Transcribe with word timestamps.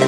Ja, 0.00 0.06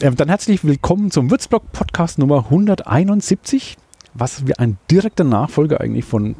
äh, 0.00 0.10
dann 0.10 0.28
herzlich 0.28 0.64
willkommen 0.64 1.12
zum 1.12 1.30
Würzblock 1.30 1.70
Podcast 1.70 2.18
Nummer 2.18 2.46
171, 2.46 3.76
was 4.14 4.46
wie 4.48 4.58
ein 4.58 4.76
direkter 4.90 5.22
Nachfolger 5.22 5.80
eigentlich 5.80 6.04
von 6.04 6.34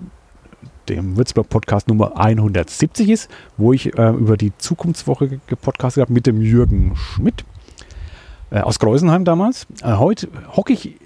dem 0.89 1.16
Würzblock 1.16 1.48
Podcast 1.48 1.87
Nummer 1.87 2.16
170 2.16 3.11
ist, 3.11 3.30
wo 3.57 3.73
ich 3.73 3.96
äh, 3.96 4.11
über 4.11 4.37
die 4.37 4.53
Zukunftswoche 4.59 5.39
gepodcastet 5.46 6.00
habe 6.00 6.12
mit 6.12 6.27
dem 6.27 6.41
Jürgen 6.41 6.96
Schmidt 6.96 7.45
äh, 8.50 8.59
aus 8.59 8.80
Kreusenheim 8.80 9.25
damals. 9.25 9.69
Äh, 9.82 9.93
heute 9.98 10.29
hocke 10.57 10.73
ich, 10.73 10.96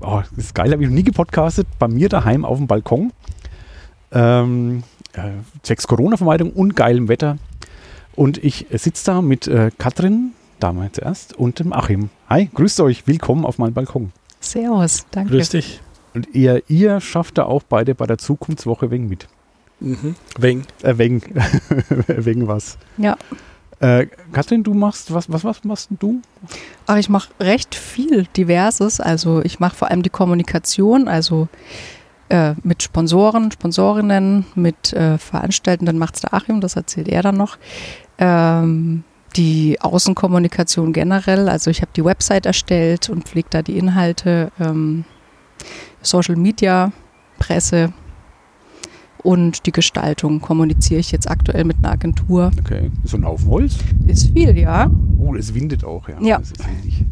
oh, 0.00 0.22
das 0.34 0.46
ist 0.46 0.54
geil, 0.54 0.72
habe 0.72 0.82
ich 0.82 0.88
noch 0.88 0.94
nie 0.94 1.02
gepodcastet, 1.02 1.66
bei 1.78 1.88
mir 1.88 2.08
daheim 2.08 2.44
auf 2.44 2.58
dem 2.58 2.66
Balkon. 2.66 3.12
Ähm, 4.12 4.82
äh, 5.14 5.30
zwecks 5.62 5.86
Corona-Vermeidung 5.86 6.50
und 6.50 6.76
geilem 6.76 7.08
Wetter. 7.08 7.38
Und 8.14 8.42
ich 8.42 8.66
sitze 8.70 9.06
da 9.06 9.22
mit 9.22 9.48
äh, 9.48 9.70
Katrin, 9.78 10.32
damals 10.60 10.98
erst, 10.98 11.34
und 11.38 11.58
dem 11.58 11.72
Achim. 11.72 12.10
Hi, 12.28 12.48
grüßt 12.52 12.80
euch, 12.80 13.06
willkommen 13.06 13.44
auf 13.44 13.58
meinem 13.58 13.74
Balkon. 13.74 14.12
Servus, 14.40 15.06
danke. 15.10 15.32
Grüß 15.32 15.50
dich. 15.50 15.80
Und 16.14 16.28
ihr, 16.34 16.62
ihr 16.68 17.00
schafft 17.00 17.38
da 17.38 17.44
auch 17.44 17.62
beide 17.62 17.94
bei 17.94 18.06
der 18.06 18.18
Zukunftswoche 18.18 18.90
wegen 18.90 19.08
mit. 19.08 19.28
Mhm. 19.80 20.14
Wegen. 20.38 20.64
Äh, 20.82 20.98
wegen, 20.98 21.22
wegen 22.06 22.48
was. 22.48 22.76
Ja, 22.98 23.16
Äh, 23.82 24.06
Katrin, 24.30 24.62
du 24.62 24.74
machst, 24.74 25.12
was, 25.12 25.30
was, 25.30 25.42
was 25.44 25.64
machst 25.64 25.88
du? 25.98 26.22
aber 26.86 27.00
ich 27.00 27.08
mache 27.08 27.30
recht 27.40 27.74
viel 27.74 28.26
Diverses. 28.36 29.00
Also 29.00 29.42
ich 29.42 29.58
mache 29.58 29.74
vor 29.74 29.90
allem 29.90 30.04
die 30.04 30.10
Kommunikation, 30.10 31.08
also 31.08 31.48
äh, 32.28 32.54
mit 32.62 32.84
Sponsoren, 32.84 33.50
Sponsorinnen, 33.50 34.46
mit 34.54 34.92
äh, 34.92 35.18
Veranstaltenden 35.18 35.98
macht 35.98 36.14
es 36.14 36.20
der 36.20 36.32
Achim, 36.32 36.60
das 36.60 36.76
erzählt 36.76 37.08
er 37.08 37.22
dann 37.22 37.36
noch. 37.36 37.58
Ähm, 38.18 39.02
die 39.34 39.80
Außenkommunikation 39.80 40.92
generell, 40.92 41.48
also 41.48 41.68
ich 41.70 41.80
habe 41.80 41.90
die 41.96 42.04
Website 42.04 42.46
erstellt 42.46 43.10
und 43.10 43.24
pflege 43.24 43.48
da 43.50 43.62
die 43.62 43.78
Inhalte, 43.78 44.52
ähm, 44.60 45.04
Social 46.02 46.36
Media, 46.36 46.92
Presse 47.40 47.92
und 49.22 49.66
die 49.66 49.72
Gestaltung 49.72 50.40
kommuniziere 50.40 51.00
ich 51.00 51.12
jetzt 51.12 51.30
aktuell 51.30 51.64
mit 51.64 51.78
einer 51.78 51.92
Agentur. 51.92 52.50
Okay, 52.60 52.90
so 53.04 53.16
ein 53.16 53.24
Haufen 53.24 53.48
Holz. 53.48 53.76
Ist 54.06 54.32
viel, 54.32 54.56
ja. 54.58 54.90
Oh, 55.18 55.34
es 55.34 55.54
windet 55.54 55.84
auch, 55.84 56.08
ja. 56.08 56.16
Ja. 56.20 56.38
Das 56.38 56.52
ist 56.52 56.66
windig. 56.66 57.04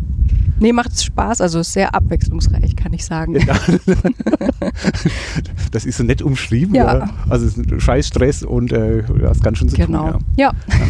Nee, 0.59 0.73
macht 0.75 0.93
es 0.93 1.05
Spaß, 1.05 1.41
also 1.41 1.61
ist 1.61 1.73
sehr 1.73 1.95
abwechslungsreich, 1.95 2.77
kann 2.77 2.93
ich 2.93 3.05
sagen. 3.05 3.37
Ja. 3.37 3.55
das 5.73 5.85
ist 5.87 5.97
so 5.99 6.05
nett 6.05 6.23
umschrieben. 6.23 6.75
Ja. 6.75 6.99
Ja. 6.99 7.11
Also 7.29 7.47
es 7.47 7.57
ist 7.57 7.71
ein 7.71 7.81
scheiß 7.81 8.07
Stress 8.09 8.43
und 8.43 8.73
äh, 8.73 9.03
du 9.03 9.27
hast 9.29 9.43
ganz 9.43 9.59
schön 9.59 9.69
zu 9.69 9.77
Genau. 9.77 10.13
tun. 10.13 10.25
Ja. 10.37 10.53
Ja, 10.53 10.77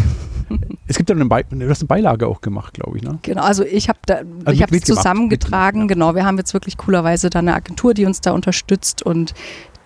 Es 0.88 0.96
gibt 0.96 1.08
ja 1.08 1.14
eine, 1.14 1.26
Be 1.26 1.44
du 1.48 1.68
hast 1.70 1.80
eine 1.82 1.86
Beilage 1.86 2.26
auch 2.26 2.40
gemacht, 2.40 2.74
glaube 2.74 2.96
ich. 2.98 3.04
Ne? 3.04 3.20
genau. 3.22 3.42
Also 3.42 3.64
ich 3.64 3.88
habe 3.88 4.00
da, 4.06 4.22
mit- 4.24 4.52
ich 4.52 4.62
habe 4.62 4.74
es 4.76 4.82
zusammengetragen. 4.82 5.82
mitgemacht, 5.82 5.98
ja. 6.00 6.06
Genau, 6.10 6.14
wir 6.16 6.24
haben 6.26 6.38
jetzt 6.38 6.52
wirklich 6.54 6.76
coolerweise 6.76 7.30
da 7.30 7.38
eine 7.38 7.54
Agentur, 7.54 7.94
die 7.94 8.04
uns 8.04 8.20
da 8.20 8.32
unterstützt 8.32 9.02
und 9.02 9.32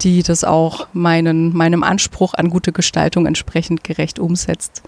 die 0.03 0.23
das 0.23 0.45
auch 0.45 0.87
meinen, 0.93 1.57
meinem 1.57 1.83
Anspruch 1.83 2.35
an 2.35 2.51
gute 2.51 2.73
Gestaltung 2.73 3.27
entsprechend 3.27 3.85
gerecht 3.85 4.19
umsetzt. 4.19 4.83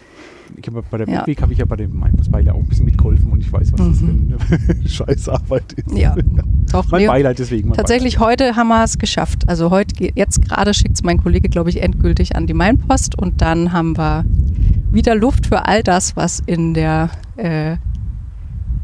Ich 0.56 0.66
hab 0.68 0.90
bei 0.90 0.98
der 0.98 1.08
Ja. 1.08 1.20
Webweg 1.20 1.42
habe 1.42 1.52
ich 1.52 1.58
ja 1.58 1.64
bei 1.64 1.74
dem 1.76 1.98
Mindbus-Beile 1.98 2.54
auch 2.54 2.58
ein 2.58 2.66
bisschen 2.66 2.84
mitgeholfen 2.84 3.30
und 3.32 3.40
ich 3.40 3.52
weiß, 3.52 3.72
was 3.72 3.80
das 3.88 4.00
Mhm. 4.00 4.34
für 4.38 4.54
eine 4.72 4.88
Scheißarbeit 4.88 5.72
ist. 5.74 5.96
Ja, 5.96 6.14
doch. 6.70 6.88
Mein 6.90 7.00
nee, 7.02 7.06
Beileid 7.08 7.38
deswegen. 7.38 7.68
mein 7.70 7.76
Tatsächlich 7.76 8.18
Beileid. 8.18 8.40
heute 8.42 8.56
haben 8.56 8.68
wir 8.68 8.84
es 8.84 8.96
geschafft. 8.98 9.48
Also 9.48 9.70
heute, 9.70 10.08
jetzt 10.14 10.42
gerade 10.42 10.72
schickt 10.72 10.94
es 10.94 11.02
mein 11.02 11.18
Kollege, 11.18 11.48
glaube 11.48 11.70
ich, 11.70 11.82
endgültig 11.82 12.36
an 12.36 12.46
die 12.46 12.54
Mainpost 12.54 13.18
und 13.18 13.40
dann 13.42 13.72
haben 13.72 13.96
wir 13.98 14.24
wieder 14.92 15.14
Luft 15.16 15.46
für 15.46 15.66
all 15.66 15.82
das, 15.82 16.14
was 16.16 16.40
in 16.46 16.74
der, 16.74 17.10
äh, 17.36 17.76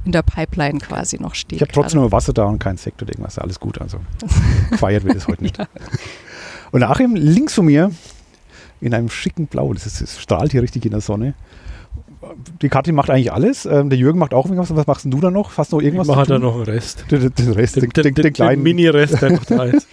in 0.05 0.13
der 0.13 0.23
Pipeline 0.23 0.79
quasi 0.79 1.21
noch 1.21 1.35
steht. 1.35 1.57
Ich 1.57 1.63
habe 1.63 1.73
trotzdem 1.73 2.01
nur 2.01 2.13
Wasser 2.13 2.33
da 2.33 2.45
und 2.45 2.59
kein 2.59 2.77
Sekt 2.77 3.03
oder 3.03 3.13
irgendwas. 3.13 3.39
Alles 3.39 3.61
gut. 3.61 3.81
Also 3.81 3.99
gefeiert 4.71 5.05
wird 5.05 5.17
es 5.17 5.29
heute 5.29 5.43
nicht. 5.43 5.59
Und 6.73 6.81
der 6.81 6.91
Achim 6.91 7.15
links 7.15 7.53
von 7.53 7.67
mir 7.67 7.93
in 8.81 8.95
einem 8.95 9.11
schicken 9.11 9.47
Blau. 9.47 9.75
Das, 9.75 9.85
ist, 9.85 10.01
das 10.01 10.19
strahlt 10.19 10.53
hier 10.53 10.63
richtig 10.63 10.87
in 10.87 10.93
der 10.93 11.03
Sonne. 11.03 11.35
Die 12.63 12.69
Katrin 12.69 12.95
macht 12.95 13.11
eigentlich 13.11 13.33
alles. 13.33 13.67
Ähm, 13.67 13.91
der 13.91 13.99
Jürgen 13.99 14.19
macht 14.19 14.33
auch 14.33 14.47
irgendwas. 14.47 14.75
Was 14.75 14.87
machst 14.87 15.05
du 15.07 15.21
da 15.21 15.31
noch? 15.31 15.57
Hast 15.59 15.73
du 15.73 15.77
noch 15.77 15.81
Ich 15.81 15.87
irgendwas 15.87 16.07
mache 16.07 16.25
zu 16.25 16.33
da 16.33 16.39
noch 16.39 16.55
einen 16.55 16.65
Rest. 16.65 17.05
Den, 17.11 17.33
den 17.35 17.53
Rest, 17.53 17.77
den, 17.77 17.91
den, 17.91 18.15
den, 18.15 18.33
kleinen. 18.33 18.63
Mini-Rest, 18.63 19.21
der 19.21 19.33
noch 19.33 19.45
da 19.45 19.65
ist. 19.67 19.89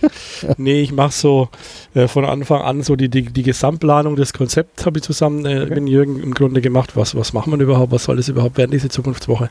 nee, 0.57 0.81
ich 0.81 0.91
mache 0.91 1.11
so 1.11 1.49
äh, 1.95 2.07
von 2.07 2.25
Anfang 2.25 2.61
an 2.61 2.83
so 2.83 2.95
die, 2.95 3.09
die, 3.09 3.23
die 3.23 3.43
Gesamtplanung 3.43 4.15
des 4.15 4.33
Konzepts 4.33 4.85
habe 4.85 4.99
ich 4.99 5.03
zusammen 5.03 5.45
äh, 5.45 5.59
Okay. 5.63 5.79
mit 5.81 5.89
Jürgen 5.89 6.21
im 6.21 6.33
Grunde 6.33 6.61
gemacht. 6.61 6.95
Was, 6.95 7.15
was 7.15 7.33
macht 7.33 7.47
man 7.47 7.59
überhaupt? 7.59 7.91
Was 7.91 8.03
soll 8.05 8.15
das 8.17 8.29
überhaupt 8.29 8.57
werden, 8.57 8.71
diese 8.71 8.89
Zukunftswoche? 8.89 9.49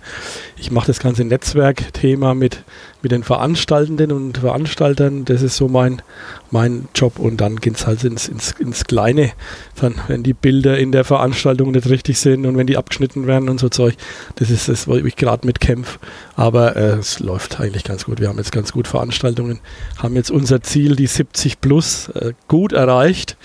Ich 0.56 0.70
mache 0.70 0.86
das 0.86 1.00
ganze 1.00 1.24
Netzwerkthema 1.24 2.34
mit, 2.34 2.62
mit 3.03 3.12
den 3.12 3.22
Veranstaltenden 3.22 4.12
und 4.12 4.38
Veranstaltern. 4.38 5.25
Das 5.25 5.42
ist 5.42 5.56
so 5.56 5.69
mein, 5.69 6.03
mein 6.50 6.88
Job. 6.94 7.19
Und 7.19 7.41
dann 7.41 7.56
geht 7.56 7.76
es 7.76 7.86
halt 7.86 8.03
ins, 8.04 8.28
ins, 8.28 8.53
ins 8.53 8.84
Kleine. 8.84 9.32
Dann, 9.81 9.94
wenn 10.09 10.22
die 10.22 10.34
Bilder 10.34 10.78
in 10.78 10.92
der 10.92 11.04
Veranstaltung 11.04 11.70
nicht 11.70 11.88
richtig 11.88 12.19
sind 12.19 12.47
und 12.47 12.56
wenn 12.56 12.66
die 12.66 12.76
abgeschnitten 12.76 13.26
werden 13.26 13.48
und 13.48 13.60
so 13.60 13.69
Zeug. 13.69 13.94
Das 14.37 14.50
ist 14.50 14.69
das, 14.69 14.88
wo 14.88 14.97
ich 14.97 15.16
gerade 15.16 15.47
mit 15.47 15.60
kämpfe. 15.60 15.98
Aber 16.34 16.76
äh, 16.76 16.98
es 16.98 17.20
läuft 17.20 17.60
eigentlich 17.60 17.84
ganz 17.84 18.04
gut. 18.04 18.20
Wir 18.20 18.28
haben 18.28 18.38
jetzt 18.38 18.53
ganz 18.53 18.72
gut 18.72 18.88
Veranstaltungen, 18.88 19.60
haben 19.98 20.16
jetzt 20.16 20.31
unser 20.31 20.62
Ziel, 20.62 20.97
die 20.97 21.06
70 21.06 21.60
plus, 21.60 22.08
äh, 22.08 22.32
gut 22.48 22.72
erreicht. 22.72 23.37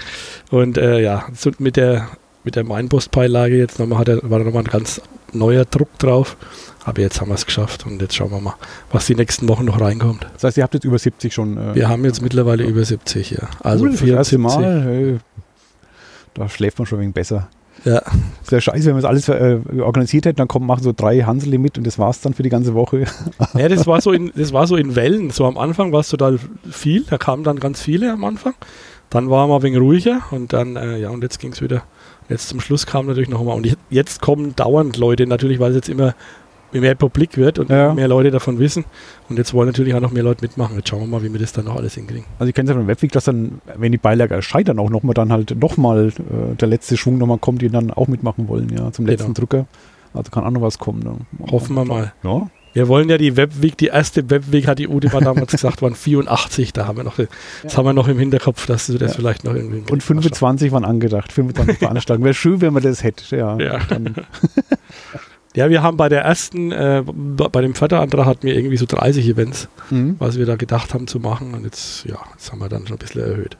Und 0.50 0.78
äh, 0.78 1.00
ja, 1.00 1.25
mit 1.59 1.75
der, 1.75 2.09
mit 2.44 2.56
der 2.56 2.63
Mainpost-Beilage 2.63 3.58
jetzt 3.58 3.80
nochmal 3.80 4.00
hat 4.00 4.08
er, 4.08 4.30
war 4.30 4.40
nochmal 4.40 4.63
ein 4.63 4.68
ganz 4.68 5.02
neuer 5.33 5.66
Druck 5.66 5.97
drauf. 5.99 6.38
Aber 6.85 7.01
jetzt 7.01 7.21
haben 7.21 7.29
wir 7.29 7.35
es 7.35 7.45
geschafft 7.45 7.85
und 7.85 8.01
jetzt 8.01 8.13
schauen 8.16 8.31
wir 8.31 8.41
mal, 8.41 8.55
was 8.91 9.05
die 9.05 9.16
nächsten 9.16 9.47
Wochen 9.47 9.63
noch 9.66 9.79
reinkommt. 9.79 10.27
Das 10.33 10.44
heißt, 10.44 10.57
ihr 10.57 10.63
habt 10.63 10.73
jetzt 10.73 10.83
über 10.83 10.99
70 10.99 11.33
schon. 11.33 11.57
Äh, 11.57 11.75
Wir 11.75 11.88
haben 11.88 12.03
jetzt 12.03 12.21
mittlerweile 12.21 12.66
über 12.66 12.83
70 12.83 13.25
hier. 13.27 13.47
Also 13.61 13.85
cool, 13.85 13.91
das 13.91 14.01
erste 14.01 14.38
74. 14.38 14.39
Mal. 14.39 14.83
Hey, 14.83 15.17
da 16.33 16.49
schläft 16.49 16.79
man 16.79 16.85
schon 16.85 16.99
ein 16.99 17.03
wenig 17.03 17.13
besser. 17.13 17.47
Ja. 17.85 18.01
Das 18.41 18.51
wäre 18.51 18.61
scheiße, 18.61 18.85
wenn 18.85 18.95
wir 18.95 19.01
das 19.01 19.09
alles 19.09 19.29
äh, 19.29 19.59
organisiert 19.81 20.25
hätten, 20.25 20.38
dann 20.38 20.47
kommen, 20.47 20.66
machen 20.66 20.83
so 20.83 20.94
drei 20.95 21.21
Hansel 21.21 21.57
mit 21.57 21.77
und 21.77 21.85
das 21.85 22.00
war's 22.00 22.21
dann 22.21 22.33
für 22.33 22.44
die 22.44 22.50
ganze 22.50 22.73
Woche. 22.73 23.05
Ja, 23.55 23.67
das 23.67 23.88
war 23.88 24.01
so 24.01 24.11
in, 24.11 24.31
das 24.35 24.53
war 24.53 24.67
so 24.67 24.75
in 24.75 24.95
Wellen. 24.95 25.29
So 25.29 25.45
am 25.45 25.57
Anfang 25.57 25.91
war 25.91 26.00
es 26.01 26.09
total 26.09 26.39
viel, 26.69 27.03
da 27.09 27.17
kamen 27.17 27.44
dann 27.44 27.59
ganz 27.59 27.81
viele 27.81 28.11
am 28.11 28.23
Anfang. 28.23 28.53
Dann 29.09 29.29
war 29.29 29.47
mal 29.47 29.57
ein 29.57 29.63
wenig 29.63 29.79
ruhiger 29.79 30.21
und 30.31 30.53
dann, 30.53 30.75
äh, 30.75 30.97
ja, 30.97 31.09
und 31.09 31.21
jetzt 31.23 31.39
ging 31.39 31.51
es 31.51 31.61
wieder. 31.61 31.83
Jetzt 32.29 32.50
zum 32.50 32.59
Schluss 32.59 32.85
kam 32.85 33.06
natürlich 33.06 33.29
noch 33.29 33.44
mal. 33.44 33.53
Und 33.53 33.75
jetzt 33.89 34.22
kommen 34.22 34.56
dauernd 34.56 34.97
Leute, 34.97 35.25
natürlich, 35.28 35.59
weil 35.59 35.72
es 35.72 35.75
jetzt 35.75 35.89
immer 35.89 36.16
mehr 36.72 36.95
publik 36.95 37.38
wird 37.38 37.59
und 37.59 37.69
Ja. 37.69 37.94
mehr 37.94 38.07
Leute 38.07 38.31
davon 38.31 38.57
wissen. 38.57 38.84
Und 39.29 39.38
jetzt 39.38 39.53
wollen 39.53 39.67
natürlich 39.67 39.94
auch 39.94 40.00
noch 40.00 40.11
mehr 40.11 40.23
Leute 40.23 40.41
mitmachen. 40.41 40.75
Jetzt 40.78 40.89
schauen 40.89 41.01
wir 41.01 41.07
mal, 41.07 41.22
wie 41.23 41.31
wir 41.31 41.39
das 41.39 41.53
dann 41.53 41.66
noch 41.66 41.75
alles 41.75 41.94
hinkriegen. 41.94 42.25
Also 42.39 42.50
ich 42.50 42.56
kenne 42.56 42.66
es 42.66 42.69
ja 42.69 42.73
von 42.75 42.83
dem 42.85 42.88
Webweg, 42.88 43.12
dass 43.12 43.25
dann, 43.25 43.62
wenn 43.78 43.91
die 43.91 44.00
Beilage 44.00 44.33
erscheint, 44.33 44.69
dann 44.69 44.79
auch 44.79 44.89
nochmal 44.89 45.13
dann 45.13 45.31
halt 45.31 45.56
nochmal 45.62 46.07
äh, 46.07 46.56
der 46.56 46.67
letzte 46.67 46.97
Schwung 46.97 47.19
nochmal 47.19 47.38
kommt, 47.38 47.62
die 47.62 47.69
dann 47.69 47.91
auch 47.91 48.07
mitmachen 48.07 48.47
wollen, 48.47 48.69
ja, 48.75 48.91
zum 48.91 49.06
letzten 49.06 49.33
Genau. 49.35 49.39
Drucker. 49.39 49.66
Also 50.16 50.31
kann 50.31 50.44
auch 50.45 50.51
noch 50.51 50.62
was 50.62 50.79
kommen. 50.79 51.00
Ne? 51.03 51.16
Hoffen 51.51 51.75
wir 51.75 51.85
mal. 51.85 52.13
Ja. 52.23 52.47
Wir 52.73 52.88
wollen 52.88 53.09
ja 53.09 53.17
die 53.17 53.38
Webweg, 53.38 53.78
die 53.78 53.88
erste 53.88 54.29
Webweg 54.29 54.67
hat 54.67 54.79
die 54.79 54.88
Ute 54.88 55.09
mal 55.11 55.22
damals 55.22 55.51
gesagt, 55.51 55.81
waren 55.81 55.95
84. 55.95 56.73
Da 56.73 56.88
haben 56.88 56.97
wir 56.97 57.03
noch, 57.03 57.17
das 57.63 57.78
haben 57.78 57.85
wir 57.85 57.94
noch 57.94 58.07
im 58.07 58.17
Hinterkopf, 58.19 58.66
dass 58.66 58.88
du 58.88 58.97
das 58.97 59.11
Ja. 59.11 59.17
vielleicht 59.17 59.44
noch 59.44 59.53
irgendwie. 59.53 59.91
Und 59.91 60.01
25 60.03 60.72
waren 60.72 60.85
angedacht, 60.85 61.31
25 61.31 61.78
Veranstaltungen. 61.78 62.25
Wäre 62.25 62.33
schön, 62.33 62.62
wenn 62.62 62.73
man 62.73 62.83
das 62.83 63.03
hätte. 63.03 63.35
Ja, 63.35 63.57
Ja. 63.59 63.79
Ja, 65.56 65.69
wir 65.69 65.83
haben 65.83 65.97
bei 65.97 66.09
der 66.09 66.22
ersten, 66.23 66.72
äh, 66.72 67.03
bei 67.06 67.62
dem 67.62 67.75
Förderantrag 67.75 68.25
hatten 68.25 68.47
wir 68.47 68.56
irgendwie 68.56 68.78
so 68.78 68.88
30 68.88 69.27
Events, 69.27 69.68
mhm. 69.92 70.15
was 70.18 70.39
wir 70.39 70.48
da 70.48 70.56
gedacht 70.56 70.95
haben 70.95 71.06
zu 71.06 71.19
machen. 71.19 71.53
Und 71.53 71.63
jetzt, 71.63 72.06
ja, 72.06 72.18
jetzt 72.31 72.51
haben 72.51 72.57
wir 72.57 72.69
dann 72.69 72.88
schon 72.88 72.95
ein 72.95 73.00
bisschen 73.00 73.21
erhöht. 73.21 73.56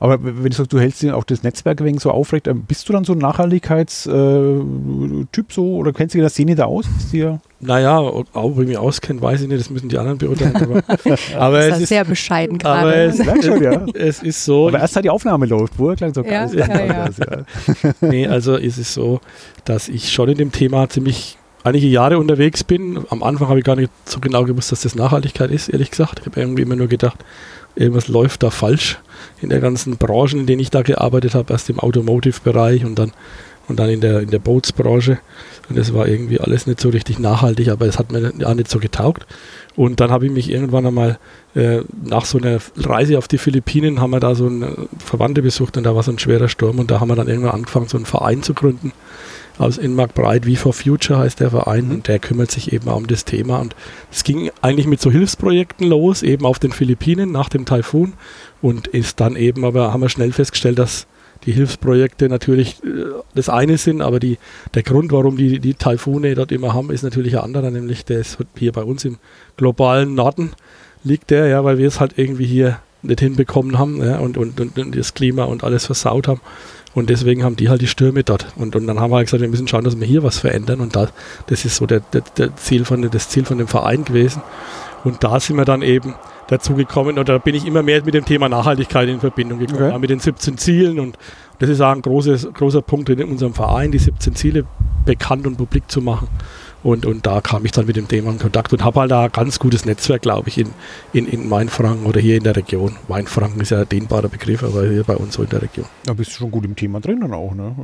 Aber 0.00 0.18
wenn 0.22 0.44
du 0.50 0.52
sagst, 0.52 0.72
du 0.72 0.80
hältst 0.80 1.02
dir 1.02 1.16
auch 1.16 1.24
das 1.24 1.42
Netzwerk 1.42 1.82
wegen 1.84 1.98
so 1.98 2.10
aufrecht, 2.10 2.48
ähm, 2.48 2.64
bist 2.66 2.88
du 2.88 2.92
dann 2.92 3.04
so 3.04 3.12
ein 3.12 3.18
Nachhaltigkeitstyp 3.18 5.52
so 5.52 5.76
oder 5.76 5.92
kennst 5.92 6.14
du 6.14 6.16
dich 6.16 6.20
in 6.20 6.22
der 6.22 6.30
Szene 6.30 6.54
da 6.54 6.64
aus? 6.64 6.86
Ist 6.98 7.12
dir 7.12 7.40
Naja, 7.60 7.98
auch 7.98 8.24
ob 8.32 8.58
ich 8.60 8.68
mich 8.68 8.78
auskenne, 8.78 9.20
weiß 9.20 9.42
ich 9.42 9.48
nicht, 9.48 9.60
das 9.60 9.70
müssen 9.70 9.88
die 9.88 9.98
anderen 9.98 10.18
beurteilen. 10.18 10.56
Aber, 10.56 10.82
aber 11.38 11.58
Das 11.58 11.66
es 11.68 11.74
ist 11.76 11.82
ist, 11.84 11.88
sehr 11.90 12.04
bescheiden 12.04 12.58
aber 12.64 12.90
gerade. 12.92 13.02
es, 13.04 13.18
Merk 13.18 13.44
schon, 13.44 13.62
ja. 13.62 13.86
es 13.94 14.22
ist 14.22 14.44
so, 14.44 14.68
Aber 14.68 14.80
erst 14.80 14.94
seit 14.94 15.04
die 15.04 15.10
Aufnahme 15.10 15.46
läuft, 15.46 15.78
wo 15.78 15.90
er 15.90 15.96
klang 15.96 16.14
so 16.14 16.22
Ja, 16.22 16.46
geil. 16.46 16.56
ja, 16.56 16.86
ja. 16.86 17.08
ja. 17.82 17.92
nee, 18.00 18.26
also 18.26 18.56
ist 18.56 18.78
es 18.78 18.94
so, 18.94 19.20
dass 19.64 19.88
ich 19.88 20.12
schon 20.12 20.28
in 20.28 20.38
dem 20.38 20.52
Thema 20.52 20.88
ziemlich 20.88 21.36
einige 21.62 21.86
Jahre 21.86 22.18
unterwegs 22.18 22.62
bin. 22.62 23.00
Am 23.08 23.22
Anfang 23.22 23.48
habe 23.48 23.58
ich 23.58 23.64
gar 23.64 23.76
nicht 23.76 23.90
so 24.04 24.20
genau 24.20 24.44
gewusst, 24.44 24.70
dass 24.70 24.82
das 24.82 24.94
Nachhaltigkeit 24.94 25.50
ist, 25.50 25.70
ehrlich 25.70 25.90
gesagt. 25.90 26.20
Ich 26.20 26.26
habe 26.26 26.40
irgendwie 26.40 26.62
immer 26.62 26.76
nur 26.76 26.88
gedacht, 26.88 27.16
irgendwas 27.76 28.08
läuft 28.08 28.42
da 28.42 28.50
falsch 28.50 28.98
in 29.40 29.50
der 29.50 29.60
ganzen 29.60 29.96
Branche, 29.96 30.38
in 30.38 30.46
denen 30.46 30.60
ich 30.60 30.70
da 30.70 30.82
gearbeitet 30.82 31.34
habe, 31.34 31.52
erst 31.52 31.70
im 31.70 31.78
Automotive-Bereich 31.78 32.84
und 32.84 32.98
dann 32.98 33.12
und 33.68 33.78
dann 33.78 33.88
in 33.88 34.00
der, 34.00 34.20
in 34.20 34.30
der 34.30 34.38
Bootsbranche. 34.38 35.18
Und 35.68 35.78
das 35.78 35.94
war 35.94 36.06
irgendwie 36.06 36.40
alles 36.40 36.66
nicht 36.66 36.80
so 36.80 36.90
richtig 36.90 37.18
nachhaltig, 37.18 37.68
aber 37.68 37.86
es 37.86 37.98
hat 37.98 38.12
mir 38.12 38.32
auch 38.44 38.54
nicht 38.54 38.70
so 38.70 38.78
getaugt. 38.78 39.26
Und 39.76 40.00
dann 40.00 40.10
habe 40.10 40.26
ich 40.26 40.32
mich 40.32 40.50
irgendwann 40.50 40.86
einmal 40.86 41.18
äh, 41.54 41.80
nach 42.04 42.26
so 42.26 42.38
einer 42.38 42.58
Reise 42.76 43.16
auf 43.18 43.28
die 43.28 43.38
Philippinen, 43.38 44.00
haben 44.00 44.10
wir 44.10 44.20
da 44.20 44.34
so 44.34 44.46
eine 44.46 44.76
Verwandte 44.98 45.42
besucht 45.42 45.76
und 45.76 45.84
da 45.84 45.94
war 45.94 46.02
so 46.02 46.12
ein 46.12 46.18
schwerer 46.18 46.48
Sturm 46.48 46.78
und 46.78 46.90
da 46.90 47.00
haben 47.00 47.08
wir 47.08 47.16
dann 47.16 47.28
irgendwann 47.28 47.54
angefangen, 47.54 47.88
so 47.88 47.96
einen 47.96 48.06
Verein 48.06 48.42
zu 48.42 48.54
gründen. 48.54 48.92
Aus 49.56 49.78
Inmark 49.78 50.14
Breit, 50.14 50.46
wie 50.46 50.56
for 50.56 50.72
Future 50.72 51.20
heißt 51.20 51.40
der 51.40 51.50
Verein. 51.50 51.90
Und 51.90 52.08
der 52.08 52.18
kümmert 52.18 52.50
sich 52.50 52.72
eben 52.72 52.88
auch 52.88 52.96
um 52.96 53.06
das 53.06 53.24
Thema. 53.24 53.58
Und 53.58 53.76
es 54.10 54.24
ging 54.24 54.50
eigentlich 54.62 54.86
mit 54.86 55.00
so 55.00 55.10
Hilfsprojekten 55.10 55.86
los, 55.86 56.22
eben 56.22 56.44
auf 56.46 56.58
den 56.58 56.72
Philippinen 56.72 57.32
nach 57.32 57.48
dem 57.48 57.64
Taifun. 57.64 58.14
Und 58.62 58.88
ist 58.88 59.20
dann 59.20 59.36
eben, 59.36 59.64
aber 59.64 59.92
haben 59.92 60.02
wir 60.02 60.08
schnell 60.08 60.32
festgestellt, 60.32 60.78
dass 60.78 61.06
die 61.44 61.52
Hilfsprojekte 61.52 62.28
natürlich 62.28 62.82
äh, 62.84 63.04
das 63.34 63.48
eine 63.48 63.78
sind, 63.78 64.00
aber 64.00 64.18
die, 64.18 64.38
der 64.74 64.82
Grund, 64.82 65.12
warum 65.12 65.36
die, 65.36 65.58
die 65.58 65.74
Taifune 65.74 66.34
dort 66.34 66.52
immer 66.52 66.72
haben, 66.72 66.90
ist 66.90 67.02
natürlich 67.02 67.36
ein 67.36 67.44
anderer, 67.44 67.70
nämlich 67.70 68.04
der 68.04 68.20
ist 68.20 68.38
hier 68.56 68.72
bei 68.72 68.82
uns 68.82 69.04
im 69.04 69.18
globalen 69.56 70.14
Norden 70.14 70.52
liegt 71.04 71.30
der, 71.30 71.46
ja, 71.46 71.62
weil 71.64 71.78
wir 71.78 71.86
es 71.86 72.00
halt 72.00 72.14
irgendwie 72.16 72.46
hier 72.46 72.80
nicht 73.04 73.20
hinbekommen 73.20 73.78
haben 73.78 74.02
ja, 74.02 74.18
und, 74.18 74.36
und, 74.36 74.60
und, 74.60 74.96
das 74.96 75.14
Klima 75.14 75.44
und 75.44 75.64
alles 75.64 75.86
versaut 75.86 76.28
haben. 76.28 76.40
Und 76.94 77.10
deswegen 77.10 77.42
haben 77.42 77.56
die 77.56 77.68
halt 77.68 77.80
die 77.80 77.88
Stürme 77.88 78.22
dort. 78.22 78.46
Und, 78.56 78.76
und 78.76 78.86
dann 78.86 79.00
haben 79.00 79.10
wir 79.10 79.16
halt 79.16 79.26
gesagt, 79.26 79.40
wir 79.40 79.48
müssen 79.48 79.66
schauen, 79.66 79.84
dass 79.84 79.98
wir 79.98 80.06
hier 80.06 80.22
was 80.22 80.38
verändern. 80.38 80.80
Und 80.80 80.94
da, 80.94 81.08
das 81.48 81.64
ist 81.64 81.76
so 81.76 81.86
der, 81.86 82.00
der, 82.00 82.22
der 82.36 82.56
Ziel 82.56 82.84
von, 82.84 83.02
das 83.10 83.28
Ziel 83.28 83.44
von 83.44 83.58
dem 83.58 83.66
Verein 83.66 84.04
gewesen. 84.04 84.42
Und 85.02 85.24
da 85.24 85.40
sind 85.40 85.56
wir 85.56 85.64
dann 85.64 85.82
eben 85.82 86.14
dazu 86.48 86.74
gekommen 86.74 87.18
und 87.18 87.28
da 87.28 87.38
bin 87.38 87.54
ich 87.54 87.66
immer 87.66 87.82
mehr 87.82 88.04
mit 88.04 88.14
dem 88.14 88.24
Thema 88.24 88.48
Nachhaltigkeit 88.48 89.08
in 89.08 89.20
Verbindung 89.20 89.58
gekommen, 89.58 89.90
okay. 89.90 89.98
mit 89.98 90.10
den 90.10 90.20
17 90.20 90.58
Zielen 90.58 91.00
und 91.00 91.18
das 91.58 91.70
ist 91.70 91.80
auch 91.80 91.92
ein 91.92 92.02
großes, 92.02 92.48
großer 92.52 92.82
Punkt 92.82 93.08
in 93.08 93.22
unserem 93.24 93.54
Verein, 93.54 93.92
die 93.92 93.98
17 93.98 94.34
Ziele 94.34 94.66
bekannt 95.04 95.46
und 95.46 95.56
publik 95.56 95.90
zu 95.90 96.02
machen. 96.02 96.28
Und, 96.84 97.06
und 97.06 97.26
da 97.26 97.40
kam 97.40 97.64
ich 97.64 97.72
dann 97.72 97.86
mit 97.86 97.96
dem 97.96 98.06
Thema 98.06 98.30
in 98.30 98.38
Kontakt 98.38 98.72
und 98.74 98.84
habe 98.84 99.00
halt 99.00 99.10
da 99.10 99.24
ein 99.24 99.32
ganz 99.32 99.58
gutes 99.58 99.86
Netzwerk, 99.86 100.22
glaube 100.22 100.50
ich, 100.50 100.58
in, 100.58 100.68
in, 101.14 101.26
in 101.26 101.48
Mainfranken 101.48 102.04
oder 102.04 102.20
hier 102.20 102.36
in 102.36 102.44
der 102.44 102.54
Region. 102.54 102.96
Mainfranken 103.08 103.60
ist 103.62 103.70
ja 103.70 103.80
ein 103.80 103.88
dehnbarer 103.88 104.28
Begriff, 104.28 104.62
aber 104.62 104.86
hier 104.86 105.02
bei 105.02 105.16
uns 105.16 105.34
so 105.34 105.42
in 105.42 105.48
der 105.48 105.62
Region. 105.62 105.86
Da 106.04 106.12
bist 106.12 106.32
du 106.32 106.36
schon 106.36 106.50
gut 106.50 106.66
im 106.66 106.76
Thema 106.76 107.00
drin 107.00 107.20
dann 107.22 107.32
auch, 107.32 107.54
ne? 107.54 107.74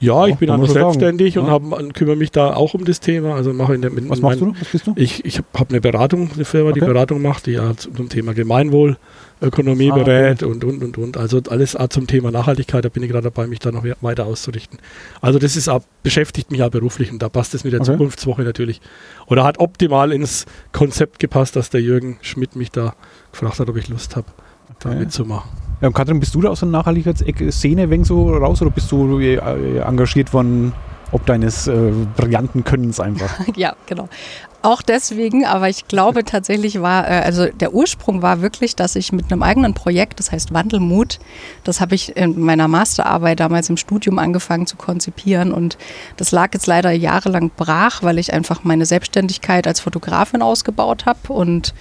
Ja, 0.00 0.26
ich 0.26 0.36
bin 0.36 0.50
auch 0.50 0.66
selbstständig 0.66 1.38
und 1.38 1.46
ja. 1.46 1.52
hab, 1.52 1.62
kümmere 1.94 2.16
mich 2.16 2.32
da 2.32 2.54
auch 2.54 2.74
um 2.74 2.84
das 2.84 2.98
Thema. 2.98 3.36
Also 3.36 3.52
mache 3.52 3.74
in 3.74 3.82
der, 3.82 3.90
mit 3.90 4.08
Was 4.10 4.20
machst 4.20 4.40
mein, 4.40 4.52
du? 4.52 4.60
Was 4.60 4.68
bist 4.68 4.86
du? 4.86 4.92
Ich, 4.96 5.24
ich 5.24 5.38
habe 5.38 5.46
hab 5.54 5.70
eine 5.70 5.80
Beratung, 5.80 6.28
eine 6.34 6.44
Firma, 6.44 6.70
okay. 6.70 6.80
die 6.80 6.86
Beratung 6.86 7.22
macht, 7.22 7.46
die 7.46 7.52
ja 7.52 7.74
zum 7.76 8.08
Thema 8.08 8.34
Gemeinwohl, 8.34 8.98
Ökonomie 9.42 9.90
ah, 9.90 9.96
berät 9.96 10.42
okay. 10.42 10.52
und, 10.52 10.64
und, 10.64 10.82
und, 10.82 10.98
und. 10.98 11.16
Also 11.16 11.40
alles 11.50 11.76
auch 11.76 11.88
zum 11.88 12.06
Thema 12.06 12.30
Nachhaltigkeit, 12.30 12.84
da 12.84 12.88
bin 12.88 13.02
ich 13.02 13.10
gerade 13.10 13.24
dabei, 13.24 13.46
mich 13.46 13.58
da 13.58 13.72
noch 13.72 13.84
weiter 14.00 14.26
auszurichten. 14.26 14.78
Also 15.20 15.38
das 15.38 15.56
ist 15.56 15.68
auch, 15.68 15.82
beschäftigt 16.02 16.50
mich 16.50 16.62
auch 16.62 16.70
beruflich 16.70 17.10
und 17.10 17.20
da 17.20 17.28
passt 17.28 17.54
es 17.54 17.64
mit 17.64 17.72
der 17.72 17.80
okay. 17.80 17.92
Zukunftswoche 17.92 18.42
natürlich. 18.42 18.80
Oder 19.26 19.44
hat 19.44 19.58
optimal 19.58 20.12
ins 20.12 20.46
Konzept 20.72 21.18
gepasst, 21.18 21.56
dass 21.56 21.70
der 21.70 21.82
Jürgen 21.82 22.18
Schmidt 22.22 22.56
mich 22.56 22.70
da 22.70 22.94
gefragt 23.32 23.58
hat, 23.58 23.68
ob 23.68 23.76
ich 23.76 23.88
Lust 23.88 24.16
habe, 24.16 24.26
da 24.78 24.90
mitzumachen. 24.90 25.50
Ja, 25.80 25.90
Katrin, 25.90 26.20
bist 26.20 26.34
du 26.34 26.40
da 26.40 26.50
aus 26.50 26.60
der 26.60 26.68
Nachhaltigkeitsszene 26.68 27.90
wenig 27.90 28.06
so 28.06 28.32
raus 28.32 28.62
oder 28.62 28.70
bist 28.70 28.92
du 28.92 29.18
äh, 29.18 29.78
engagiert 29.78 30.30
von 30.30 30.72
ob 31.10 31.26
deines 31.26 31.66
äh, 31.66 31.92
brillanten 32.16 32.64
Könnens 32.64 33.00
einfach? 33.00 33.46
ja, 33.56 33.74
genau. 33.86 34.08
Auch 34.62 34.80
deswegen, 34.80 35.44
aber 35.44 35.68
ich 35.68 35.88
glaube 35.88 36.24
tatsächlich 36.24 36.80
war, 36.80 37.08
äh, 37.08 37.22
also 37.24 37.46
der 37.46 37.74
Ursprung 37.74 38.22
war 38.22 38.40
wirklich, 38.40 38.76
dass 38.76 38.94
ich 38.94 39.12
mit 39.12 39.32
einem 39.32 39.42
eigenen 39.42 39.74
Projekt, 39.74 40.20
das 40.20 40.30
heißt 40.30 40.54
Wandelmut, 40.54 41.18
das 41.64 41.80
habe 41.80 41.96
ich 41.96 42.16
in 42.16 42.40
meiner 42.40 42.68
Masterarbeit 42.68 43.40
damals 43.40 43.68
im 43.68 43.76
Studium 43.76 44.18
angefangen 44.18 44.66
zu 44.66 44.76
konzipieren 44.76 45.52
und 45.52 45.76
das 46.16 46.30
lag 46.30 46.50
jetzt 46.54 46.66
leider 46.66 46.92
jahrelang 46.92 47.50
brach, 47.56 48.02
weil 48.02 48.18
ich 48.18 48.32
einfach 48.32 48.62
meine 48.62 48.86
Selbstständigkeit 48.86 49.66
als 49.66 49.80
Fotografin 49.80 50.42
ausgebaut 50.42 51.06
habe 51.06 51.32
und 51.32 51.74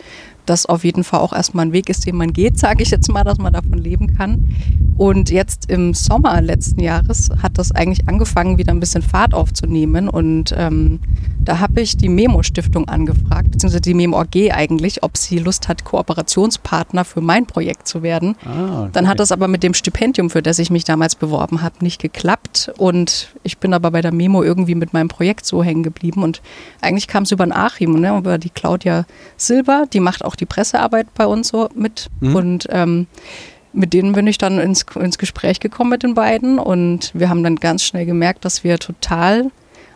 das 0.51 0.65
auf 0.65 0.83
jeden 0.83 1.03
Fall 1.03 1.21
auch 1.21 1.33
erstmal 1.33 1.65
ein 1.65 1.71
Weg 1.71 1.89
ist, 1.89 2.06
den 2.06 2.18
man 2.18 2.33
geht, 2.33 2.59
sage 2.59 2.83
ich 2.83 2.92
jetzt 2.92 3.09
mal, 3.09 3.24
dass 3.24 3.38
man 3.38 3.53
davon 3.53 3.77
leben 3.77 4.15
kann. 4.15 4.53
Und 4.98 5.31
jetzt 5.31 5.71
im 5.71 5.95
Sommer 5.95 6.42
letzten 6.42 6.81
Jahres 6.81 7.30
hat 7.42 7.57
das 7.57 7.71
eigentlich 7.71 8.07
angefangen, 8.07 8.59
wieder 8.59 8.71
ein 8.71 8.80
bisschen 8.80 9.01
Fahrt 9.01 9.33
aufzunehmen. 9.33 10.07
Und 10.07 10.53
ähm, 10.56 11.00
da 11.39 11.59
habe 11.59 11.81
ich 11.81 11.98
die 11.98 12.09
Memo-Stiftung 12.09 12.88
angefragt, 12.88 13.50
beziehungsweise 13.50 13.81
die 13.81 13.95
Memo 13.95 14.19
AG 14.19 14.51
eigentlich, 14.51 15.01
ob 15.01 15.18
sie 15.18 15.39
Lust 15.39 15.68
hat, 15.68 15.86
Kooperationspartner 15.86 17.03
für 17.03 17.21
mein 17.21 17.48
Projekt 17.48 17.88
zu 17.88 18.03
werden. 18.03 18.36
Ah, 18.45 18.81
okay. 18.81 18.89
Dann 18.94 19.07
hat 19.07 19.19
das 19.19 19.31
aber 19.31 19.48
mit 19.48 19.63
dem 19.63 19.74
Stipendium, 19.74 20.30
für 20.30 20.44
das 20.44 20.59
ich 20.59 20.69
mich 20.69 20.83
damals 20.83 21.15
beworben 21.15 21.63
habe, 21.63 21.77
nicht 21.81 22.00
geklappt. 22.00 22.71
Und 22.77 23.33
ich 23.42 23.57
bin 23.57 23.74
aber 23.74 23.89
bei 23.89 24.01
der 24.01 24.13
Memo 24.13 24.44
irgendwie 24.44 24.75
mit 24.75 24.94
meinem 24.94 25.07
Projekt 25.07 25.48
so 25.48 25.63
hängen 25.63 25.81
geblieben. 25.81 26.21
Und 26.21 26.42
eigentlich 26.81 27.07
kam 27.07 27.24
es 27.24 27.31
über 27.31 27.45
den 27.45 27.53
Achim, 27.53 28.00
ne, 28.00 28.15
über 28.15 28.38
die 28.38 28.51
Claudia 28.51 29.06
Silber, 29.38 29.86
die 29.92 30.00
macht 30.00 30.24
auch 30.24 30.36
die 30.36 30.40
Pressearbeit 30.45 31.13
bei 31.13 31.25
uns 31.25 31.49
so 31.49 31.69
mit. 31.75 32.09
Mhm. 32.19 32.35
Und 32.35 32.67
ähm, 32.69 33.07
mit 33.73 33.93
denen 33.93 34.13
bin 34.13 34.27
ich 34.27 34.38
dann 34.38 34.59
ins, 34.59 34.85
ins 34.99 35.17
Gespräch 35.17 35.59
gekommen 35.59 35.91
mit 35.91 36.03
den 36.03 36.13
beiden. 36.13 36.59
Und 36.59 37.11
wir 37.13 37.29
haben 37.29 37.43
dann 37.43 37.55
ganz 37.55 37.83
schnell 37.83 38.05
gemerkt, 38.05 38.45
dass 38.45 38.63
wir 38.63 38.79
total 38.79 39.51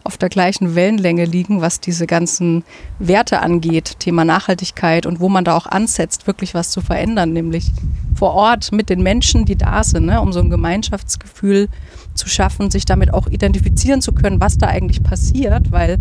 auf 0.06 0.18
der 0.18 0.30
gleichen 0.30 0.76
Wellenlänge 0.76 1.26
liegen, 1.26 1.62
was 1.62 1.80
diese 1.80 2.06
ganzen 2.06 2.64
Werte 3.00 3.42
angeht, 3.42 3.96
Thema 4.00 4.24
Nachhaltigkeit 4.24 5.08
und 5.08 5.20
wo 5.20 5.30
man 5.30 5.44
da 5.44 5.58
auch 5.58 5.66
ansetzt, 5.66 6.28
wirklich 6.28 6.54
was 6.54 6.70
zu 6.70 6.80
verändern, 6.80 7.34
nämlich 7.34 7.72
vor 8.16 8.34
Ort 8.36 8.72
mit 8.72 8.90
den 8.90 9.02
Menschen, 9.02 9.46
die 9.46 9.56
da 9.56 9.84
sind, 9.84 10.06
ne, 10.06 10.22
um 10.22 10.32
so 10.32 10.40
ein 10.40 10.52
Gemeinschaftsgefühl 10.52 11.70
zu 12.16 12.30
schaffen, 12.30 12.72
sich 12.72 12.86
damit 12.86 13.14
auch 13.14 13.28
identifizieren 13.28 14.02
zu 14.02 14.14
können, 14.14 14.42
was 14.42 14.58
da 14.58 14.68
eigentlich 14.68 15.04
passiert, 15.04 15.72
weil 15.72 15.98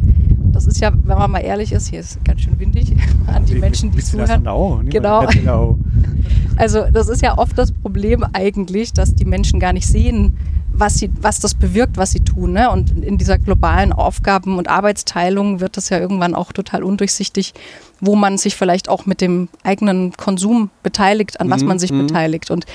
das 0.52 0.66
ist 0.66 0.81
ja, 0.81 0.93
wenn 0.93 1.19
man 1.19 1.31
mal 1.31 1.40
ehrlich 1.40 1.72
ist, 1.72 1.88
hier 1.88 2.00
ist 2.00 2.25
ganz 2.25 2.43
schön 2.43 2.58
windig 2.58 2.94
an 3.26 3.44
die 3.44 3.56
Menschen, 3.56 3.90
die 3.90 3.99
zuhören. 4.02 4.43
Genau. 4.88 5.26
Also 6.56 6.84
das 6.93 7.08
ist 7.08 7.20
ja 7.20 7.37
oft 7.37 7.58
das 7.58 7.72
Problem 7.72 8.25
eigentlich, 8.32 8.93
dass 8.93 9.14
die 9.14 9.25
Menschen 9.25 9.58
gar 9.58 9.72
nicht 9.72 9.88
sehen, 9.88 10.38
was, 10.72 10.99
sie, 10.99 11.11
was 11.20 11.38
das 11.40 11.55
bewirkt, 11.55 11.96
was 11.96 12.12
sie 12.12 12.20
tun. 12.20 12.52
Ne? 12.52 12.70
Und 12.70 12.90
in 13.02 13.19
dieser 13.19 13.38
globalen 13.38 13.93
Aufgaben- 13.93 14.58
und 14.58 14.69
Arbeitsteilung 14.69 15.60
wird 15.60 15.76
das 15.76 15.88
ja 15.88 15.99
irgendwann 15.99 16.34
auch 16.34 16.52
total 16.52 16.82
undurchsichtig, 16.82 17.55
wo 18.00 18.17
man 18.17 18.38
sich 18.38 18.56
vielleicht 18.56 18.88
auch 18.88 19.06
mit 19.06 19.20
dem 19.20 19.49
eigenen 19.62 20.12
Konsum 20.12 20.70
beteiligt, 20.82 21.40
an 21.40 21.50
was 21.50 21.62
mhm. 21.62 21.69
man 21.69 21.78
sich 21.78 21.93
mhm. 21.93 22.06
beteiligt. 22.06 22.50
Und 22.50 22.67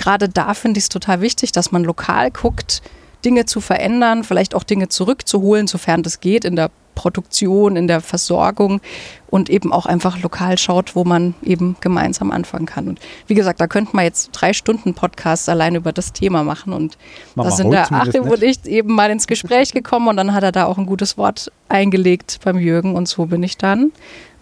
gerade 0.00 0.28
da 0.28 0.54
finde 0.54 0.78
ich 0.78 0.84
es 0.84 0.88
total 0.88 1.20
wichtig, 1.20 1.52
dass 1.52 1.72
man 1.72 1.84
lokal 1.84 2.30
guckt, 2.30 2.82
Dinge 3.24 3.44
zu 3.44 3.60
verändern, 3.60 4.24
vielleicht 4.24 4.54
auch 4.54 4.64
Dinge 4.64 4.88
zurückzuholen, 4.88 5.66
sofern 5.66 6.02
das 6.02 6.20
geht, 6.20 6.46
in 6.46 6.56
der 6.56 6.70
Produktion, 6.94 7.76
in 7.76 7.86
der 7.86 8.00
Versorgung 8.00 8.80
und 9.28 9.48
eben 9.48 9.72
auch 9.72 9.86
einfach 9.86 10.20
lokal 10.22 10.58
schaut, 10.58 10.96
wo 10.96 11.04
man 11.04 11.34
eben 11.42 11.76
gemeinsam 11.80 12.30
anfangen 12.30 12.66
kann. 12.66 12.88
Und 12.88 12.98
wie 13.26 13.34
gesagt, 13.34 13.60
da 13.60 13.66
könnten 13.66 13.96
wir 13.96 14.02
jetzt 14.02 14.30
drei 14.32 14.52
Stunden 14.52 14.94
Podcasts 14.94 15.48
allein 15.48 15.76
über 15.76 15.92
das 15.92 16.12
Thema 16.12 16.44
machen. 16.44 16.72
Und 16.72 16.98
Mama 17.34 17.48
da 17.48 17.56
sind 17.56 17.70
der 17.70 17.92
Achim 17.92 18.24
und 18.24 18.42
ich 18.42 18.64
eben 18.66 18.94
mal 18.94 19.10
ins 19.10 19.26
Gespräch 19.26 19.72
gekommen 19.72 20.08
und 20.08 20.16
dann 20.16 20.34
hat 20.34 20.42
er 20.42 20.52
da 20.52 20.64
auch 20.64 20.78
ein 20.78 20.86
gutes 20.86 21.16
Wort 21.16 21.52
eingelegt 21.68 22.40
beim 22.44 22.58
Jürgen 22.58 22.94
und 22.96 23.06
so 23.06 23.26
bin 23.26 23.42
ich 23.42 23.56
dann 23.56 23.92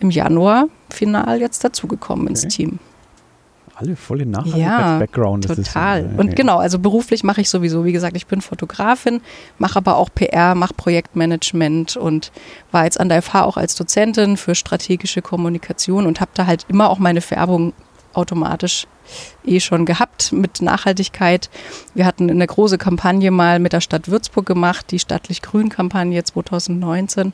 im 0.00 0.10
Januar 0.10 0.68
final 0.88 1.40
jetzt 1.40 1.62
dazugekommen 1.64 2.28
okay. 2.28 2.30
ins 2.30 2.54
Team 2.54 2.78
alle 3.78 3.97
voll 3.97 4.23
in 4.23 4.30
Nachhaltigkeits-Background. 4.30 5.49
Ja, 5.49 5.54
total. 5.54 6.00
Ist, 6.00 6.12
äh, 6.12 6.20
und 6.20 6.37
genau, 6.37 6.58
also 6.58 6.78
beruflich 6.78 7.23
mache 7.23 7.40
ich 7.40 7.49
sowieso, 7.49 7.85
wie 7.85 7.92
gesagt, 7.92 8.16
ich 8.16 8.26
bin 8.26 8.40
Fotografin, 8.40 9.20
mache 9.58 9.76
aber 9.76 9.97
auch 9.97 10.08
PR, 10.14 10.54
mache 10.54 10.75
Projektmanagement 10.75 11.97
und 11.97 12.32
war 12.73 12.85
jetzt 12.85 12.99
an 12.99 13.08
der 13.08 13.23
FH 13.23 13.44
auch 13.44 13.56
als 13.56 13.75
Dozentin 13.76 14.37
für 14.37 14.54
strategische 14.54 15.23
Kommunikation 15.23 16.06
und 16.06 16.20
habe 16.20 16.32
da 16.35 16.47
halt 16.47 16.66
immer 16.68 16.90
auch 16.90 16.99
meine 16.99 17.20
Färbung 17.20 17.73
automatisch 18.14 18.87
eh 19.44 19.61
schon 19.61 19.87
gehabt 19.87 20.32
mit 20.32 20.61
Nachhaltigkeit. 20.61 21.49
Wir 21.94 22.04
hatten 22.04 22.30
eine 22.30 22.47
große 22.47 22.78
Kampagne 22.78 23.30
mal 23.30 23.58
mit 23.58 23.73
der 23.73 23.80
Stadt 23.80 24.08
Würzburg 24.08 24.44
gemacht, 24.44 24.90
die 24.90 24.99
Stattlich-Grün-Kampagne 24.99 26.23
2019 26.25 27.32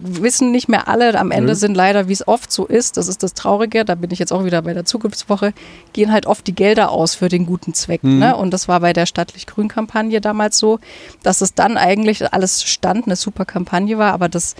wissen 0.00 0.50
nicht 0.50 0.68
mehr 0.68 0.88
alle. 0.88 1.18
Am 1.18 1.30
Ende 1.30 1.54
mhm. 1.54 1.58
sind 1.58 1.74
leider, 1.74 2.08
wie 2.08 2.12
es 2.12 2.26
oft 2.26 2.52
so 2.52 2.66
ist, 2.66 2.96
das 2.96 3.08
ist 3.08 3.22
das 3.22 3.34
Traurige, 3.34 3.84
da 3.84 3.94
bin 3.94 4.10
ich 4.10 4.18
jetzt 4.18 4.32
auch 4.32 4.44
wieder 4.44 4.62
bei 4.62 4.74
der 4.74 4.84
Zukunftswoche, 4.84 5.52
gehen 5.92 6.12
halt 6.12 6.26
oft 6.26 6.46
die 6.46 6.54
Gelder 6.54 6.90
aus 6.90 7.14
für 7.14 7.28
den 7.28 7.46
guten 7.46 7.74
Zweck. 7.74 8.02
Mhm. 8.04 8.18
Ne? 8.18 8.36
Und 8.36 8.52
das 8.52 8.68
war 8.68 8.80
bei 8.80 8.92
der 8.92 9.06
Stattlich-Grün-Kampagne 9.06 10.20
damals 10.20 10.58
so, 10.58 10.78
dass 11.22 11.40
es 11.40 11.54
dann 11.54 11.76
eigentlich 11.76 12.32
alles 12.32 12.62
stand, 12.62 13.06
eine 13.06 13.16
super 13.16 13.44
Kampagne 13.44 13.98
war, 13.98 14.12
aber 14.12 14.28
das, 14.28 14.54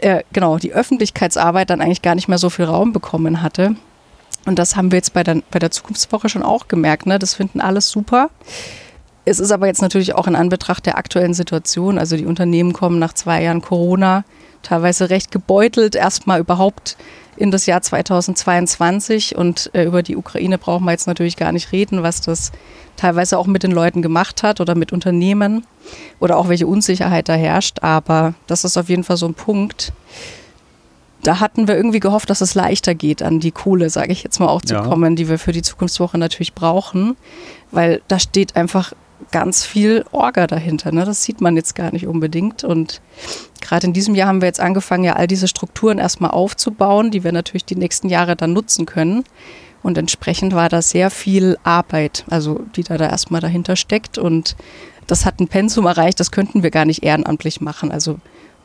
äh, 0.00 0.22
genau, 0.32 0.58
die 0.58 0.72
Öffentlichkeitsarbeit 0.72 1.70
dann 1.70 1.80
eigentlich 1.80 2.02
gar 2.02 2.14
nicht 2.14 2.28
mehr 2.28 2.38
so 2.38 2.50
viel 2.50 2.66
Raum 2.66 2.92
bekommen 2.92 3.42
hatte. 3.42 3.76
Und 4.46 4.58
das 4.58 4.76
haben 4.76 4.90
wir 4.90 4.96
jetzt 4.96 5.12
bei 5.12 5.22
der, 5.22 5.42
bei 5.50 5.58
der 5.58 5.70
Zukunftswoche 5.70 6.28
schon 6.28 6.42
auch 6.42 6.68
gemerkt. 6.68 7.06
Ne? 7.06 7.18
Das 7.18 7.34
finden 7.34 7.60
alles 7.60 7.88
super. 7.90 8.30
Es 9.24 9.40
ist 9.40 9.50
aber 9.50 9.66
jetzt 9.66 9.82
natürlich 9.82 10.14
auch 10.14 10.26
in 10.26 10.34
Anbetracht 10.34 10.86
der 10.86 10.96
aktuellen 10.96 11.34
Situation, 11.34 11.98
also 11.98 12.16
die 12.16 12.24
Unternehmen 12.24 12.72
kommen 12.72 12.98
nach 12.98 13.12
zwei 13.12 13.42
Jahren 13.42 13.60
Corona 13.60 14.24
teilweise 14.62 15.10
recht 15.10 15.30
gebeutelt, 15.30 15.94
erstmal 15.94 16.40
überhaupt 16.40 16.96
in 17.36 17.50
das 17.50 17.66
Jahr 17.66 17.80
2022. 17.82 19.36
Und 19.36 19.70
äh, 19.74 19.84
über 19.84 20.02
die 20.02 20.16
Ukraine 20.16 20.58
brauchen 20.58 20.84
wir 20.84 20.92
jetzt 20.92 21.06
natürlich 21.06 21.36
gar 21.36 21.52
nicht 21.52 21.72
reden, 21.72 22.02
was 22.02 22.20
das 22.20 22.52
teilweise 22.96 23.38
auch 23.38 23.46
mit 23.46 23.62
den 23.62 23.70
Leuten 23.70 24.02
gemacht 24.02 24.42
hat 24.42 24.60
oder 24.60 24.74
mit 24.74 24.92
Unternehmen 24.92 25.64
oder 26.18 26.36
auch 26.36 26.48
welche 26.48 26.66
Unsicherheit 26.66 27.28
da 27.28 27.34
herrscht. 27.34 27.78
Aber 27.82 28.34
das 28.46 28.64
ist 28.64 28.76
auf 28.76 28.88
jeden 28.88 29.04
Fall 29.04 29.16
so 29.16 29.26
ein 29.26 29.34
Punkt. 29.34 29.92
Da 31.22 31.40
hatten 31.40 31.66
wir 31.68 31.76
irgendwie 31.76 32.00
gehofft, 32.00 32.30
dass 32.30 32.40
es 32.40 32.54
leichter 32.54 32.94
geht, 32.94 33.22
an 33.22 33.40
die 33.40 33.50
Kohle, 33.50 33.90
sage 33.90 34.12
ich 34.12 34.22
jetzt 34.22 34.38
mal, 34.38 34.46
auch 34.48 34.62
zu 34.62 34.74
Ja. 34.74 34.82
kommen, 34.82 35.16
die 35.16 35.28
wir 35.28 35.38
für 35.38 35.52
die 35.52 35.62
Zukunftswoche 35.62 36.16
natürlich 36.18 36.54
brauchen, 36.54 37.16
weil 37.72 38.02
da 38.08 38.18
steht 38.20 38.54
einfach 38.56 38.92
ganz 39.30 39.64
viel 39.64 40.04
Orga 40.12 40.46
dahinter. 40.46 40.92
Ne? 40.92 41.04
Das 41.04 41.22
sieht 41.22 41.40
man 41.40 41.56
jetzt 41.56 41.74
gar 41.74 41.92
nicht 41.92 42.06
unbedingt. 42.06 42.64
Und 42.64 43.00
gerade 43.60 43.86
in 43.86 43.92
diesem 43.92 44.14
Jahr 44.14 44.28
haben 44.28 44.40
wir 44.40 44.48
jetzt 44.48 44.60
angefangen, 44.60 45.04
ja 45.04 45.14
all 45.14 45.26
diese 45.26 45.48
Strukturen 45.48 45.98
erstmal 45.98 46.30
aufzubauen, 46.30 47.10
die 47.10 47.24
wir 47.24 47.32
natürlich 47.32 47.64
die 47.64 47.76
nächsten 47.76 48.08
Jahre 48.08 48.36
dann 48.36 48.52
nutzen 48.52 48.86
können. 48.86 49.24
Und 49.82 49.96
entsprechend 49.96 50.54
war 50.54 50.68
da 50.68 50.82
sehr 50.82 51.10
viel 51.10 51.56
Arbeit, 51.62 52.24
also 52.30 52.60
die 52.74 52.82
da, 52.82 52.96
da 52.96 53.08
erstmal 53.08 53.40
dahinter 53.40 53.76
steckt. 53.76 54.18
Und 54.18 54.56
das 55.06 55.24
hat 55.24 55.40
ein 55.40 55.48
Pensum 55.48 55.86
erreicht, 55.86 56.20
das 56.20 56.30
könnten 56.30 56.62
wir 56.62 56.70
gar 56.70 56.84
nicht 56.84 57.02
ehrenamtlich 57.02 57.60
machen. 57.60 57.90
Also 57.90 58.18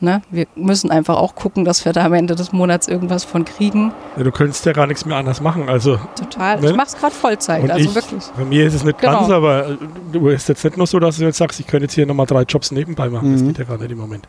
ne, 0.04 0.22
wir 0.30 0.46
müssen 0.54 0.90
einfach 0.90 1.16
auch 1.16 1.34
gucken, 1.34 1.64
dass 1.64 1.84
wir 1.84 1.92
da 1.92 2.04
am 2.04 2.12
Ende 2.12 2.34
des 2.36 2.52
Monats 2.52 2.86
irgendwas 2.88 3.24
von 3.24 3.44
kriegen. 3.44 3.92
Ja, 4.16 4.22
du 4.22 4.30
könntest 4.30 4.64
ja 4.66 4.72
gar 4.72 4.86
nichts 4.86 5.04
mehr 5.04 5.16
anders 5.16 5.40
machen. 5.40 5.68
Also 5.68 5.98
Total. 6.16 6.60
Ne? 6.60 6.70
Ich 6.70 6.76
mache 6.76 6.88
es 6.88 6.96
gerade 6.96 7.14
Vollzeit, 7.14 7.62
Und 7.62 7.70
also 7.70 7.88
ich, 7.88 7.94
wirklich. 7.94 8.22
Bei 8.36 8.44
mir 8.44 8.66
ist 8.66 8.74
es 8.74 8.84
nicht 8.84 8.98
Genau. 9.00 9.20
ganz, 9.20 9.30
aber 9.30 9.68
äh, 9.70 9.76
du 10.12 10.28
ist 10.28 10.48
jetzt 10.48 10.62
nicht 10.64 10.76
nur 10.76 10.86
so, 10.86 10.98
dass 11.00 11.16
du 11.16 11.24
jetzt 11.24 11.38
sagst, 11.38 11.58
ich 11.58 11.66
könnte 11.66 11.84
jetzt 11.86 11.94
hier 11.94 12.06
nochmal 12.06 12.26
drei 12.26 12.42
Jobs 12.42 12.70
nebenbei 12.70 13.08
machen. 13.08 13.32
Das 13.32 13.42
Mhm. 13.42 13.46
geht 13.48 13.58
ja 13.58 13.64
gar 13.64 13.78
nicht 13.78 13.90
im 13.90 13.98
Moment. 13.98 14.28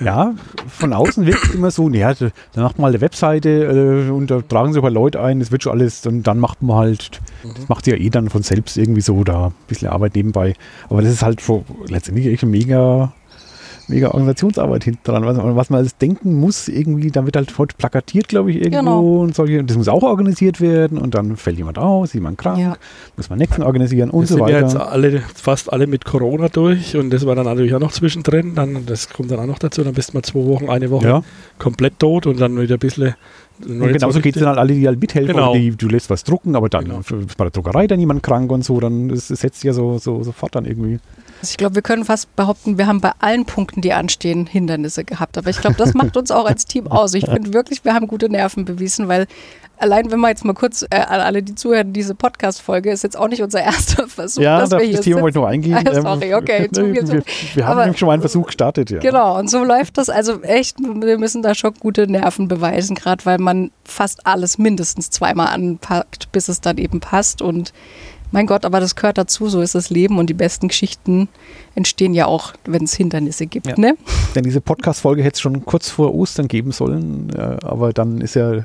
Ja, 0.00 0.32
von 0.68 0.92
außen 0.92 1.26
wirkt 1.26 1.44
es 1.46 1.54
immer 1.56 1.72
so, 1.72 1.88
ja, 1.90 2.14
da 2.14 2.28
da 2.54 2.62
macht 2.62 2.78
man 2.78 2.90
eine 2.90 3.00
Webseite 3.00 4.04
äh, 4.06 4.10
und 4.10 4.30
da 4.30 4.40
tragen 4.42 4.72
sie 4.72 4.78
ein 4.78 4.82
paar 4.82 4.92
Leute 4.92 5.20
ein, 5.20 5.40
das 5.40 5.50
wird 5.50 5.64
schon 5.64 5.72
alles 5.72 6.06
und 6.06 6.22
dann 6.22 6.38
macht 6.38 6.62
man 6.62 6.76
halt, 6.76 7.20
das 7.56 7.68
macht 7.68 7.84
sie 7.84 7.90
ja 7.90 7.96
eh 7.96 8.08
dann 8.08 8.30
von 8.30 8.42
selbst 8.44 8.76
irgendwie 8.76 9.00
so 9.00 9.24
da 9.24 9.46
ein 9.46 9.54
bisschen 9.66 9.88
Arbeit 9.88 10.14
nebenbei. 10.14 10.54
Aber 10.88 11.02
das 11.02 11.10
ist 11.10 11.24
halt 11.24 11.40
schon 11.40 11.64
letztendlich 11.88 12.26
echt 12.28 12.44
eine 12.44 12.52
mega, 12.52 13.12
mega 13.88 14.08
Organisationsarbeit 14.08 14.84
hinten 14.84 15.00
dran, 15.04 15.24
was, 15.24 15.36
was 15.38 15.70
man 15.70 15.78
alles 15.80 15.96
denken 15.96 16.34
muss, 16.38 16.68
irgendwie, 16.68 17.10
da 17.10 17.24
wird 17.24 17.36
halt 17.36 17.56
heute 17.58 17.74
plakatiert, 17.76 18.28
glaube 18.28 18.50
ich, 18.50 18.56
irgendwo 18.58 18.78
Genau. 18.78 19.20
und 19.22 19.34
solche, 19.34 19.64
das 19.64 19.76
muss 19.76 19.88
auch 19.88 20.02
organisiert 20.02 20.60
werden 20.60 20.98
und 20.98 21.14
dann 21.14 21.36
fällt 21.36 21.56
jemand 21.58 21.78
aus, 21.78 22.12
jemand 22.12 22.38
krank, 22.38 22.58
Ja. 22.58 22.76
muss 23.16 23.30
man 23.30 23.38
nächsten 23.38 23.62
organisieren 23.62 24.10
und 24.10 24.20
Wir 24.22 24.26
so 24.28 24.34
sind 24.36 24.48
ja 24.48 24.54
weiter. 24.56 24.66
jetzt 24.66 24.76
alle, 24.76 25.22
fast 25.34 25.72
alle 25.72 25.86
mit 25.86 26.04
Corona 26.04 26.48
durch 26.48 26.96
und 26.96 27.10
das 27.10 27.24
war 27.26 27.34
dann 27.34 27.46
natürlich 27.46 27.74
auch 27.74 27.80
noch 27.80 27.92
zwischendrin. 27.92 28.54
Dann, 28.54 28.84
das 28.86 29.08
kommt 29.08 29.30
dann 29.30 29.40
auch 29.40 29.46
noch 29.46 29.58
dazu. 29.58 29.82
Dann 29.82 29.94
bist 29.94 30.10
du 30.12 30.16
mal 30.18 30.22
zwei 30.22 30.44
Wochen, 30.44 30.68
eine 30.68 30.90
Woche 30.90 31.08
ja. 31.08 31.22
komplett 31.58 31.98
tot 31.98 32.26
und 32.26 32.40
dann 32.40 32.60
wieder 32.60 32.76
ein 32.76 32.78
bisschen. 32.78 33.14
Und 33.66 33.80
genauso 33.92 34.20
geht 34.20 34.36
es 34.36 34.40
dann 34.40 34.50
halt 34.50 34.58
alle, 34.58 34.72
die 34.74 34.86
halt 34.86 35.00
mithelfen. 35.00 35.34
Genau. 35.34 35.52
Die, 35.52 35.70
du 35.72 35.88
lässt 35.88 36.10
was 36.10 36.22
drucken, 36.22 36.54
aber 36.54 36.68
dann 36.68 36.84
Genau. 36.84 37.00
ist 37.00 37.36
bei 37.36 37.44
der 37.44 37.50
Druckerei 37.50 37.86
dann 37.88 37.98
jemand 37.98 38.22
krank 38.22 38.52
und 38.52 38.64
so, 38.64 38.78
dann 38.78 39.08
das, 39.08 39.28
das 39.28 39.40
setzt 39.40 39.56
sich 39.60 39.64
ja 39.64 39.72
so, 39.72 39.98
so 39.98 40.22
sofort 40.22 40.54
dann 40.54 40.64
irgendwie. 40.64 41.00
Also 41.40 41.50
ich 41.52 41.56
glaube, 41.56 41.76
wir 41.76 41.82
können 41.82 42.04
fast 42.04 42.34
behaupten, 42.36 42.78
wir 42.78 42.86
haben 42.86 43.00
bei 43.00 43.12
allen 43.20 43.44
Punkten, 43.44 43.80
die 43.80 43.92
anstehen, 43.92 44.46
Hindernisse 44.46 45.04
gehabt. 45.04 45.38
Aber 45.38 45.50
ich 45.50 45.60
glaube, 45.60 45.76
das 45.76 45.94
macht 45.94 46.16
uns 46.16 46.30
auch 46.30 46.46
als 46.46 46.64
Team 46.66 46.88
aus. 46.88 47.14
Ich 47.14 47.26
finde 47.26 47.52
wirklich, 47.52 47.84
wir 47.84 47.94
haben 47.94 48.08
gute 48.08 48.28
Nerven 48.28 48.64
bewiesen, 48.64 49.08
weil 49.08 49.26
allein, 49.78 50.10
wenn 50.10 50.20
wir 50.20 50.28
jetzt 50.28 50.44
mal 50.44 50.54
kurz 50.54 50.82
äh, 50.90 50.96
an 50.96 51.20
alle, 51.20 51.42
die 51.42 51.54
zuhören, 51.54 51.92
diese 51.92 52.14
Podcast-Folge 52.14 52.90
ist 52.90 53.02
jetzt 53.02 53.16
auch 53.16 53.28
nicht 53.28 53.42
unser 53.42 53.62
erster 53.62 54.08
Versuch, 54.08 54.42
ja, 54.42 54.58
dass 54.58 54.70
da 54.70 54.78
wir 54.78 54.86
hier 54.86 54.96
das 54.96 55.04
Thema 55.04 55.22
wollte 55.22 55.38
ich 55.38 55.42
noch 55.42 55.48
eingehen. 55.48 55.78
Ah, 55.88 56.02
sorry, 56.02 56.34
okay, 56.34 56.68
wir, 56.72 56.94
wir, 56.94 57.22
wir 57.54 57.66
haben 57.66 57.78
nämlich 57.78 57.98
schon 57.98 58.08
mal 58.08 58.14
einen 58.14 58.22
Versuch 58.22 58.46
gestartet, 58.46 58.90
ja. 58.90 58.98
Genau, 58.98 59.38
und 59.38 59.48
so 59.48 59.64
läuft 59.64 59.96
das. 59.96 60.10
Also 60.10 60.42
echt, 60.42 60.78
wir 60.80 61.18
müssen 61.18 61.42
da 61.42 61.54
schon 61.54 61.74
gute 61.74 62.06
Nerven 62.06 62.48
beweisen, 62.48 62.96
gerade 62.96 63.24
weil 63.24 63.38
man 63.38 63.70
fast 63.84 64.26
alles 64.26 64.58
mindestens 64.58 65.10
zweimal 65.10 65.48
anpackt, 65.48 66.32
bis 66.32 66.48
es 66.48 66.60
dann 66.60 66.78
eben 66.78 67.00
passt. 67.00 67.42
Und 67.42 67.72
mein 68.32 68.46
Gott, 68.46 68.64
aber 68.64 68.80
das 68.80 68.94
gehört 68.96 69.18
dazu, 69.18 69.48
so 69.48 69.60
ist 69.60 69.74
das 69.74 69.90
Leben 69.90 70.18
und 70.18 70.28
die 70.28 70.34
besten 70.34 70.68
Geschichten 70.68 71.28
entstehen 71.74 72.14
ja 72.14 72.26
auch, 72.26 72.52
wenn 72.66 72.84
es 72.84 72.94
Hindernisse 72.94 73.46
gibt. 73.46 73.66
Ja. 73.66 73.74
Ne? 73.78 73.96
Denn 74.34 74.44
diese 74.44 74.60
Podcast-Folge 74.60 75.22
hätte 75.22 75.34
es 75.36 75.40
schon 75.40 75.64
kurz 75.64 75.88
vor 75.90 76.14
Ostern 76.14 76.48
geben 76.48 76.72
sollen, 76.72 77.30
äh, 77.36 77.64
aber 77.64 77.92
dann 77.92 78.20
ist 78.20 78.34
ja 78.34 78.64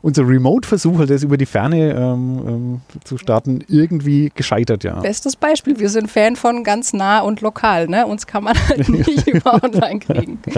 unser 0.00 0.28
Remote-Versuch, 0.28 1.06
das 1.06 1.24
über 1.24 1.36
die 1.36 1.46
Ferne 1.46 1.92
ähm, 1.92 2.40
ähm, 2.46 2.80
zu 3.02 3.18
starten, 3.18 3.64
irgendwie 3.68 4.30
gescheitert, 4.34 4.84
ja. 4.84 5.00
Bestes 5.00 5.34
Beispiel, 5.34 5.80
wir 5.80 5.88
sind 5.88 6.08
Fan 6.10 6.36
von 6.36 6.62
ganz 6.62 6.92
nah 6.92 7.20
und 7.20 7.40
lokal. 7.40 7.88
Ne? 7.88 8.06
Uns 8.06 8.26
kann 8.26 8.44
man 8.44 8.56
halt 8.68 8.88
nicht 8.88 9.26
über 9.26 9.62
online 9.62 9.98
kriegen. 10.00 10.38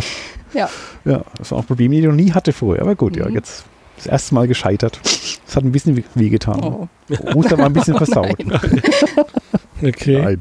Ja, 0.52 0.69
Ja, 1.04 1.23
das 1.38 1.52
war 1.52 1.59
auch 1.59 1.62
ein 1.62 1.66
Problem, 1.69 1.92
das 1.92 2.00
ich 2.00 2.07
noch 2.07 2.12
nie 2.12 2.33
hatte 2.33 2.52
vorher. 2.52 2.83
Aber 2.83 2.97
gut, 2.97 3.16
ja, 3.16 3.28
Mhm. 3.28 3.35
jetzt 3.37 3.62
das 4.04 4.07
erste 4.07 4.35
Mal 4.35 4.49
gescheitert. 4.49 5.00
Es 5.04 5.57
hat 5.57 5.64
ein 5.64 5.73
bisschen 5.73 5.97
weh- 5.97 6.04
wehgetan. 6.14 6.61
oh. 6.62 6.88
Ostern 7.35 7.59
war 7.59 7.66
ein 7.66 7.73
bisschen 7.73 7.97
versaut. 7.97 8.37
Nein. 8.45 8.83
Okay. 9.83 10.21
Nein. 10.23 10.40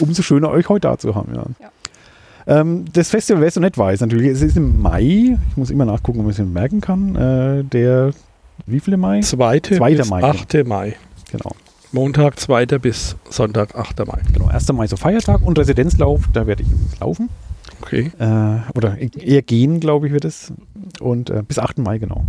Umso 0.00 0.20
schöner, 0.22 0.50
euch 0.50 0.68
heute 0.68 0.88
da 0.88 0.98
zu 0.98 1.14
haben, 1.14 1.34
ja. 1.34 1.44
Ja. 1.60 2.60
Ähm, 2.60 2.84
das 2.92 3.08
Festival, 3.08 3.40
wer 3.40 3.48
es 3.48 3.56
noch 3.56 3.62
nicht 3.62 3.78
weiß, 3.78 4.00
natürlich, 4.02 4.28
es 4.28 4.42
ist 4.42 4.54
im 4.58 4.82
Mai. 4.82 5.38
Ich 5.48 5.56
muss 5.56 5.70
immer 5.70 5.86
nachgucken, 5.86 6.18
ob 6.20 6.26
man 6.26 6.32
es 6.34 6.38
merken 6.40 6.82
kann. 6.82 7.16
Äh, 7.16 7.64
der, 7.64 8.10
wie 8.66 8.80
viele 8.80 8.98
Mai? 8.98 9.20
Zweite 9.20 9.76
Zweiter 9.76 10.02
bis 10.02 10.10
Mai. 10.10 10.22
8. 10.24 10.66
Mai. 10.66 10.94
Genau. 11.32 11.52
Montag, 11.92 12.38
2. 12.38 12.66
bis 12.78 13.16
Sonntag, 13.30 13.74
8. 13.76 14.06
Mai. 14.06 14.20
genau. 14.30 14.48
1. 14.48 14.70
Mai 14.74 14.86
so 14.86 14.96
Feiertag 14.96 15.40
und 15.40 15.58
Residenzlauf, 15.58 16.24
da 16.34 16.46
werde 16.46 16.62
ich 16.64 17.00
laufen. 17.00 17.30
Okay. 17.80 18.10
Äh, 18.18 18.58
oder 18.76 18.98
eher 18.98 19.40
gehen, 19.40 19.80
glaube 19.80 20.08
ich, 20.08 20.12
wird 20.12 20.26
es. 20.26 20.52
Und 21.00 21.30
äh, 21.30 21.42
bis 21.48 21.58
8. 21.58 21.78
Mai, 21.78 21.96
genau. 21.96 22.24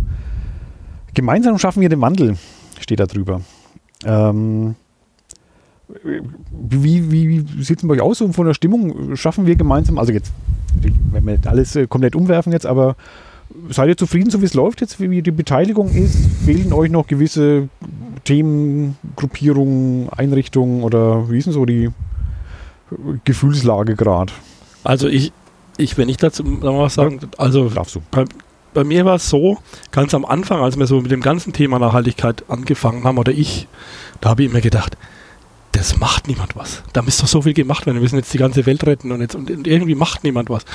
Gemeinsam 1.14 1.58
schaffen 1.58 1.80
wir 1.80 1.88
den 1.88 2.00
Wandel, 2.00 2.36
steht 2.80 3.00
da 3.00 3.06
drüber. 3.06 3.42
Ähm, 4.04 4.74
wie, 6.62 7.10
wie, 7.10 7.28
wie 7.28 7.62
sieht 7.62 7.82
es 7.82 7.86
bei 7.88 7.94
euch 7.94 8.00
aus 8.00 8.18
so 8.18 8.32
von 8.32 8.46
der 8.46 8.54
Stimmung? 8.54 9.14
Schaffen 9.16 9.46
wir 9.46 9.56
gemeinsam, 9.56 9.98
also 9.98 10.12
jetzt, 10.12 10.32
wenn 11.10 11.26
wir 11.26 11.38
alles 11.44 11.76
äh, 11.76 11.86
komplett 11.86 12.16
umwerfen 12.16 12.52
jetzt, 12.52 12.66
aber 12.66 12.96
seid 13.68 13.88
ihr 13.88 13.96
zufrieden, 13.96 14.30
so 14.30 14.40
wie 14.40 14.46
es 14.46 14.54
läuft 14.54 14.80
jetzt, 14.80 15.00
wie 15.00 15.22
die 15.22 15.30
Beteiligung 15.30 15.90
ist? 15.90 16.16
Fehlen 16.44 16.72
euch 16.72 16.90
noch 16.90 17.06
gewisse 17.06 17.68
Themen, 18.24 18.96
Gruppierungen, 19.16 20.08
Einrichtungen 20.10 20.82
oder 20.82 21.30
wie 21.30 21.38
ist 21.38 21.44
denn 21.44 21.52
so 21.52 21.66
die 21.66 21.90
Gefühlslage 23.24 23.96
gerade? 23.96 24.32
Also 24.84 25.08
ich, 25.08 25.32
ich, 25.76 25.98
wenn 25.98 26.08
ich 26.08 26.16
dazu 26.16 26.42
noch 26.42 26.78
was 26.78 26.94
sagen, 26.94 27.20
also 27.36 27.68
Darfst 27.68 27.96
du? 27.96 28.00
Bei 28.74 28.84
mir 28.84 29.04
war 29.04 29.16
es 29.16 29.28
so, 29.28 29.58
ganz 29.90 30.14
am 30.14 30.24
Anfang, 30.24 30.60
als 30.60 30.78
wir 30.78 30.86
so 30.86 31.00
mit 31.00 31.10
dem 31.10 31.20
ganzen 31.20 31.52
Thema 31.52 31.78
Nachhaltigkeit 31.78 32.44
angefangen 32.48 33.04
haben, 33.04 33.18
oder 33.18 33.32
ich, 33.32 33.68
da 34.20 34.30
habe 34.30 34.42
ich 34.42 34.50
immer 34.50 34.60
gedacht, 34.60 34.96
das 35.72 35.98
macht 35.98 36.28
niemand 36.28 36.54
was. 36.54 36.82
Da 36.92 37.00
müsste 37.00 37.22
doch 37.22 37.28
so 37.28 37.42
viel 37.42 37.54
gemacht 37.54 37.86
werden. 37.86 37.96
Wir 37.96 38.02
müssen 38.02 38.16
jetzt 38.16 38.32
die 38.34 38.38
ganze 38.38 38.66
Welt 38.66 38.86
retten 38.86 39.10
und, 39.10 39.22
jetzt, 39.22 39.34
und 39.34 39.66
irgendwie 39.66 39.94
macht 39.94 40.22
niemand 40.22 40.50
was. 40.50 40.66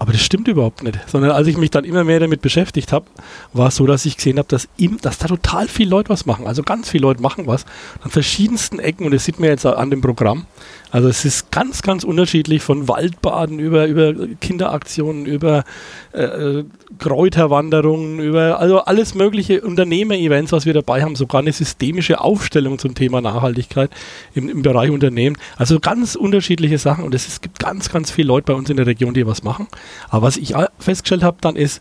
Aber 0.00 0.10
das 0.10 0.22
stimmt 0.22 0.48
überhaupt 0.48 0.82
nicht. 0.82 0.98
Sondern 1.06 1.30
als 1.30 1.46
ich 1.46 1.56
mich 1.56 1.70
dann 1.70 1.84
immer 1.84 2.02
mehr 2.02 2.18
damit 2.18 2.42
beschäftigt 2.42 2.92
habe, 2.92 3.06
war 3.52 3.68
es 3.68 3.76
so, 3.76 3.86
dass 3.86 4.04
ich 4.06 4.16
gesehen 4.16 4.38
habe, 4.38 4.48
dass, 4.48 4.68
dass 5.02 5.18
da 5.18 5.28
total 5.28 5.68
viele 5.68 5.90
Leute 5.90 6.08
was 6.08 6.26
machen. 6.26 6.48
Also 6.48 6.64
ganz 6.64 6.90
viele 6.90 7.02
Leute 7.02 7.22
machen 7.22 7.46
was 7.46 7.64
an 8.02 8.10
verschiedensten 8.10 8.80
Ecken 8.80 9.06
und 9.06 9.12
das 9.12 9.24
sieht 9.24 9.38
man 9.38 9.50
jetzt 9.50 9.64
an 9.64 9.88
dem 9.88 10.00
Programm. 10.00 10.46
Also 10.90 11.08
es 11.08 11.24
ist 11.24 11.50
ganz, 11.50 11.82
ganz 11.82 12.04
unterschiedlich 12.04 12.62
von 12.62 12.88
Waldbaden 12.88 13.58
über, 13.58 13.86
über 13.86 14.12
Kinderaktionen, 14.40 15.26
über 15.26 15.64
äh, 16.12 16.22
äh, 16.22 16.64
Kräuterwanderungen, 16.98 18.18
über 18.18 18.58
also 18.58 18.80
alles 18.80 19.14
mögliche 19.14 19.60
Unternehmer-Events, 19.60 20.52
was 20.52 20.66
wir 20.66 20.74
dabei 20.74 21.02
haben, 21.02 21.16
sogar 21.16 21.40
eine 21.40 21.52
systemische 21.52 22.20
Aufstellung 22.20 22.78
zum 22.78 22.94
Thema 22.94 23.20
Nachhaltigkeit 23.20 23.90
im, 24.34 24.48
im 24.48 24.62
Bereich 24.62 24.90
Unternehmen. 24.90 25.36
Also 25.56 25.78
ganz 25.80 26.16
unterschiedliche 26.16 26.78
Sachen 26.78 27.04
und 27.04 27.14
es, 27.14 27.28
ist, 27.28 27.42
gibt 27.42 27.58
ganz, 27.58 27.90
ganz 27.90 28.10
viele 28.10 28.28
Leute 28.28 28.46
bei 28.46 28.54
uns 28.54 28.70
in 28.70 28.76
der 28.76 28.86
Region, 28.86 29.14
die 29.14 29.26
was 29.26 29.42
machen. 29.42 29.68
Aber 30.08 30.26
was 30.26 30.36
ich 30.36 30.54
festgestellt 30.78 31.22
habe 31.22 31.38
dann 31.40 31.56
ist, 31.56 31.80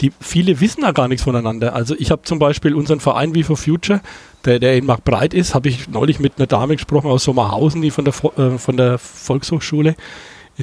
die 0.00 0.12
viele 0.20 0.60
wissen 0.60 0.82
da 0.82 0.92
gar 0.92 1.08
nichts 1.08 1.24
voneinander. 1.24 1.74
Also 1.74 1.94
ich 1.98 2.10
habe 2.10 2.22
zum 2.22 2.38
Beispiel 2.38 2.74
unseren 2.74 3.00
Verein 3.00 3.34
We 3.34 3.44
for 3.44 3.56
Future, 3.56 4.00
der, 4.44 4.58
der 4.58 4.76
in 4.76 4.86
Marktbreit 4.86 5.34
ist, 5.34 5.54
habe 5.54 5.68
ich 5.68 5.88
neulich 5.88 6.20
mit 6.20 6.34
einer 6.36 6.46
Dame 6.46 6.76
gesprochen 6.76 7.10
aus 7.10 7.24
Sommerhausen, 7.24 7.82
die 7.82 7.90
von 7.90 8.04
der, 8.04 8.14
äh, 8.36 8.58
von 8.58 8.76
der 8.76 8.98
Volkshochschule, 8.98 9.96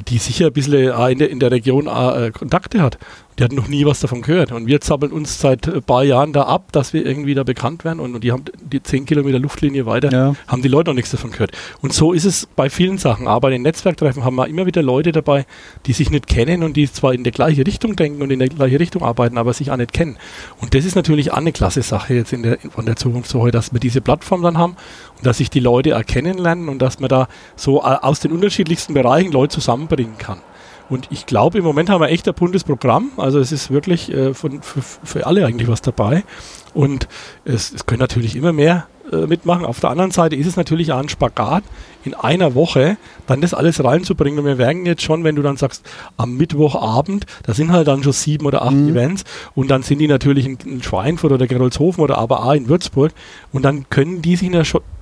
die 0.08 0.18
sicher 0.18 0.46
ein 0.46 0.52
bisschen 0.52 0.90
in, 1.10 1.18
der, 1.18 1.30
in 1.30 1.40
der 1.40 1.50
Region 1.50 1.86
äh, 1.86 2.30
Kontakte 2.30 2.82
hat. 2.82 2.98
Die 3.38 3.44
hat 3.44 3.52
noch 3.52 3.68
nie 3.68 3.84
was 3.84 4.00
davon 4.00 4.22
gehört. 4.22 4.50
Und 4.52 4.66
wir 4.66 4.80
zappeln 4.80 5.12
uns 5.12 5.38
seit 5.38 5.68
ein 5.68 5.82
paar 5.82 6.04
Jahren 6.04 6.32
da 6.32 6.44
ab, 6.44 6.72
dass 6.72 6.94
wir 6.94 7.04
irgendwie 7.04 7.34
da 7.34 7.42
bekannt 7.44 7.84
werden. 7.84 8.00
Und, 8.00 8.14
und 8.14 8.24
die 8.24 8.32
haben 8.32 8.44
die 8.62 8.82
10 8.82 9.04
Kilometer 9.04 9.38
Luftlinie 9.38 9.84
weiter 9.84 10.10
Ja. 10.10 10.34
haben 10.48 10.62
die 10.62 10.68
Leute 10.68 10.88
noch 10.90 10.94
nichts 10.94 11.10
davon 11.10 11.32
gehört. 11.32 11.52
Und 11.82 11.92
so 11.92 12.14
ist 12.14 12.24
es 12.24 12.48
bei 12.56 12.70
vielen 12.70 12.96
Sachen. 12.96 13.28
Aber 13.28 13.42
bei 13.42 13.50
den 13.50 13.62
Netzwerktreffen 13.62 14.24
haben 14.24 14.36
wir 14.36 14.46
immer 14.48 14.64
wieder 14.64 14.82
Leute 14.82 15.12
dabei, 15.12 15.44
die 15.84 15.92
sich 15.92 16.10
nicht 16.10 16.26
kennen 16.26 16.62
und 16.62 16.78
die 16.78 16.90
zwar 16.90 17.12
in 17.12 17.24
der 17.24 17.32
gleiche 17.32 17.66
Richtung 17.66 17.94
denken 17.94 18.22
und 18.22 18.30
in 18.30 18.38
der 18.38 18.48
gleiche 18.48 18.80
Richtung 18.80 19.02
arbeiten, 19.02 19.36
aber 19.36 19.52
sich 19.52 19.70
auch 19.70 19.76
nicht 19.76 19.92
kennen. 19.92 20.16
Und 20.60 20.74
das 20.74 20.86
ist 20.86 20.94
natürlich 20.94 21.32
auch 21.32 21.36
eine 21.36 21.52
klasse 21.52 21.82
Sache 21.82 22.14
jetzt 22.14 22.32
in 22.32 22.42
der, 22.42 22.58
von 22.70 22.86
der 22.86 22.96
Zukunft 22.96 23.28
so, 23.28 23.46
dass 23.48 23.72
wir 23.72 23.80
diese 23.80 24.00
Plattform 24.00 24.42
dann 24.42 24.56
haben 24.56 24.76
und 25.18 25.26
dass 25.26 25.38
sich 25.38 25.50
die 25.50 25.60
Leute 25.60 25.90
erkennen 25.90 26.38
lernen 26.38 26.70
und 26.70 26.80
dass 26.80 27.00
man 27.00 27.08
da 27.08 27.28
so 27.54 27.80
äh, 27.82 27.84
aus 28.00 28.20
den 28.20 28.32
unterschiedlichsten 28.32 28.94
Bereichen 28.94 29.30
Leute 29.30 29.54
zusammenbringen 29.54 30.16
kann. 30.16 30.38
Und 30.88 31.08
ich 31.10 31.26
glaube, 31.26 31.58
im 31.58 31.64
Moment 31.64 31.90
haben 31.90 32.00
wir 32.00 32.08
echt 32.08 32.28
ein 32.28 32.34
buntes 32.34 32.64
Programm. 32.64 33.10
Also 33.16 33.40
es 33.40 33.52
ist 33.52 33.70
wirklich 33.70 34.12
äh, 34.12 34.34
von, 34.34 34.62
für, 34.62 34.82
für 34.82 35.26
alle 35.26 35.44
eigentlich 35.44 35.68
was 35.68 35.82
dabei. 35.82 36.24
Und 36.74 37.08
es, 37.44 37.72
es 37.72 37.86
können 37.86 38.00
natürlich 38.00 38.36
immer 38.36 38.52
mehr 38.52 38.86
äh, 39.12 39.26
mitmachen. 39.26 39.64
Auf 39.64 39.80
der 39.80 39.90
anderen 39.90 40.10
Seite 40.10 40.36
ist 40.36 40.46
es 40.46 40.56
natürlich 40.56 40.92
auch 40.92 40.98
ein 40.98 41.08
Spagat, 41.08 41.64
in 42.04 42.14
einer 42.14 42.54
Woche 42.54 42.96
dann 43.26 43.40
das 43.40 43.54
alles 43.54 43.82
reinzubringen. 43.82 44.38
Und 44.38 44.44
wir 44.46 44.56
merken 44.56 44.86
jetzt 44.86 45.02
schon, 45.02 45.24
wenn 45.24 45.36
du 45.36 45.42
dann 45.42 45.56
sagst, 45.56 45.84
am 46.16 46.36
Mittwochabend, 46.36 47.26
da 47.44 47.54
sind 47.54 47.72
halt 47.72 47.88
dann 47.88 48.02
schon 48.02 48.12
sieben 48.12 48.46
oder 48.46 48.62
acht 48.62 48.72
mhm. 48.72 48.90
Events 48.90 49.24
und 49.54 49.70
dann 49.70 49.82
sind 49.82 49.98
die 49.98 50.08
natürlich 50.08 50.46
in, 50.46 50.58
in 50.64 50.82
Schweinfurt 50.82 51.32
oder 51.32 51.46
Gerolzhofen 51.46 52.02
oder 52.02 52.18
aber 52.18 52.44
auch 52.44 52.54
in 52.54 52.68
Würzburg 52.68 53.12
und 53.52 53.64
dann 53.64 53.88
können 53.90 54.22
die 54.22 54.36
sich 54.36 54.50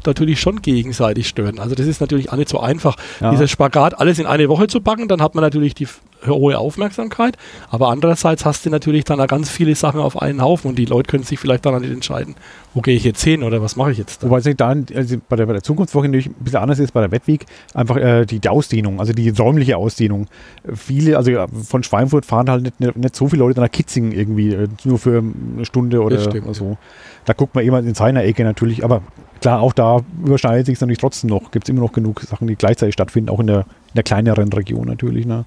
natürlich 0.07 0.41
schon 0.41 0.63
gegenseitig 0.63 1.29
stören. 1.29 1.59
Also 1.59 1.75
das 1.75 1.87
ist 1.87 2.01
natürlich 2.01 2.33
auch 2.33 2.37
nicht 2.37 2.49
so 2.49 2.61
einfach, 2.61 2.97
ja. 3.21 3.31
dieser 3.31 3.49
Spagat 3.49 4.01
alles 4.01 4.19
in 4.19 4.27
eine 4.27 4.49
Woche 4.49 4.67
zu 4.67 4.81
packen. 4.81 5.09
Dann 5.09 5.21
hat 5.21 5.35
man 5.35 5.43
natürlich 5.43 5.75
die 5.75 5.87
hohe 6.27 6.59
Aufmerksamkeit, 6.59 7.37
aber 7.71 7.89
andererseits 7.89 8.45
hast 8.45 8.67
du 8.67 8.71
natürlich 8.71 9.05
dann 9.05 9.21
auch 9.21 9.27
ganz 9.27 9.51
viele 9.51 9.75
Sachen 9.75 10.01
auf 10.01 10.21
einen 10.21 10.43
Haufen 10.43 10.71
und 10.71 10.79
die 10.79 10.85
Leute 10.85 11.11
können 11.11 11.25
sich 11.25 11.39
vielleicht 11.39 11.67
dann 11.67 11.81
nicht 11.81 11.93
entscheiden, 11.93 12.35
wo 12.73 12.81
gehe 12.81 12.97
ich 12.97 13.05
jetzt 13.05 13.23
hin 13.23 13.43
oder 13.43 13.63
was 13.63 13.77
mache 13.77 13.93
ich 13.93 13.99
jetzt 13.99 14.23
da. 14.23 14.29
Wobei 14.29 14.39
es 14.39 14.57
da 14.57 14.69
also 14.69 15.17
bei, 15.29 15.37
der, 15.37 15.47
bei 15.47 15.53
der 15.53 15.63
Zukunftswoche 15.63 16.07
natürlich 16.07 16.27
ein 16.27 16.35
bisschen 16.41 16.61
anders 16.61 16.79
ist 16.79 16.93
bei 16.93 17.01
der 17.01 17.11
Wettweg, 17.11 17.47
einfach 17.73 17.97
äh, 17.97 18.27
die, 18.27 18.41
die, 18.41 18.49
Ausdehnung, 18.49 19.01
also 19.01 19.13
die 19.13 19.29
räumliche 19.31 19.77
Ausdehnung. 19.77 20.27
Viele, 20.75 21.17
also 21.17 21.33
von 21.65 21.83
Schweinfurt 21.83 22.27
fahren 22.27 22.51
halt 22.51 22.63
nicht, 22.81 22.97
nicht, 22.97 23.17
so 23.17 23.29
viele 23.29 23.41
Leute 23.41 23.61
nach 23.61 23.71
Kitzingen 23.71 24.13
irgendwie, 24.13 24.55
äh, 24.55 24.69
nur 24.85 24.99
für 24.99 25.19
eine 25.19 25.65
Stunde 25.65 26.03
oder, 26.03 26.21
oder 26.21 26.55
so. 26.55 26.77
Da 27.25 27.33
guckt 27.33 27.55
man 27.55 27.65
immer 27.65 27.79
in 27.79 27.95
seiner 27.95 28.25
Ecke 28.25 28.45
natürlich, 28.45 28.85
aber 28.85 29.03
klar, 29.41 29.61
auch 29.61 29.73
da 29.73 30.01
überschneidet 30.25 30.67
sich 30.67 30.75
es 30.75 30.81
natürlich 30.81 30.99
trotzdem 30.99 31.31
noch. 31.31 31.51
Gibt 31.51 31.67
es 31.67 31.71
immer 31.71 31.81
noch 31.81 31.93
genug 31.93 32.21
Sachen, 32.21 32.47
die 32.47 32.57
gleichzeitig 32.57 32.95
stattfinden, 32.95 33.31
auch 33.31 33.41
in 33.41 33.47
der, 33.47 33.61
in 33.61 33.95
der 33.97 34.03
kleineren 34.03 34.53
Region 34.53 34.87
natürlich. 34.87 35.27
Ne? 35.27 35.45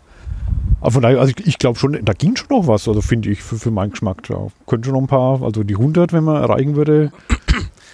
Aber 0.80 0.92
von 0.92 1.02
daher, 1.02 1.20
also 1.20 1.34
ich, 1.36 1.48
ich 1.48 1.58
glaube 1.58 1.80
schon, 1.80 1.98
da 2.04 2.14
ging 2.14 2.36
schon 2.36 2.48
noch 2.50 2.68
was, 2.68 2.88
also 2.88 3.02
finde 3.02 3.30
ich, 3.30 3.42
für, 3.42 3.58
für 3.58 3.72
meinen 3.72 3.92
Geschmack. 3.92 4.24
Da 4.28 4.48
könnte 4.68 4.88
schon 4.88 4.94
noch 4.94 5.02
ein 5.02 5.08
paar, 5.08 5.42
also 5.42 5.64
die 5.64 5.76
100, 5.76 6.14
wenn 6.14 6.24
man 6.24 6.42
erreichen 6.42 6.76
würde. 6.76 7.12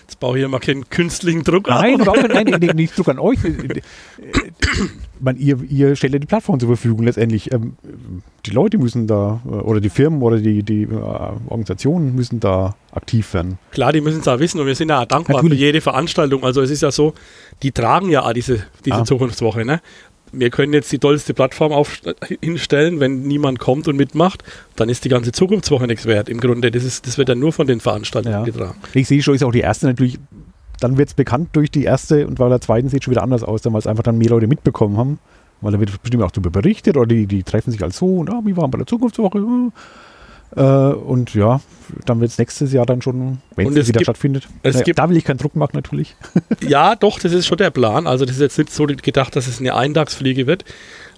Jetzt 0.02 0.20
baue 0.20 0.38
ich 0.38 0.42
hier 0.42 0.50
mal 0.50 0.60
keinen 0.60 0.90
künstlichen 0.90 1.44
Druck 1.44 1.70
Nein, 1.70 2.06
auf. 2.08 2.18
Nein, 2.28 2.48
nein, 2.48 2.76
nicht 2.76 2.98
Druck 2.98 3.08
an 3.08 3.20
euch. 3.20 3.40
Man, 5.20 5.38
ihr, 5.38 5.62
ihr 5.64 5.96
stellt 5.96 6.14
ja 6.14 6.20
die 6.20 6.28
Plattform 6.28 6.60
zur 6.60 6.68
Verfügung 6.68 7.06
letztendlich. 7.06 7.54
Ähm, 7.54 7.78
die 8.46 8.52
Leute 8.52 8.78
müssen 8.78 9.08
da, 9.08 9.42
äh, 9.46 9.50
oder 9.50 9.80
die 9.80 9.90
Firmen 9.90 10.22
oder 10.22 10.38
die, 10.38 10.64
die 10.64 10.84
äh, 10.84 10.94
Organisationen 10.94 12.14
müssen 12.16 12.42
da 12.42 12.76
aktiv 12.92 13.34
werden. 13.34 13.58
Klar, 13.72 13.94
die 13.94 14.02
müssen 14.02 14.20
es 14.20 14.28
auch 14.28 14.40
wissen 14.40 14.60
und 14.60 14.68
wir 14.68 14.76
sind 14.76 14.90
ja 14.90 15.02
auch 15.02 15.06
dankbar 15.06 15.38
Natürlich. 15.38 15.58
für 15.58 15.66
jede 15.66 15.82
Veranstaltung. 15.82 16.44
Also 16.44 16.62
es 16.62 16.70
ist 16.70 16.82
ja 16.82 16.92
so, 16.92 17.14
die 17.62 17.72
tragen 17.72 18.10
ja 18.10 18.24
auch 18.24 18.34
diese, 18.34 18.66
diese 18.84 18.98
ah. 18.98 19.06
Zukunftswoche. 19.06 19.64
Ne? 19.64 19.82
Wir 20.34 20.50
können 20.50 20.74
jetzt 20.74 20.92
die 20.92 21.00
tollste 21.00 21.34
Plattform 21.34 21.72
auf, 21.72 22.02
hinstellen, 22.42 23.00
wenn 23.00 23.22
niemand 23.24 23.60
kommt 23.60 23.88
und 23.88 23.96
mitmacht, 23.96 24.44
dann 24.76 24.90
ist 24.90 25.06
die 25.06 25.10
ganze 25.10 25.32
Zukunftswoche 25.32 25.86
nichts 25.86 26.06
wert. 26.06 26.28
Im 26.28 26.40
Grunde, 26.40 26.72
das, 26.72 26.84
ist, 26.84 27.08
das 27.08 27.18
wird 27.18 27.30
dann 27.30 27.40
nur 27.40 27.54
von 27.54 27.68
den 27.68 27.80
Veranstaltern 27.80 28.34
ja. 28.34 28.44
getragen. 28.44 28.76
Ich 28.94 29.08
sehe 29.08 29.22
schon, 29.22 29.36
ist 29.36 29.44
auch 29.44 29.52
die 29.52 29.62
erste 29.62 29.86
natürlich, 29.86 30.20
dann 30.80 30.98
wird 30.98 31.10
es 31.10 31.14
bekannt 31.14 31.50
durch 31.54 31.72
die 31.72 31.84
erste 31.84 32.28
und 32.28 32.40
bei 32.40 32.50
der 32.50 32.60
zweiten 32.60 32.90
sieht 32.90 33.02
es 33.02 33.06
schon 33.06 33.12
wieder 33.12 33.24
anders 33.24 33.44
aus, 33.44 33.62
weil 33.64 33.78
es 33.78 33.88
einfach 33.88 34.04
dann 34.04 34.18
mehr 34.18 34.30
Leute 34.30 34.48
mitbekommen 34.48 34.98
haben. 34.98 35.20
Weil 35.62 35.72
da 35.72 35.80
wird 35.80 36.02
bestimmt 36.02 36.24
auch 36.24 36.32
darüber 36.32 36.50
berichtet 36.50 36.98
oder 36.98 37.08
die, 37.08 37.26
die 37.26 37.44
treffen 37.44 37.72
sich 37.72 37.82
als 37.82 37.98
so 37.98 38.18
und 38.18 38.30
ah, 38.30 38.42
wie 38.44 38.58
waren 38.58 38.70
bei 38.70 38.78
der 38.78 38.88
Zukunftswoche. 38.88 39.40
Äh, 40.56 40.62
und 40.62 41.34
ja, 41.34 41.62
dann 42.06 42.20
wird 42.22 42.32
es 42.32 42.38
nächstes 42.38 42.72
Jahr 42.74 42.86
dann 42.86 43.02
schon, 43.02 43.40
wenn 43.56 43.68
es 43.68 43.88
wieder 43.88 44.00
gibt, 44.00 44.04
stattfindet. 44.04 44.48
Es 44.62 44.76
naja, 44.76 44.94
da 44.94 45.10
will 45.10 45.18
ich 45.18 45.24
keinen 45.24 45.38
Druck 45.38 45.56
machen 45.56 45.76
natürlich. 45.76 46.16
Ja, 46.62 46.96
doch, 46.96 47.20
das 47.20 47.34
ist 47.34 47.46
schon 47.46 47.58
der 47.58 47.72
Plan. 47.72 48.08
Also 48.08 48.26
das 48.26 48.36
ist 48.36 48.42
jetzt 48.42 48.58
nicht 48.58 48.72
so 48.72 48.86
gedacht, 48.86 49.36
dass 49.36 49.48
es 49.48 49.60
eine 49.60 49.76
Eintagsfliege 49.76 50.48
wird. 50.48 50.66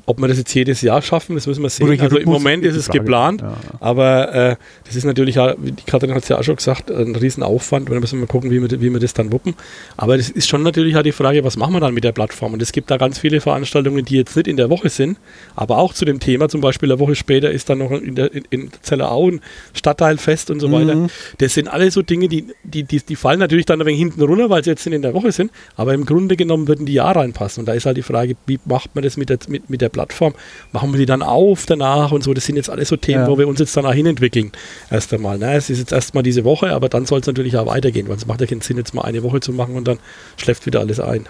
Ob 0.07 0.19
wir 0.19 0.27
das 0.27 0.37
jetzt 0.37 0.53
jedes 0.53 0.81
Jahr 0.81 1.01
schaffen, 1.01 1.35
das 1.35 1.47
müssen 1.47 1.63
wir 1.63 1.69
sehen. 1.69 1.99
Also 1.99 2.17
im 2.17 2.29
Moment 2.29 2.63
ist 2.63 2.75
es 2.75 2.89
geplant, 2.89 3.41
ja. 3.41 3.57
aber 3.79 4.33
äh, 4.33 4.55
das 4.85 4.95
ist 4.95 5.03
natürlich, 5.03 5.35
wie 5.35 5.71
die 5.71 5.83
Katrin 5.83 6.13
hat 6.13 6.23
es 6.23 6.29
ja 6.29 6.37
auch 6.37 6.43
schon 6.43 6.57
gesagt, 6.57 6.91
ein 6.91 7.15
Riesenaufwand 7.15 7.87
und 7.89 7.93
dann 7.93 8.01
müssen 8.01 8.19
wir 8.19 8.27
gucken, 8.27 8.51
wie 8.51 8.61
wir, 8.61 8.81
wie 8.81 8.91
wir 8.91 8.99
das 8.99 9.13
dann 9.13 9.31
wuppen. 9.31 9.55
Aber 9.97 10.17
das 10.17 10.29
ist 10.29 10.47
schon 10.47 10.61
natürlich 10.63 10.95
auch 10.95 11.01
die 11.01 11.11
Frage, 11.11 11.43
was 11.43 11.57
machen 11.57 11.73
wir 11.73 11.79
dann 11.79 11.93
mit 11.93 12.03
der 12.03 12.11
Plattform? 12.11 12.53
Und 12.53 12.61
es 12.61 12.71
gibt 12.71 12.91
da 12.91 12.97
ganz 12.97 13.19
viele 13.19 13.41
Veranstaltungen, 13.41 14.05
die 14.05 14.15
jetzt 14.15 14.35
nicht 14.35 14.47
in 14.47 14.57
der 14.57 14.69
Woche 14.69 14.89
sind, 14.89 15.17
aber 15.55 15.77
auch 15.77 15.93
zu 15.93 16.05
dem 16.05 16.19
Thema, 16.19 16.49
zum 16.49 16.61
Beispiel 16.61 16.91
eine 16.91 16.99
Woche 16.99 17.15
später 17.15 17.49
ist 17.49 17.69
dann 17.69 17.79
noch 17.79 17.91
in, 17.91 18.15
der, 18.15 18.31
in, 18.33 18.43
in 18.51 18.69
Zellerau 18.81 19.29
ein 19.31 19.41
Stadtteilfest 19.73 20.51
und 20.51 20.59
so 20.59 20.67
mhm. 20.67 20.73
weiter. 20.73 21.07
Das 21.39 21.53
sind 21.55 21.67
alles 21.67 21.95
so 21.95 22.01
Dinge, 22.01 22.27
die, 22.27 22.45
die, 22.63 22.83
die, 22.83 22.99
die 22.99 23.15
fallen 23.15 23.39
natürlich 23.39 23.65
dann 23.65 23.81
ein 23.81 23.87
wenig 23.87 23.99
hinten 23.99 24.21
runter, 24.21 24.49
weil 24.49 24.63
sie 24.63 24.69
jetzt 24.69 24.85
in 24.85 25.01
der 25.01 25.13
Woche 25.13 25.31
sind, 25.31 25.51
aber 25.75 25.93
im 25.93 26.05
Grunde 26.05 26.35
genommen 26.35 26.67
würden 26.67 26.85
die 26.85 26.93
ja 26.93 27.11
reinpassen. 27.11 27.61
Und 27.61 27.65
da 27.65 27.73
ist 27.73 27.85
halt 27.85 27.97
die 27.97 28.03
Frage, 28.03 28.35
wie 28.45 28.59
macht 28.65 28.93
man 28.93 29.03
das 29.03 29.17
mit 29.17 29.29
der, 29.29 29.39
mit, 29.47 29.69
mit 29.69 29.81
der 29.81 29.89
Plattform, 29.95 30.33
machen 30.73 30.91
wir 30.91 30.99
die 30.99 31.05
dann 31.05 31.21
auf 31.21 31.65
danach 31.65 32.11
und 32.11 32.21
so. 32.21 32.33
Das 32.33 32.45
sind 32.45 32.57
jetzt 32.57 32.69
alles 32.69 32.89
so 32.89 32.97
Themen, 32.97 33.23
ja. 33.23 33.27
wo 33.27 33.37
wir 33.37 33.47
uns 33.47 33.59
jetzt 33.59 33.75
danach 33.77 33.93
hinentwickeln. 33.93 34.51
Erst 34.91 35.13
einmal. 35.13 35.37
Ne? 35.37 35.55
Es 35.55 35.69
ist 35.69 35.79
jetzt 35.79 35.93
erstmal 35.93 36.21
diese 36.21 36.43
Woche, 36.43 36.73
aber 36.73 36.89
dann 36.89 37.05
soll 37.05 37.21
es 37.21 37.27
natürlich 37.27 37.57
auch 37.57 37.65
weitergehen, 37.65 38.09
weil 38.09 38.17
es 38.17 38.27
macht 38.27 38.41
ja 38.41 38.47
keinen 38.47 38.61
Sinn, 38.61 38.77
jetzt 38.77 38.93
mal 38.93 39.03
eine 39.03 39.23
Woche 39.23 39.39
zu 39.39 39.53
machen 39.53 39.75
und 39.75 39.87
dann 39.87 39.99
schläft 40.35 40.65
wieder 40.65 40.81
alles 40.81 40.99
ein. 40.99 41.27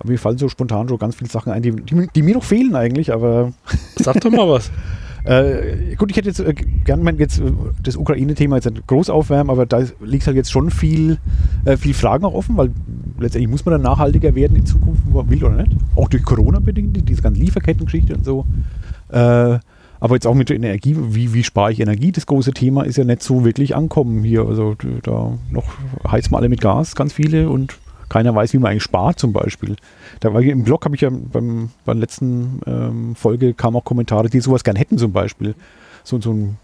Aber 0.00 0.10
mir 0.10 0.18
fallen 0.18 0.38
so 0.38 0.48
spontan 0.48 0.88
schon 0.88 0.98
ganz 0.98 1.14
viele 1.14 1.30
Sachen 1.30 1.52
ein, 1.52 1.62
die, 1.62 1.70
die, 1.70 2.08
die 2.14 2.22
mir 2.22 2.34
noch 2.34 2.42
fehlen 2.42 2.74
eigentlich, 2.74 3.12
aber. 3.12 3.52
Sag 3.96 4.20
doch 4.20 4.30
mal 4.30 4.48
was. 4.48 4.70
Äh, 5.24 5.96
gut, 5.96 6.10
ich 6.10 6.16
hätte 6.18 6.28
jetzt 6.28 6.40
äh, 6.40 6.52
gern 6.52 7.18
jetzt 7.18 7.40
äh, 7.40 7.50
das 7.82 7.96
Ukraine-Thema 7.96 8.56
jetzt 8.56 8.70
groß 8.86 9.08
aufwärmen, 9.08 9.50
aber 9.50 9.64
da 9.64 9.82
liegt 10.04 10.26
halt 10.26 10.36
jetzt 10.36 10.52
schon 10.52 10.70
viel, 10.70 11.18
äh, 11.64 11.78
viel 11.78 11.94
Fragen 11.94 12.26
auch 12.26 12.34
offen, 12.34 12.58
weil 12.58 12.70
letztendlich 13.18 13.50
muss 13.50 13.64
man 13.64 13.72
dann 13.72 13.82
nachhaltiger 13.82 14.34
werden 14.34 14.56
in 14.56 14.66
Zukunft, 14.66 15.02
will 15.06 15.44
oder 15.44 15.62
nicht. 15.62 15.72
Auch 15.96 16.08
durch 16.08 16.24
Corona 16.24 16.60
bedingt, 16.60 17.08
diese 17.08 17.22
ganze 17.22 17.40
Lieferkettengeschichte 17.40 18.14
und 18.14 18.24
so. 18.24 18.44
Äh, 19.08 19.58
aber 20.00 20.16
jetzt 20.16 20.26
auch 20.26 20.34
mit 20.34 20.50
der 20.50 20.56
Energie, 20.56 20.94
wie, 20.98 21.32
wie 21.32 21.42
spare 21.42 21.72
ich 21.72 21.80
Energie? 21.80 22.12
Das 22.12 22.26
große 22.26 22.52
Thema 22.52 22.82
ist 22.82 22.98
ja 22.98 23.04
nicht 23.04 23.22
so 23.22 23.46
wirklich 23.46 23.74
ankommen 23.74 24.22
hier. 24.22 24.44
Also 24.46 24.74
da 25.02 25.38
noch 25.50 25.64
heizen 26.06 26.32
wir 26.32 26.36
alle 26.36 26.50
mit 26.50 26.60
Gas, 26.60 26.94
ganz 26.94 27.14
viele 27.14 27.48
und 27.48 27.78
keiner 28.08 28.34
weiß, 28.34 28.52
wie 28.52 28.58
man 28.58 28.72
eigentlich 28.72 28.82
spart 28.82 29.18
zum 29.18 29.32
Beispiel. 29.32 29.76
Da 30.20 30.32
war 30.32 30.40
im 30.40 30.64
Blog 30.64 30.84
habe 30.84 30.94
ich 30.94 31.02
ja 31.02 31.10
beim, 31.10 31.70
beim 31.84 31.98
letzten 31.98 32.60
ähm, 32.66 33.14
Folge 33.16 33.54
kamen 33.54 33.76
auch 33.76 33.84
Kommentare, 33.84 34.28
die 34.28 34.40
sowas 34.40 34.64
gern 34.64 34.76
hätten 34.76 34.98
zum 34.98 35.12
Beispiel. 35.12 35.54
So, 36.02 36.20
so 36.20 36.32
ein 36.32 36.58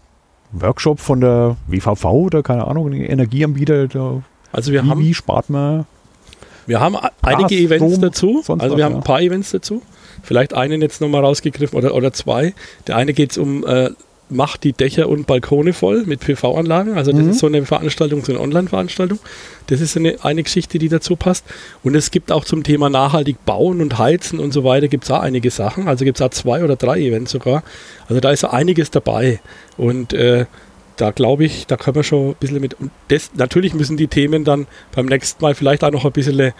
Workshop 0.51 0.99
von 0.99 1.21
der 1.21 1.57
WVV 1.67 2.05
oder 2.05 2.43
keine 2.43 2.67
Ahnung, 2.67 2.91
Energieanbieter. 2.91 3.87
Da, 3.87 4.21
also 4.51 4.71
wir 4.71 4.83
wie, 4.83 4.89
haben, 4.89 5.01
wie 5.01 5.13
spart 5.13 5.49
man? 5.49 5.85
Wir 6.67 6.79
haben 6.79 6.95
einige 7.21 7.43
Gas, 7.43 7.51
Events 7.51 7.85
Strom, 7.85 8.01
dazu. 8.01 8.43
Also 8.47 8.71
was, 8.71 8.77
wir 8.77 8.85
haben 8.85 8.91
ja. 8.93 8.97
ein 8.97 9.03
paar 9.03 9.21
Events 9.21 9.51
dazu. 9.51 9.81
Vielleicht 10.23 10.53
einen 10.53 10.81
jetzt 10.81 11.01
nochmal 11.01 11.23
rausgegriffen 11.23 11.77
oder, 11.77 11.95
oder 11.95 12.13
zwei. 12.13 12.53
Der 12.87 12.95
eine 12.95 13.13
geht 13.13 13.31
es 13.31 13.37
um 13.37 13.65
äh, 13.65 13.89
macht 14.31 14.63
die 14.63 14.73
Dächer 14.73 15.09
und 15.09 15.27
Balkone 15.27 15.73
voll 15.73 16.03
mit 16.05 16.21
PV-Anlagen. 16.21 16.97
Also 16.97 17.11
das 17.11 17.21
mhm. 17.21 17.29
ist 17.29 17.39
so 17.39 17.47
eine 17.47 17.65
Veranstaltung, 17.65 18.23
so 18.23 18.31
eine 18.31 18.41
Online-Veranstaltung. 18.41 19.19
Das 19.67 19.81
ist 19.81 19.97
eine, 19.97 20.15
eine 20.23 20.43
Geschichte, 20.43 20.79
die 20.79 20.89
dazu 20.89 21.15
passt. 21.15 21.45
Und 21.83 21.95
es 21.95 22.11
gibt 22.11 22.31
auch 22.31 22.45
zum 22.45 22.63
Thema 22.63 22.89
nachhaltig 22.89 23.45
bauen 23.45 23.81
und 23.81 23.97
heizen 23.97 24.39
und 24.39 24.53
so 24.53 24.63
weiter, 24.63 24.87
gibt 24.87 25.03
es 25.03 25.11
auch 25.11 25.21
einige 25.21 25.51
Sachen. 25.51 25.87
Also 25.87 26.05
gibt 26.05 26.19
es 26.19 26.25
auch 26.25 26.31
zwei 26.31 26.63
oder 26.63 26.75
drei 26.75 26.99
Events 26.99 27.31
sogar. 27.31 27.63
Also 28.07 28.19
da 28.19 28.31
ist 28.31 28.43
einiges 28.43 28.91
dabei. 28.91 29.39
Und 29.77 30.13
äh, 30.13 30.45
da 30.97 31.11
glaube 31.11 31.45
ich, 31.45 31.67
da 31.67 31.77
können 31.77 31.95
wir 31.95 32.03
schon 32.03 32.29
ein 32.29 32.35
bisschen 32.39 32.61
mit. 32.61 32.75
Und 32.75 32.91
das, 33.07 33.31
natürlich 33.35 33.73
müssen 33.73 33.97
die 33.97 34.07
Themen 34.07 34.43
dann 34.43 34.67
beim 34.93 35.07
nächsten 35.07 35.41
Mal 35.41 35.55
vielleicht 35.55 35.83
auch 35.83 35.91
noch 35.91 36.05
ein 36.05 36.11
bisschen 36.11 36.53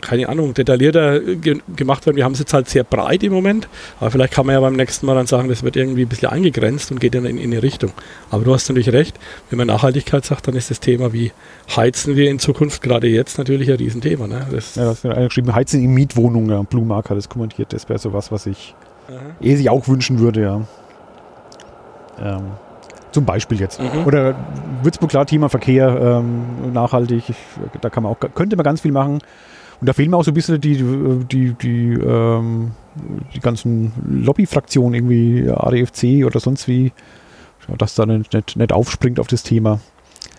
keine 0.00 0.28
Ahnung, 0.28 0.54
detaillierter 0.54 1.20
ge 1.20 1.60
gemacht 1.74 2.06
werden. 2.06 2.16
Wir 2.16 2.24
haben 2.24 2.32
es 2.32 2.38
jetzt 2.38 2.52
halt 2.52 2.68
sehr 2.68 2.84
breit 2.84 3.22
im 3.22 3.32
Moment, 3.32 3.68
aber 3.98 4.10
vielleicht 4.10 4.34
kann 4.34 4.46
man 4.46 4.54
ja 4.54 4.60
beim 4.60 4.74
nächsten 4.74 5.06
Mal 5.06 5.14
dann 5.14 5.26
sagen, 5.26 5.48
das 5.48 5.62
wird 5.62 5.76
irgendwie 5.76 6.02
ein 6.02 6.08
bisschen 6.08 6.28
eingegrenzt 6.28 6.90
und 6.90 7.00
geht 7.00 7.14
dann 7.14 7.24
in, 7.24 7.38
in 7.38 7.52
eine 7.52 7.62
Richtung. 7.62 7.92
Aber 8.30 8.44
du 8.44 8.52
hast 8.52 8.68
natürlich 8.68 8.92
recht, 8.92 9.18
wenn 9.48 9.56
man 9.56 9.68
Nachhaltigkeit 9.68 10.24
sagt, 10.24 10.48
dann 10.48 10.54
ist 10.54 10.70
das 10.70 10.80
Thema, 10.80 11.12
wie 11.12 11.32
heizen 11.74 12.16
wir 12.16 12.30
in 12.30 12.38
Zukunft, 12.38 12.82
gerade 12.82 13.08
jetzt 13.08 13.38
natürlich 13.38 13.70
ein 13.70 13.76
Riesenthema. 13.76 14.26
Ne? 14.26 14.46
Das 14.50 14.74
ja, 14.74 14.84
das 14.84 15.02
wird 15.02 15.16
geschrieben, 15.16 15.54
heizen 15.54 15.82
in 15.82 15.94
Mietwohnungen, 15.94 16.50
ja. 16.50 16.62
Blumark 16.62 17.10
hat 17.10 17.16
das 17.16 17.28
kommentiert, 17.28 17.72
das 17.72 17.88
wäre 17.88 17.98
so 17.98 18.12
was, 18.12 18.30
was 18.30 18.46
ich 18.46 18.74
eh 19.40 19.56
sich 19.56 19.70
auch 19.70 19.88
wünschen 19.88 20.18
würde, 20.18 20.42
ja. 20.42 20.60
Ähm, 22.20 22.42
zum 23.12 23.24
Beispiel 23.24 23.58
jetzt. 23.58 23.80
Mhm. 23.80 24.06
Oder 24.06 24.34
Würzburg, 24.82 25.10
klar, 25.10 25.26
Thema 25.26 25.48
Verkehr, 25.48 26.22
ähm, 26.22 26.72
nachhaltig, 26.72 27.24
da 27.80 27.90
kann 27.90 28.04
man 28.04 28.12
auch, 28.12 28.18
könnte 28.34 28.56
man 28.56 28.64
ganz 28.64 28.82
viel 28.82 28.92
machen. 28.92 29.20
Und 29.80 29.88
da 29.88 29.92
fehlen 29.92 30.10
mir 30.10 30.16
auch 30.16 30.24
so 30.24 30.30
ein 30.30 30.34
bisschen 30.34 30.60
die, 30.60 30.76
die, 31.30 31.54
die, 31.54 31.92
ähm, 31.94 32.72
die 33.34 33.40
ganzen 33.40 33.92
Lobbyfraktionen, 34.06 34.94
irgendwie 34.94 35.50
ADFC 35.50 36.26
oder 36.26 36.38
sonst 36.38 36.68
wie, 36.68 36.92
dass 37.78 37.94
da 37.94 38.04
nicht, 38.04 38.32
nicht, 38.32 38.56
nicht 38.56 38.72
aufspringt 38.72 39.18
auf 39.18 39.26
das 39.26 39.42
Thema. 39.42 39.80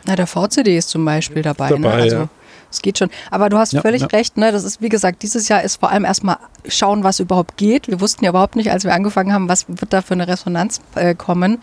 Na, 0.06 0.16
der 0.16 0.28
VCD 0.28 0.78
ist 0.78 0.90
zum 0.90 1.06
Beispiel 1.06 1.42
dabei. 1.42 1.70
Ne? 1.72 1.80
dabei 1.80 1.96
ne? 1.96 2.04
Also, 2.04 2.16
ja. 2.16 2.30
Es 2.72 2.82
geht 2.82 2.98
schon. 2.98 3.10
Aber 3.30 3.50
du 3.50 3.58
hast 3.58 3.74
Ja, 3.74 3.82
völlig 3.82 4.02
ja. 4.02 4.08
recht, 4.08 4.38
ne? 4.38 4.52
Das 4.52 4.64
ist, 4.64 4.82
wie 4.82 4.90
gesagt, 4.90 5.22
dieses 5.24 5.48
Jahr 5.50 5.62
ist 5.62 5.78
vor 5.78 5.90
allem 5.92 6.06
erstmal 6.06 6.38
schauen, 6.68 7.04
was 7.04 7.20
überhaupt 7.20 7.58
geht. 7.58 7.88
Wir 7.88 8.00
wussten 8.02 8.24
ja 8.24 8.30
überhaupt 8.30 8.56
nicht, 8.56 8.72
als 8.72 8.84
wir 8.84 8.94
angefangen 8.94 9.34
haben, 9.34 9.50
was 9.50 9.66
wird 9.68 9.92
da 9.94 10.02
für 10.02 10.14
eine 10.14 10.28
Resonanz 10.28 10.80
äh, 10.96 11.16
kommen. 11.16 11.60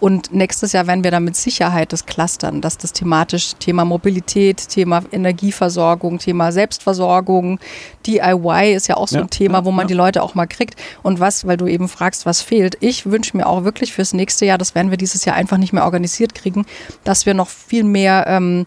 Und 0.00 0.32
nächstes 0.32 0.72
Jahr 0.72 0.86
werden 0.86 1.04
wir 1.04 1.10
dann 1.10 1.24
mit 1.24 1.36
Sicherheit 1.36 1.92
das 1.92 2.06
clustern, 2.06 2.60
dass 2.60 2.78
das 2.78 2.92
thematisch 2.92 3.54
Thema 3.58 3.84
Mobilität, 3.84 4.68
Thema 4.68 5.02
Energieversorgung, 5.10 6.18
Thema 6.18 6.52
Selbstversorgung, 6.52 7.58
DIY 8.06 8.74
ist 8.74 8.88
ja 8.88 8.96
auch 8.96 9.08
so 9.08 9.16
Ja, 9.16 9.22
ein 9.22 9.30
Thema, 9.30 9.64
wo 9.64 9.70
man 9.72 9.86
die 9.86 9.94
Leute 9.94 10.22
auch 10.22 10.34
mal 10.34 10.46
kriegt. 10.46 10.78
Und 11.02 11.20
was, 11.20 11.46
weil 11.46 11.56
du 11.56 11.66
eben 11.66 11.88
fragst, 11.88 12.26
was 12.26 12.40
fehlt. 12.42 12.76
Ich 12.80 13.06
wünsche 13.06 13.36
mir 13.36 13.46
auch 13.46 13.64
wirklich 13.64 13.92
fürs 13.92 14.12
nächste 14.12 14.44
Jahr, 14.44 14.58
das 14.58 14.74
werden 14.74 14.90
wir 14.90 14.98
dieses 14.98 15.24
Jahr 15.24 15.36
einfach 15.36 15.56
nicht 15.56 15.72
mehr 15.72 15.84
organisiert 15.84 16.34
kriegen, 16.34 16.66
dass 17.04 17.26
wir 17.26 17.34
noch 17.34 17.48
viel 17.48 17.84
mehr 17.84 18.26
ähm, 18.28 18.66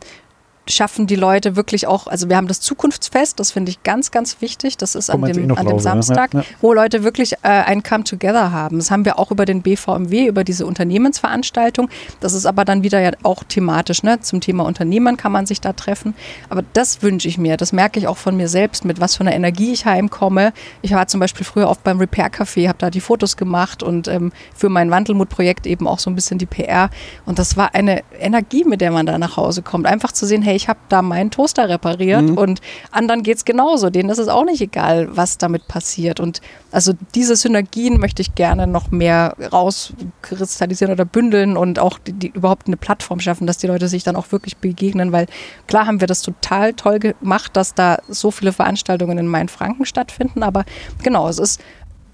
schaffen 0.68 1.08
die 1.08 1.16
Leute 1.16 1.56
wirklich 1.56 1.88
auch, 1.88 2.08
also 2.08 2.30
wir 2.30 2.38
haben 2.38 2.48
das 2.48 2.60
Zukunftsfest, 2.62 3.40
das 3.40 3.52
finde 3.52 3.72
ich 3.72 3.84
ganz, 3.84 4.12
ganz 4.12 4.42
wichtig. 4.42 4.78
Das 4.78 4.96
ist 4.96 5.10
an 5.10 5.24
eh 5.24 5.32
dem, 5.32 5.48
noch 5.48 5.58
an 5.58 5.68
dem. 5.68 5.80
Samstag, 5.80 6.34
Ja, 6.34 6.40
ja. 6.42 6.46
wo 6.62 6.74
Leute 6.74 7.04
wirklich 7.04 7.34
äh, 7.44 7.48
ein 7.50 7.84
Come-Together 7.84 8.52
haben. 8.52 8.78
Das 8.78 8.90
haben 8.92 9.06
wir 9.06 9.20
auch 9.20 9.32
über 9.32 9.46
den 9.46 9.62
BVMW, 9.62 10.26
über 10.28 10.44
diese 10.44 10.66
Unternehmensveranstaltung. 10.66 11.90
Das 12.20 12.34
ist 12.34 12.46
aber 12.46 12.66
dann 12.66 12.84
wieder 12.84 13.00
ja 13.00 13.12
auch 13.24 13.44
thematisch, 13.44 14.04
ne? 14.04 14.20
Zum 14.22 14.42
Thema 14.42 14.66
Unternehmern 14.66 15.18
kann 15.18 15.32
man 15.32 15.46
sich 15.46 15.62
da 15.62 15.74
treffen. 15.74 16.16
Aber 16.50 16.64
das 16.74 17.04
wünsche 17.04 17.28
ich 17.28 17.38
mir. 17.38 17.58
Das 17.58 17.72
merke 17.72 18.00
ich 18.00 18.08
auch 18.08 18.18
von 18.18 18.36
mir 18.36 18.48
selbst, 18.48 18.86
mit 18.86 19.00
was 19.00 19.16
für 19.16 19.22
einer 19.22 19.34
Energie 19.34 19.72
ich 19.74 19.86
heimkomme. 19.86 20.54
Ich 20.82 20.94
war 20.94 21.08
zum 21.08 21.20
Beispiel 21.20 21.46
früher 21.46 21.70
oft 21.70 21.84
beim 21.84 22.00
Repair 22.00 22.32
Café, 22.32 22.68
habe 22.68 22.80
da 22.80 22.90
die 22.90 23.02
Fotos 23.02 23.38
gemacht 23.38 23.84
und 23.84 24.08
ähm, 24.08 24.32
für 24.56 24.70
mein 24.70 24.90
Wandelmut-Projekt 24.90 25.68
eben 25.68 25.88
auch 25.88 26.00
so 26.00 26.10
ein 26.10 26.16
bisschen 26.16 26.40
die 26.40 26.46
PR. 26.46 26.90
Und 27.26 27.38
das 27.38 27.56
war 27.58 27.76
eine 27.76 28.02
Energie, 28.20 28.64
mit 28.64 28.82
der 28.82 28.92
man 28.92 29.06
da 29.06 29.18
nach 29.18 29.38
Hause 29.38 29.62
kommt. 29.62 29.86
Einfach 29.86 30.12
zu 30.12 30.26
sehen, 30.26 30.42
hey, 30.42 30.55
ich 30.56 30.68
habe 30.70 30.80
da 30.90 31.02
meinen 31.02 31.32
Toaster 31.32 31.70
repariert 31.70 32.24
Mhm. 32.24 32.38
und 32.38 32.62
anderen 32.92 33.24
geht 33.24 33.38
es 33.38 33.46
genauso. 33.46 33.90
Denen 33.90 34.10
ist 34.10 34.18
es 34.18 34.28
auch 34.28 34.46
nicht 34.46 34.62
egal, 34.62 35.08
was 35.16 35.38
damit 35.38 35.68
passiert. 35.68 36.20
Und 36.20 36.42
also 36.72 36.94
diese 37.14 37.36
Synergien 37.36 38.00
möchte 38.00 38.22
ich 38.22 38.36
gerne 38.36 38.68
noch 38.68 38.92
mehr 38.92 39.36
rauskristallisieren 39.52 40.94
oder 40.94 41.06
bündeln 41.06 41.58
und 41.58 41.80
auch 41.80 42.00
die, 42.00 42.14
die 42.14 42.28
überhaupt 42.30 42.68
eine 42.68 42.78
Plattform 42.78 43.20
schaffen, 43.20 43.48
dass 43.48 43.58
die 43.58 43.68
Leute 43.68 43.88
sich 43.88 44.04
dann 44.04 44.16
auch 44.16 44.32
wirklich 44.32 44.58
begegnen, 44.58 45.12
weil 45.12 45.28
klar 45.68 45.86
haben 45.88 46.00
wir 46.00 46.08
das 46.08 46.22
total 46.22 46.74
toll 46.74 47.00
gemacht, 47.00 47.56
dass 47.56 47.74
da 47.74 47.98
so 48.08 48.32
viele 48.32 48.54
Veranstaltungen 48.54 49.18
in 49.18 49.28
Mainfranken 49.28 49.86
stattfinden, 49.86 50.44
aber 50.44 50.66
genau, 51.04 51.28
es 51.30 51.40
ist 51.40 51.62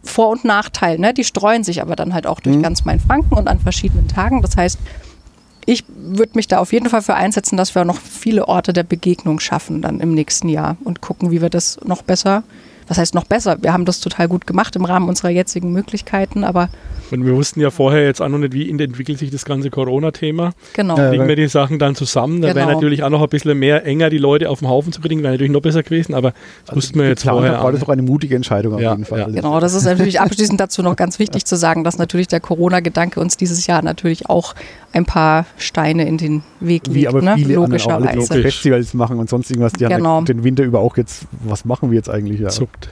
vor- 0.03 0.29
und 0.29 0.43
Nachteil. 0.45 0.97
Ne? 0.97 1.13
Die 1.13 1.23
streuen 1.23 1.63
sich 1.63 1.81
aber 1.81 1.95
dann 1.95 2.13
halt 2.13 2.25
auch 2.25 2.39
durch 2.39 2.55
Mhm. 2.57 2.63
ganz 2.63 2.85
Mainfranken 2.85 3.37
und 3.37 3.47
an 3.47 3.59
verschiedenen 3.59 4.07
Tagen. 4.07 4.41
Das 4.41 4.57
heißt, 4.57 4.79
ich 5.65 5.83
würde 5.87 6.33
mich 6.35 6.47
da 6.47 6.59
auf 6.59 6.73
jeden 6.73 6.89
Fall 6.89 7.01
für 7.01 7.13
einsetzen, 7.13 7.57
dass 7.57 7.75
wir 7.75 7.85
noch 7.85 7.99
viele 7.99 8.47
Orte 8.47 8.73
der 8.73 8.83
Begegnung 8.83 9.39
schaffen 9.39 9.81
dann 9.81 9.99
im 9.99 10.13
nächsten 10.13 10.49
Jahr 10.49 10.77
und 10.83 11.01
gucken, 11.01 11.31
wie 11.31 11.41
wir 11.41 11.49
das 11.49 11.79
noch 11.83 12.01
besser, 12.01 12.43
was 12.87 12.97
heißt 12.97 13.13
noch 13.13 13.25
besser? 13.25 13.57
Wir 13.61 13.73
haben 13.73 13.85
das 13.85 13.99
total 13.99 14.27
gut 14.27 14.47
gemacht 14.47 14.75
im 14.75 14.85
Rahmen 14.85 15.07
unserer 15.07 15.29
jetzigen 15.29 15.71
Möglichkeiten, 15.71 16.43
aber 16.43 16.69
Und 17.11 17.25
wir 17.25 17.35
wussten 17.35 17.59
ja 17.61 17.69
vorher 17.69 18.03
jetzt 18.05 18.21
auch 18.21 18.29
noch 18.29 18.37
nicht, 18.37 18.53
wie 18.53 18.69
entwickelt 18.69 19.19
sich 19.19 19.29
das 19.31 19.45
ganze 19.45 19.69
Corona-Thema. 19.69 20.51
genau. 20.73 20.97
Ja, 20.97 21.09
Legen 21.11 21.27
wir 21.27 21.35
die 21.35 21.47
Sachen 21.47 21.77
dann 21.79 21.95
zusammen. 21.95 22.41
Da 22.41 22.47
wäre 22.55 22.59
Genau. 22.61 22.73
natürlich 22.73 23.03
auch 23.03 23.09
noch 23.09 23.21
ein 23.21 23.29
bisschen 23.29 23.57
mehr 23.59 23.85
enger 23.85 24.09
die 24.09 24.17
Leute 24.17 24.49
auf 24.49 24.59
den 24.59 24.69
Haufen 24.69 24.91
zu 24.93 25.01
kriegen, 25.01 25.21
wäre 25.23 25.33
natürlich 25.33 25.51
noch 25.51 25.61
besser 25.61 25.83
gewesen, 25.83 26.13
aber 26.13 26.33
das 26.65 26.75
wussten 26.75 26.99
wir 26.99 27.07
jetzt 27.07 27.23
vorher. 27.23 27.53
war 27.53 27.65
auch 27.65 27.71
das 27.71 27.81
doch 27.81 27.89
eine 27.89 28.01
mutige 28.01 28.35
Entscheidung 28.35 28.75
auf 28.75 28.81
Ja, 28.81 28.91
jeden 28.91 29.05
Fall. 29.05 29.19
ja. 29.19 29.25
Also 29.25 29.35
Genau, 29.35 29.59
das 29.59 29.73
ist 29.73 29.83
natürlich 29.85 30.19
abschließend 30.21 30.59
dazu 30.59 30.81
noch 30.83 30.95
ganz 30.95 31.19
wichtig 31.19 31.45
zu 31.45 31.55
sagen, 31.57 31.83
dass 31.83 31.97
natürlich 31.97 32.27
der 32.27 32.39
Corona-Gedanke 32.39 33.19
uns 33.19 33.37
dieses 33.37 33.67
Jahr 33.67 33.81
natürlich 33.83 34.29
auch 34.29 34.55
ein 34.93 35.05
paar 35.05 35.45
Steine 35.57 36.07
in 36.07 36.17
den 36.17 36.43
Weg 36.59 36.85
legt, 36.87 36.93
Wie 36.95 37.07
aber 37.07 37.21
ne? 37.21 37.35
viele 37.35 37.59
auch 37.59 37.63
alle, 37.63 37.75
die 37.75 37.77
logischerweise. 37.77 38.17
Logisch. 38.19 38.41
Festivals 38.55 38.93
machen 38.93 39.19
und 39.19 39.29
sonst 39.29 39.49
irgendwas, 39.49 39.73
die 39.73 39.85
Genau. 39.85 40.09
haben 40.17 40.25
ja 40.25 40.33
den 40.33 40.43
Winter 40.43 40.63
über 40.63 40.79
auch 40.79 40.97
jetzt, 40.97 41.25
was 41.43 41.65
machen 41.65 41.91
wir 41.91 41.95
jetzt 41.97 42.09
eigentlich? 42.09 42.39
Ja. 42.39 42.49
Zuckt. 42.49 42.89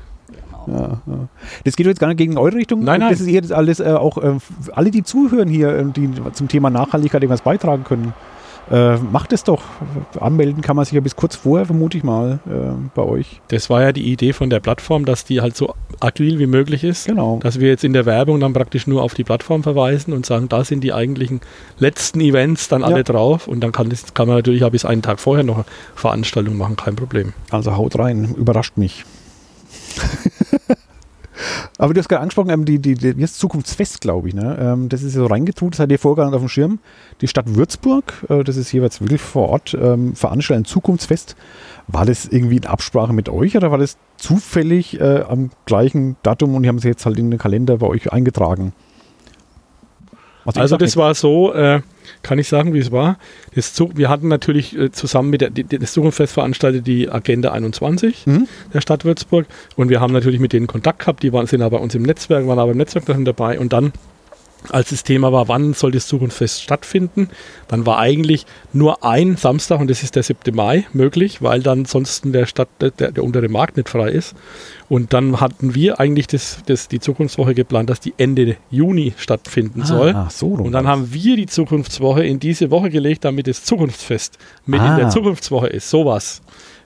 Ja, 0.72 1.02
ja. 1.06 1.28
Das 1.64 1.76
geht 1.76 1.86
jetzt 1.86 2.00
gar 2.00 2.08
nicht 2.08 2.18
gegen 2.18 2.38
eure 2.38 2.56
Richtung. 2.56 2.84
Nein, 2.84 3.00
nein. 3.00 3.12
Das 3.12 3.20
ist 3.20 3.26
hier 3.28 3.36
jetzt 3.36 3.52
alles 3.52 3.80
äh, 3.80 3.94
auch, 3.94 4.18
äh, 4.18 4.38
alle, 4.74 4.92
die 4.92 5.04
zuhören 5.04 5.48
hier, 5.50 5.70
äh, 5.70 5.86
die 5.86 6.10
zum 6.34 6.48
Thema 6.48 6.70
Nachhaltigkeit 6.70 7.22
irgendwas 7.22 7.42
beitragen 7.42 7.84
können. 7.84 8.14
Äh, 8.72 8.98
macht 8.98 9.34
es 9.34 9.44
doch. 9.44 9.64
Anmelden 10.20 10.62
kann 10.62 10.76
man 10.76 10.86
sich 10.86 10.94
ja 10.94 11.02
bis 11.02 11.16
kurz 11.16 11.36
vorher, 11.36 11.66
vermute 11.66 11.98
ich 11.98 12.04
mal, 12.04 12.40
äh, 12.48 12.52
bei 12.94 13.02
euch. 13.02 13.42
Das 13.48 13.68
war 13.72 13.82
ja 13.82 13.92
die 13.92 14.12
Idee 14.12 14.32
von 14.32 14.52
der 14.52 14.60
Plattform, 14.60 15.06
dass 15.06 15.26
die 15.26 15.42
halt 15.42 15.58
so 15.58 15.74
agil 16.00 16.38
wie 16.38 16.46
möglich 16.46 16.84
ist. 16.84 17.08
Genau. 17.08 17.40
Dass 17.42 17.60
wir 17.60 17.68
jetzt 17.70 17.84
in 17.84 17.94
der 17.94 18.06
Werbung 18.06 18.40
dann 18.40 18.54
praktisch 18.54 18.86
nur 18.86 19.02
auf 19.02 19.16
die 19.16 19.24
Plattform 19.24 19.64
verweisen 19.64 20.14
und 20.14 20.28
sagen, 20.28 20.50
da 20.50 20.64
sind 20.64 20.84
die 20.84 20.94
eigentlichen 20.94 21.42
letzten 21.80 22.22
Events 22.22 22.68
dann 22.68 22.84
alle 22.84 22.98
Ja. 22.98 23.04
drauf. 23.04 23.48
Und 23.48 23.62
dann 23.62 23.72
kann, 23.72 23.90
das, 23.90 24.14
kann 24.14 24.28
man 24.28 24.38
natürlich 24.38 24.64
auch 24.64 24.70
bis 24.72 24.86
einen 24.86 25.02
Tag 25.02 25.20
vorher 25.20 25.44
noch 25.44 25.56
eine 25.56 25.66
Veranstaltung 25.96 26.56
machen, 26.56 26.76
kein 26.76 26.96
Problem. 26.96 27.34
Also 27.50 27.76
haut 27.76 27.98
rein, 27.98 28.36
überrascht 28.38 28.78
mich. 28.78 29.04
Aber 31.78 31.94
du 31.94 32.00
hast 32.00 32.10
gerade 32.10 32.22
angesprochen, 32.22 32.50
ähm, 32.50 32.66
die, 32.66 32.80
die, 32.80 32.96
die, 32.96 33.22
heißt 33.22 33.40
Zukunftsfest, 33.40 34.02
glaube 34.02 34.28
ich. 34.28 34.34
Ne? 34.34 34.58
Ähm, 34.60 34.90
das 34.90 35.04
ist 35.04 35.14
so 35.14 35.26
reingetut, 35.26 35.74
das 35.74 35.80
hat 35.80 35.92
ihr 35.92 36.00
vorgegangen 36.00 36.34
auf 36.34 36.42
dem 36.42 36.50
Schirm. 36.50 36.80
Die 37.22 37.28
Stadt 37.28 37.56
Würzburg, 37.56 38.26
äh, 38.30 38.44
das 38.44 38.58
ist 38.58 38.72
jeweils 38.72 39.02
wirklich 39.02 39.22
vor 39.22 39.50
Ort, 39.50 39.78
ähm, 39.80 40.16
veranstaltet 40.16 40.66
ein 40.66 40.70
Zukunftsfest. 40.70 41.36
War 41.88 42.06
das 42.06 42.26
irgendwie 42.26 42.58
in 42.58 42.66
Absprache 42.66 43.14
mit 43.14 43.30
euch 43.30 43.56
oder 43.56 43.72
war 43.72 43.78
das 43.78 43.98
zufällig 44.18 45.00
äh, 45.00 45.24
am 45.28 45.52
gleichen 45.66 46.18
Datum 46.24 46.56
und 46.56 46.64
die 46.64 46.70
haben 46.70 46.78
es 46.78 46.84
jetzt 46.84 47.06
halt 47.06 47.18
in 47.18 47.32
den 47.32 47.40
Kalender 47.40 47.78
bei 47.78 47.88
euch 47.88 48.12
eingetragen? 48.12 48.74
Also 50.46 50.78
das 50.78 50.98
war 50.98 51.14
so, 51.16 51.54
äh, 51.54 51.82
kann 52.24 52.40
ich 52.40 52.48
sagen, 52.48 52.74
wie 52.74 52.80
es 52.80 52.92
war. 52.92 53.18
Das 53.56 53.74
wir 53.96 54.10
hatten 54.10 54.28
natürlich 54.28 54.78
äh, 54.78 54.92
zusammen 54.92 55.30
mit 55.30 55.42
der, 55.42 55.50
die, 55.50 55.64
das 55.64 55.94
Zukunftsfest 55.94 56.34
veranstaltet 56.34 56.88
die 56.88 57.10
Agenda 57.10 57.52
21 57.52 58.26
Mhm. 58.26 58.48
der 58.74 58.82
Stadt 58.82 59.06
Würzburg 59.06 59.46
und 59.76 59.90
wir 59.90 60.02
haben 60.02 60.14
natürlich 60.14 60.40
mit 60.40 60.54
denen 60.54 60.68
Kontakt 60.68 61.00
gehabt, 61.00 61.24
die 61.24 61.34
waren, 61.34 61.46
sind 61.48 61.62
aber 61.62 61.78
bei 61.78 61.84
uns 61.84 61.96
im 61.96 62.04
Netzwerk, 62.04 62.48
waren 62.48 62.60
aber 62.60 62.72
im 62.72 62.78
Netzwerk 62.78 63.06
dabei 63.26 63.60
und 63.60 63.74
dann 63.74 63.92
als 64.70 64.90
das 64.90 65.04
Thema 65.04 65.32
war, 65.32 65.48
wann 65.48 65.74
soll 65.74 65.92
das 65.92 66.08
Zukunftsfest 66.08 66.62
stattfinden, 66.62 67.30
dann 67.70 67.86
war 67.86 67.98
eigentlich 67.98 68.46
nur 68.74 69.04
ein 69.04 69.38
Samstag 69.38 69.80
und 69.80 69.90
das 69.90 70.04
ist 70.04 70.16
der 70.16 70.24
7. 70.24 70.54
Mai 70.54 70.86
möglich, 70.94 71.42
weil 71.42 71.62
dann 71.62 71.86
sonst 71.86 72.24
der 72.26 72.46
Stadt 72.46 72.68
der, 72.82 72.92
der 72.92 73.24
untere 73.24 73.48
Markt 73.48 73.78
nicht 73.78 73.90
frei 73.90 74.10
ist. 74.10 74.36
Und 74.90 75.14
dann 75.14 75.40
hatten 75.40 75.76
wir 75.76 76.00
eigentlich 76.00 76.28
das, 76.28 76.60
das, 76.66 76.88
die 76.88 77.00
Zukunftswoche 77.00 77.54
geplant, 77.54 77.90
dass 77.90 78.00
die 78.00 78.14
Ende 78.18 78.58
Juni 78.70 79.14
stattfinden 79.18 79.86
soll. 79.86 80.14
Ah, 80.14 80.30
so 80.32 80.48
Und 80.48 80.72
dann 80.72 80.88
haben 80.88 81.14
wir 81.14 81.36
die 81.36 81.46
Zukunftswoche 81.46 82.24
in 82.26 82.40
diese 82.40 82.70
Woche 82.72 82.90
gelegt, 82.90 83.24
damit 83.26 83.48
das 83.48 83.64
Zukunftsfest 83.64 84.38
mit 84.66 84.82
Ah. 84.82 84.92
in 84.92 84.98
der 84.98 85.10
Zukunftswoche 85.10 85.68
ist. 85.68 85.90
Sowas, 85.90 86.42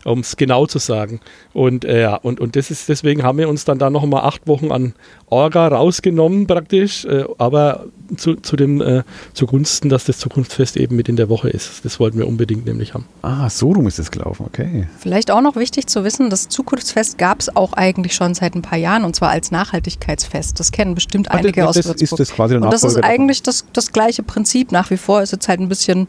um 0.05 0.19
es 0.19 0.37
genau 0.37 0.65
zu 0.65 0.79
sagen. 0.79 1.19
Und 1.53 1.85
äh, 1.85 2.01
ja, 2.01 2.15
und, 2.15 2.39
und 2.39 2.55
das 2.55 2.71
ist, 2.71 2.89
deswegen 2.89 3.23
haben 3.23 3.37
wir 3.37 3.49
uns 3.49 3.65
dann 3.65 3.79
da 3.79 3.89
noch 3.89 4.05
mal 4.05 4.21
acht 4.21 4.47
Wochen 4.47 4.71
an 4.71 4.93
Orga 5.27 5.67
rausgenommen 5.67 6.45
praktisch, 6.47 7.05
äh, 7.05 7.23
aber 7.37 7.85
zu, 8.17 8.35
zu 8.35 8.55
dem, 8.55 8.81
äh, 8.81 9.03
zugunsten, 9.33 9.89
dass 9.89 10.05
das 10.05 10.19
Zukunftsfest 10.19 10.77
eben 10.77 10.95
mit 10.95 11.09
in 11.09 11.15
der 11.15 11.29
Woche 11.29 11.49
ist. 11.49 11.83
Das 11.85 11.99
wollten 11.99 12.17
wir 12.19 12.27
unbedingt 12.27 12.65
nämlich 12.65 12.93
haben. 12.93 13.05
Ah, 13.21 13.49
so 13.49 13.71
rum 13.71 13.87
ist 13.87 13.97
es 13.97 14.11
gelaufen, 14.11 14.45
okay. 14.45 14.87
Vielleicht 14.99 15.31
auch 15.31 15.41
noch 15.41 15.55
wichtig 15.55 15.87
zu 15.87 16.03
wissen, 16.03 16.29
das 16.29 16.49
Zukunftsfest 16.49 17.17
gab 17.17 17.39
es 17.39 17.55
auch 17.55 17.73
eigentlich 17.73 18.13
schon 18.13 18.33
seit 18.35 18.55
ein 18.55 18.61
paar 18.61 18.77
Jahren 18.77 19.03
und 19.03 19.15
zwar 19.15 19.29
als 19.29 19.51
Nachhaltigkeitsfest. 19.51 20.59
Das 20.59 20.71
kennen 20.71 20.95
bestimmt 20.95 21.31
Ah, 21.31 21.35
einige 21.35 21.61
das, 21.61 21.69
aus 21.69 21.75
das 21.75 21.85
Würzburg. 21.87 22.19
ist 22.19 22.19
das 22.19 22.35
quasi 22.35 22.53
der 22.55 22.63
Und 22.63 22.71
das 22.73 22.83
ist 22.83 23.03
eigentlich 23.03 23.41
das, 23.41 23.65
das 23.73 23.91
gleiche 23.91 24.21
Prinzip 24.23 24.71
nach 24.71 24.91
wie 24.91 24.97
vor. 24.97 25.21
Ist 25.21 25.31
jetzt 25.31 25.47
halt 25.47 25.59
ein 25.59 25.69
bisschen 25.69 26.07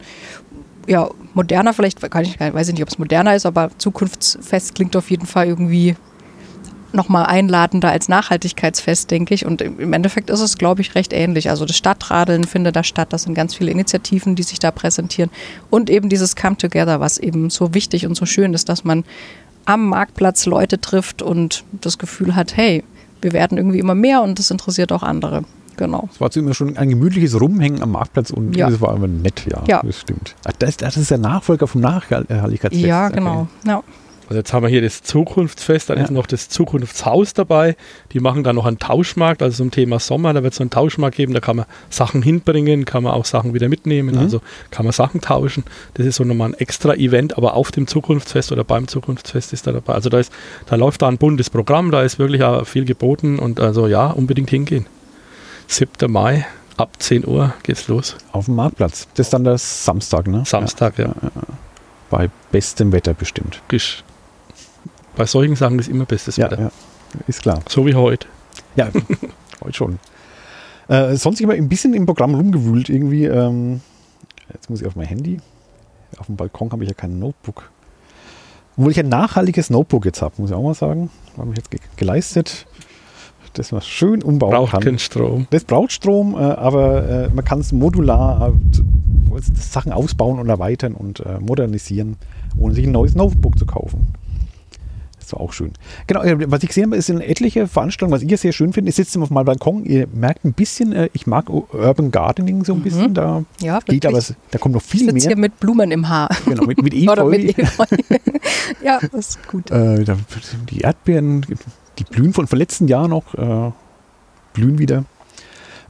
ja, 0.87 1.09
moderner, 1.35 1.73
vielleicht, 1.73 2.01
kann 2.09 2.23
ich, 2.23 2.39
weiß 2.39 2.67
ich 2.67 2.73
nicht, 2.73 2.83
ob 2.83 2.89
es 2.89 2.97
moderner 2.97 3.35
ist, 3.35 3.45
aber 3.45 3.69
Zukunftsfest 3.77 4.75
klingt 4.75 4.95
auf 4.95 5.09
jeden 5.11 5.27
Fall 5.27 5.47
irgendwie 5.47 5.95
nochmal 6.95 7.25
einladender 7.25 7.91
als 7.91 8.07
Nachhaltigkeitsfest, 8.07 9.11
denke 9.11 9.33
ich. 9.33 9.45
Und 9.45 9.61
im 9.61 9.93
Endeffekt 9.93 10.29
ist 10.29 10.39
es, 10.39 10.57
glaube 10.57 10.81
ich, 10.81 10.95
recht 10.95 11.13
ähnlich. 11.13 11.49
Also 11.49 11.65
das 11.65 11.77
Stadtradeln 11.77 12.45
findet 12.45 12.75
da 12.75 12.83
statt. 12.83 13.11
Das 13.11 13.23
sind 13.23 13.35
ganz 13.35 13.53
viele 13.53 13.71
Initiativen, 13.71 14.35
die 14.35 14.43
sich 14.43 14.59
da 14.59 14.71
präsentieren. 14.71 15.29
Und 15.69 15.89
eben 15.89 16.09
dieses 16.09 16.35
Come 16.35 16.57
Together, 16.57 16.99
was 16.99 17.17
eben 17.17 17.49
so 17.49 17.73
wichtig 17.73 18.07
und 18.07 18.15
so 18.15 18.25
schön 18.25 18.53
ist, 18.53 18.69
dass 18.69 18.83
man 18.83 19.03
am 19.65 19.89
Marktplatz 19.89 20.45
Leute 20.45 20.79
trifft 20.79 21.21
und 21.21 21.63
das 21.81 21.97
Gefühl 21.97 22.35
hat, 22.35 22.55
hey, 22.55 22.83
wir 23.21 23.33
werden 23.33 23.57
irgendwie 23.57 23.79
immer 23.79 23.95
mehr 23.95 24.21
und 24.21 24.39
das 24.39 24.51
interessiert 24.51 24.91
auch 24.91 25.03
andere. 25.03 25.43
Genau. 25.77 26.09
Es 26.11 26.21
war 26.21 26.31
zu 26.31 26.39
immer 26.39 26.53
schon 26.53 26.77
ein 26.77 26.89
gemütliches 26.89 27.39
Rumhängen 27.39 27.81
am 27.83 27.91
Marktplatz 27.91 28.29
und 28.31 28.55
Ja. 28.55 28.69
das 28.69 28.79
war 28.81 28.95
immer 28.95 29.07
nett, 29.07 29.45
ja. 29.49 29.63
Ja. 29.67 29.81
Das 29.83 29.99
stimmt. 29.99 30.35
Ach, 30.45 30.53
das, 30.59 30.77
das 30.77 30.97
ist 30.97 31.11
der 31.11 31.17
Nachfolger 31.17 31.67
vom 31.67 31.81
Nachhaltigkeitsfest. 31.81 32.85
Ja, 32.85 33.07
Okay. 33.07 33.15
genau. 33.17 33.47
Ja. 33.65 33.83
Also 34.27 34.39
jetzt 34.39 34.53
haben 34.53 34.63
wir 34.63 34.69
hier 34.69 34.81
das 34.81 35.03
Zukunftsfest, 35.03 35.87
dann 35.91 35.99
Ja. 35.99 36.05
ist 36.05 36.09
noch 36.09 36.25
das 36.25 36.49
Zukunftshaus 36.49 37.35
dabei. 37.35 37.75
Die 38.11 38.19
machen 38.19 38.43
dann 38.43 38.55
noch 38.55 38.65
einen 38.65 38.79
Tauschmarkt, 38.79 39.43
also 39.43 39.57
zum 39.57 39.69
Thema 39.69 39.99
Sommer, 39.99 40.33
da 40.33 40.41
wird 40.41 40.53
es 40.53 40.57
so 40.57 40.63
einen 40.63 40.71
Tauschmarkt 40.71 41.15
geben, 41.15 41.35
da 41.35 41.41
kann 41.41 41.57
man 41.57 41.65
Sachen 41.91 42.23
hinbringen, 42.23 42.85
kann 42.85 43.03
man 43.03 43.13
auch 43.13 43.25
Sachen 43.25 43.53
wieder 43.53 43.69
mitnehmen, 43.69 44.15
Mhm. 44.15 44.21
also 44.21 44.41
kann 44.71 44.83
man 44.83 44.93
Sachen 44.93 45.21
tauschen. 45.21 45.63
Das 45.93 46.07
ist 46.07 46.15
so 46.15 46.23
nochmal 46.23 46.49
ein 46.49 46.53
extra 46.55 46.95
Event, 46.95 47.37
aber 47.37 47.53
auf 47.53 47.71
dem 47.71 47.85
Zukunftsfest 47.85 48.51
oder 48.51 48.63
beim 48.63 48.87
Zukunftsfest 48.87 49.53
ist 49.53 49.67
da 49.67 49.71
dabei. 49.73 49.93
Also 49.93 50.09
da 50.09 50.17
ist, 50.17 50.31
da 50.65 50.75
läuft 50.75 51.03
da 51.03 51.07
ein 51.07 51.19
buntes 51.19 51.51
Programm, 51.51 51.91
da 51.91 52.01
ist 52.01 52.17
wirklich 52.17 52.41
auch 52.43 52.65
viel 52.65 52.85
geboten 52.85 53.37
und 53.37 53.59
also 53.59 53.85
ja, 53.85 54.07
unbedingt 54.07 54.49
hingehen. 54.49 54.87
7. 55.67 56.11
Mai, 56.11 56.45
ab 56.77 56.91
10 56.99 57.25
Uhr 57.27 57.53
geht's 57.63 57.87
los. 57.87 58.15
Auf 58.31 58.45
dem 58.45 58.55
Marktplatz. 58.55 59.07
Das 59.15 59.27
ist 59.27 59.33
dann 59.33 59.43
der 59.43 59.57
Samstag, 59.57 60.27
ne? 60.27 60.43
Samstag, 60.45 60.97
ja. 60.97 61.07
Ja. 61.07 61.13
bei 62.09 62.29
bestem 62.51 62.91
Wetter 62.91 63.13
bestimmt. 63.13 63.61
Gisch. 63.67 64.03
Bei 65.15 65.25
solchen 65.25 65.55
Sachen 65.55 65.79
ist 65.79 65.87
immer 65.89 66.05
bestes 66.05 66.35
Ja, 66.37 66.51
Wetter. 66.51 66.61
ja, 66.61 66.71
ist 67.27 67.41
klar. 67.41 67.61
So 67.69 67.85
wie 67.85 67.95
heute. 67.95 68.27
Ja, 68.75 68.89
heute 69.63 69.73
schon. 69.73 69.99
Äh, 70.87 71.15
sonst 71.15 71.41
immer 71.41 71.53
ein 71.53 71.69
bisschen 71.69 71.93
im 71.93 72.05
Programm 72.05 72.35
rumgewühlt 72.35 72.89
irgendwie. 72.89 73.25
Ähm, 73.25 73.81
jetzt 74.53 74.69
muss 74.69 74.81
ich 74.81 74.87
auf 74.87 74.95
mein 74.95 75.07
Handy. 75.07 75.39
Auf 76.17 76.27
dem 76.27 76.35
Balkon 76.35 76.71
habe 76.71 76.83
ich 76.83 76.89
ja 76.89 76.93
kein 76.95 77.17
Notebook. 77.19 77.69
Obwohl 78.77 78.91
ich 78.91 78.99
ein 78.99 79.09
nachhaltiges 79.09 79.69
Notebook 79.69 80.05
jetzt 80.05 80.21
habe, 80.21 80.35
muss 80.37 80.49
ich 80.51 80.55
auch 80.55 80.61
mal 80.63 80.73
sagen. 80.73 81.09
Habe 81.37 81.51
ich 81.51 81.57
jetzt 81.57 81.71
ge 81.71 81.79
geleistet, 81.95 82.65
dass 83.57 83.71
man 83.71 83.81
schön 83.81 84.21
umbauen 84.23 84.51
Braucht 84.51 84.71
kann. 84.71 84.83
keinen 84.83 84.99
Strom. 84.99 85.47
Das 85.49 85.63
braucht 85.63 85.91
Strom, 85.91 86.33
äh, 86.35 86.37
aber 86.37 87.07
äh, 87.25 87.29
man 87.33 87.43
kann 87.43 87.59
es 87.59 87.71
modular 87.71 88.49
äh, 88.51 89.41
Sachen 89.59 89.91
ausbauen 89.91 90.39
und 90.39 90.47
erweitern 90.49 90.93
und 90.93 91.21
modernisieren, 91.41 92.15
ohne 92.57 92.73
sich 92.73 92.85
ein 92.87 92.93
neues 92.93 93.15
Notebook 93.15 93.59
zu 93.59 93.65
kaufen. 93.65 94.13
Das 95.19 95.33
war 95.33 95.41
auch 95.41 95.51
schön. 95.53 95.71
Genau, 96.07 96.21
was 96.47 96.61
ich 96.63 96.69
gesehen 96.69 96.85
habe, 96.85 96.95
ist 96.95 97.09
in 97.09 97.19
etliche 97.19 97.67
Veranstaltungen, 97.67 98.15
was 98.15 98.21
ich 98.21 98.29
ja 98.29 98.37
sehr 98.37 98.53
schön 98.53 98.71
finde. 98.73 98.89
Ich 98.89 98.95
sitze 98.95 99.19
auf 99.19 99.31
meinem 99.31 99.45
Balkon, 99.45 99.83
ihr 99.83 100.07
merkt 100.13 100.45
ein 100.45 100.53
bisschen, 100.53 100.95
ich 101.13 101.25
mag 101.27 101.49
Urban 101.49 102.11
Gardening 102.11 102.63
so 102.63 102.73
ein 102.75 102.81
bisschen, 102.81 103.13
da 103.15 103.43
Ja, 103.59 103.79
geht 103.79 104.05
aber, 104.05 104.21
da 104.51 104.57
kommt 104.59 104.75
noch 104.75 104.83
Ich 104.83 104.87
viel 104.87 104.99
sitze 105.11 105.27
hier 105.27 105.35
mehr. 105.35 105.49
mit 105.49 105.59
Blumen 105.59 105.89
im 105.91 106.07
Haar. 106.07 106.29
Genau, 106.45 106.63
mit, 106.65 106.81
mit 106.81 106.93
Oder 107.09 107.23
Efeu. 107.23 107.29
mit 107.29 107.57
Efeu. 107.59 107.85
ja, 108.83 108.99
das 109.11 109.29
ist 109.29 109.47
gut. 109.47 109.71
Äh, 109.71 110.03
da, 110.03 110.15
die 110.69 110.79
Erdbeeren, 110.81 111.43
die 111.97 112.03
blühen 112.03 112.33
von, 112.33 112.47
vom 112.47 112.59
letzten 112.59 112.87
Jahr 112.87 113.07
noch, 113.07 113.33
äh, 113.35 113.71
blühen 114.53 114.79
wieder. 114.79 115.05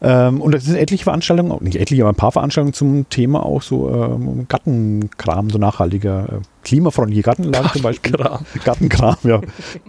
Ähm, 0.01 0.41
und 0.41 0.53
das 0.53 0.65
sind 0.65 0.75
etliche 0.75 1.05
Veranstaltungen, 1.05 1.51
auch 1.51 1.61
nicht 1.61 1.77
etliche, 1.77 2.03
aber 2.03 2.11
ein 2.11 2.15
paar 2.15 2.31
Veranstaltungen 2.31 2.73
zum 2.73 3.09
Thema 3.09 3.45
auch 3.45 3.61
so 3.61 3.89
ähm, 3.89 4.47
Gartenkram, 4.47 5.49
so 5.49 5.57
nachhaltiger, 5.57 6.25
äh, 6.25 6.41
klimafreundliche 6.63 7.21
Gartenlagen 7.21 7.69
zum 7.71 7.81
Beispiel. 7.81 8.11
Kram. 8.11 8.45
Gartenkram, 8.63 9.17
ja. 9.23 9.41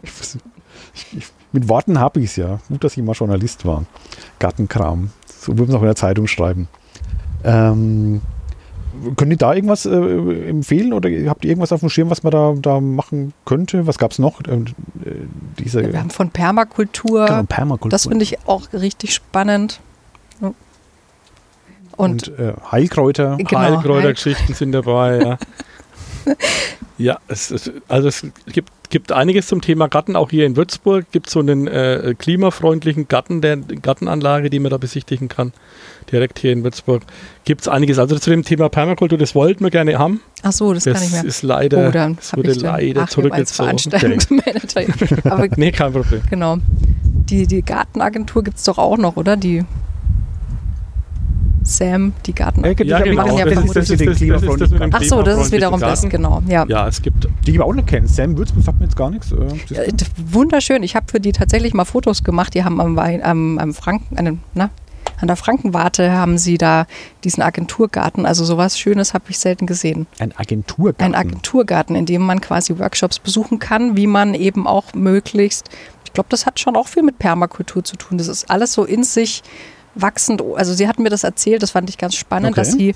Ich, 0.02 0.12
ich, 0.94 1.18
ich, 1.18 1.26
mit 1.52 1.68
Worten 1.68 1.98
habe 1.98 2.20
ich 2.20 2.26
es 2.26 2.36
ja. 2.36 2.60
Gut, 2.68 2.84
dass 2.84 2.96
ich 2.96 3.02
mal 3.02 3.12
Journalist 3.12 3.64
war. 3.64 3.84
Gartenkram. 4.38 5.10
So 5.26 5.58
würden 5.58 5.68
wir 5.68 5.74
es 5.74 5.74
auch 5.74 5.82
in 5.82 5.86
der 5.86 5.96
Zeitung 5.96 6.26
schreiben. 6.26 6.68
Ähm, 7.44 8.20
könnt 9.16 9.30
ihr 9.32 9.38
da 9.38 9.54
irgendwas 9.54 9.86
äh, 9.86 10.48
empfehlen 10.48 10.92
oder 10.92 11.08
habt 11.28 11.44
ihr 11.44 11.50
irgendwas 11.50 11.72
auf 11.72 11.80
dem 11.80 11.88
Schirm, 11.88 12.10
was 12.10 12.22
man 12.22 12.30
da, 12.30 12.54
da 12.60 12.80
machen 12.80 13.32
könnte? 13.44 13.86
Was 13.86 13.98
gab 13.98 14.12
es 14.12 14.18
noch? 14.18 14.40
Ähm, 14.48 14.66
äh, 15.04 15.10
diese 15.58 15.82
Ja, 15.82 15.92
wir 15.92 16.00
haben 16.00 16.10
von 16.10 16.30
Permakultur, 16.30 17.26
genau, 17.26 17.42
Permakultur. 17.44 17.90
das 17.90 18.06
finde 18.06 18.22
ich 18.22 18.46
auch 18.46 18.72
richtig 18.72 19.14
spannend. 19.14 19.80
Und, 21.96 22.28
und, 22.28 22.38
äh, 22.38 22.52
Heilkräuter. 22.70 23.36
Genau, 23.38 23.58
Heilkräutergeschichten 23.58 24.54
sind 24.54 24.72
dabei, 24.72 25.18
ja. 25.18 25.38
ja, 26.98 27.18
es, 27.28 27.50
es, 27.50 27.70
also 27.88 28.08
es 28.08 28.26
gibt, 28.52 28.70
gibt 28.90 29.12
einiges 29.12 29.46
zum 29.46 29.60
Thema 29.60 29.88
Garten. 29.88 30.16
Auch 30.16 30.30
hier 30.30 30.46
in 30.46 30.56
Würzburg 30.56 31.06
gibt 31.12 31.26
es 31.26 31.32
so 31.32 31.40
einen 31.40 31.66
äh, 31.66 32.14
klimafreundlichen 32.18 33.08
Garten, 33.08 33.40
der 33.40 33.56
Gartenanlage, 33.56 34.50
die 34.50 34.58
man 34.58 34.70
da 34.70 34.78
besichtigen 34.78 35.28
kann. 35.28 35.52
Direkt 36.10 36.38
hier 36.38 36.52
in 36.52 36.62
Würzburg 36.64 37.02
gibt 37.44 37.62
es 37.62 37.68
einiges. 37.68 37.98
Also 37.98 38.18
zu 38.18 38.30
dem 38.30 38.44
Thema 38.44 38.68
Permakultur, 38.68 39.18
das 39.18 39.34
wollten 39.34 39.64
wir 39.64 39.70
gerne 39.70 39.98
haben. 39.98 40.20
ach 40.42 40.52
so, 40.52 40.72
das, 40.72 40.84
Das 40.84 40.94
kann 40.94 41.02
ich 41.08 41.22
mir. 41.22 41.28
ist 41.28 41.42
leider, 41.42 41.88
Oh, 41.88 41.90
dann 41.90 42.16
das 42.16 42.36
wurde 42.36 42.52
ich 42.52 42.60
leider 42.60 43.02
als 43.02 43.10
zurückgezogen. 43.10 43.76
Aber 45.24 45.48
Nee, 45.56 45.72
kein 45.72 45.92
Problem. 45.92 46.22
genau. 46.30 46.58
Die, 47.28 47.46
die 47.48 47.62
Gartenagentur 47.62 48.44
gibt 48.44 48.58
es 48.58 48.64
doch 48.64 48.78
auch 48.78 48.96
noch, 48.98 49.16
oder? 49.16 49.36
Die 49.36 49.64
Sam, 51.66 52.12
die 52.26 52.34
Gartenagentur. 52.34 52.86
Ja, 52.86 52.98
die- 53.02 53.10
genau. 53.10 53.22
machen 53.26 53.38
ja 53.38 53.44
das, 53.44 53.52
ist, 53.52 53.58
vermutlich 53.58 53.74
das, 53.84 53.90
ist 53.90 54.00
den 54.00 54.28
das 54.30 54.42
ist 54.42 54.60
das 54.72 54.92
Ach 54.92 55.02
so, 55.02 55.22
das 55.22 55.38
ist 55.46 55.52
wiederum 55.52 55.80
das, 55.80 56.00
Garten. 56.02 56.08
genau. 56.10 56.42
Ja. 56.48 56.64
Ja, 56.68 56.86
es 56.88 57.02
gibt 57.02 57.28
Die 57.46 57.50
ich 57.50 57.58
aber 57.58 57.68
auch 57.68 57.74
nicht 57.74 57.88
kennen. 57.88 58.06
Sam 58.06 58.36
Würzburg 58.38 58.64
sagt 58.64 58.78
mir 58.78 58.84
jetzt 58.86 58.96
gar 58.96 59.10
nichts. 59.10 59.32
Äh, 59.32 59.36
Ja, 59.74 59.82
wunderschön. 60.30 60.82
Ich 60.82 60.96
habe 60.96 61.06
für 61.10 61.20
die 61.20 61.32
tatsächlich 61.32 61.74
mal 61.74 61.84
Fotos 61.84 62.22
gemacht. 62.24 62.54
Die 62.54 62.64
haben 62.64 62.80
am, 62.80 62.98
am, 62.98 63.58
am 63.58 63.74
Franken, 63.74 64.16
an, 64.18 64.40
na, 64.54 64.70
an 65.20 65.28
der 65.28 65.36
Frankenwarte 65.36 66.12
haben 66.12 66.36
sie 66.38 66.58
da 66.58 66.86
diesen 67.24 67.42
Agenturgarten. 67.42 68.26
Also 68.26 68.44
sowas 68.44 68.78
Schönes 68.78 69.14
habe 69.14 69.24
ich 69.28 69.38
selten 69.38 69.66
gesehen. 69.66 70.06
Ein 70.18 70.32
Agenturgarten. 70.36 71.04
Ein 71.04 71.14
Agenturgarten, 71.14 71.96
in 71.96 72.06
dem 72.06 72.22
man 72.22 72.40
quasi 72.40 72.78
Workshops 72.78 73.18
besuchen 73.18 73.58
kann, 73.58 73.96
wie 73.96 74.06
man 74.06 74.34
eben 74.34 74.66
auch 74.66 74.94
möglichst, 74.94 75.68
ich 76.04 76.12
glaube, 76.12 76.28
das 76.30 76.46
hat 76.46 76.60
schon 76.60 76.76
auch 76.76 76.88
viel 76.88 77.02
mit 77.02 77.18
Permakultur 77.18 77.82
zu 77.84 77.96
tun. 77.96 78.18
Das 78.18 78.28
ist 78.28 78.50
alles 78.50 78.72
so 78.72 78.84
in 78.84 79.04
sich 79.04 79.42
wachsend. 79.96 80.42
Also 80.56 80.72
sie 80.74 80.86
hat 80.86 80.98
mir 80.98 81.10
das 81.10 81.24
erzählt, 81.24 81.62
das 81.62 81.72
fand 81.72 81.90
ich 81.90 81.98
ganz 81.98 82.14
spannend, 82.14 82.52
Okay. 82.52 82.60
dass 82.60 82.72
sie 82.72 82.94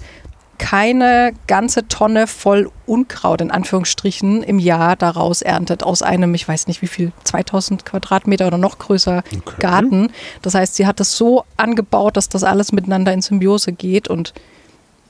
keine 0.58 1.32
ganze 1.46 1.88
Tonne 1.88 2.26
voll 2.26 2.70
Unkraut 2.84 3.40
in 3.40 3.50
Anführungsstrichen 3.50 4.42
im 4.42 4.58
Jahr 4.58 4.94
daraus 4.94 5.40
erntet 5.40 5.82
aus 5.82 6.02
einem, 6.02 6.34
ich 6.34 6.46
weiß 6.46 6.66
nicht 6.66 6.82
wie 6.82 6.86
viel, 6.86 7.12
2000 7.24 7.86
Quadratmeter 7.86 8.46
oder 8.46 8.58
noch 8.58 8.78
größer 8.78 9.22
Okay. 9.34 9.54
Garten. 9.58 10.12
Das 10.42 10.54
heißt, 10.54 10.74
sie 10.74 10.86
hat 10.86 11.00
das 11.00 11.16
so 11.16 11.44
angebaut, 11.56 12.18
dass 12.18 12.28
das 12.28 12.44
alles 12.44 12.72
miteinander 12.72 13.10
in 13.12 13.22
Symbiose 13.22 13.72
geht 13.72 14.08
und 14.08 14.34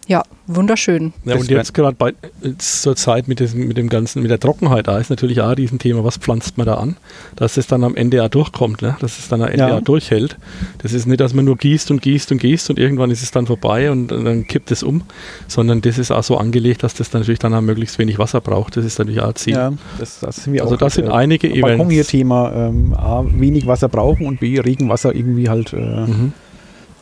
ja, 0.08 0.22
wunderschön. 0.48 1.12
Ja, 1.24 1.36
und 1.36 1.48
jetzt 1.50 1.72
gerade 1.72 1.94
bei 1.96 2.14
zur 2.58 2.96
Zeit 2.96 3.28
mit 3.28 3.38
diesem, 3.38 3.68
mit 3.68 3.76
dem 3.76 3.88
ganzen, 3.88 4.22
mit 4.22 4.30
der 4.30 4.40
Trockenheit 4.40 4.88
da 4.88 4.98
ist 4.98 5.08
natürlich 5.10 5.40
auch 5.40 5.54
diesen 5.54 5.78
Thema, 5.78 6.02
was 6.02 6.16
pflanzt 6.16 6.58
man 6.58 6.66
da 6.66 6.74
an, 6.74 6.96
dass 7.36 7.56
es 7.56 7.68
dann 7.68 7.84
am 7.84 7.94
Ende 7.94 8.24
auch 8.24 8.28
durchkommt, 8.28 8.82
ne? 8.82 8.96
dass 9.00 9.18
es 9.20 9.28
dann 9.28 9.40
am 9.42 9.48
Ende 9.48 9.68
Ja. 9.68 9.76
auch 9.78 9.82
durchhält. 9.82 10.36
Das 10.78 10.92
ist 10.92 11.06
nicht, 11.06 11.20
dass 11.20 11.32
man 11.32 11.44
nur 11.44 11.56
gießt 11.56 11.92
und 11.92 12.02
gießt 12.02 12.32
und 12.32 12.38
gießt 12.38 12.70
und 12.70 12.78
irgendwann 12.78 13.10
ist 13.12 13.22
es 13.22 13.30
dann 13.30 13.46
vorbei 13.46 13.90
und, 13.92 14.08
dann 14.08 14.46
kippt 14.48 14.72
es 14.72 14.82
um, 14.82 15.02
sondern 15.46 15.80
das 15.80 15.96
ist 15.98 16.10
auch 16.10 16.24
so 16.24 16.36
angelegt, 16.38 16.82
dass 16.82 16.94
das 16.94 17.10
dann 17.10 17.20
natürlich 17.20 17.38
dann 17.38 17.54
auch 17.54 17.60
möglichst 17.60 17.98
wenig 18.00 18.18
Wasser 18.18 18.40
braucht. 18.40 18.76
Das 18.76 18.84
ist 18.84 18.98
natürlich 18.98 19.20
auch 19.20 19.28
ein 19.28 19.36
Ziel. 19.36 19.54
Ja, 19.54 19.72
das, 19.98 20.18
das 20.20 20.42
sind 20.42 20.54
wir 20.54 20.62
Also 20.62 20.74
auch. 20.74 20.78
das 20.78 20.94
sind 20.94 21.06
äh, 21.06 21.12
einige 21.12 21.48
Events. 21.48 21.88
hier 21.92 22.04
Thema 22.04 22.52
ähm, 22.52 22.94
A, 22.94 23.24
wenig 23.28 23.66
Wasser 23.66 23.88
brauchen 23.88 24.26
und 24.26 24.40
B, 24.40 24.58
Regenwasser 24.58 25.14
irgendwie 25.14 25.48
halt 25.48 25.72
äh, 25.72 25.76
Mhm. 26.06 26.32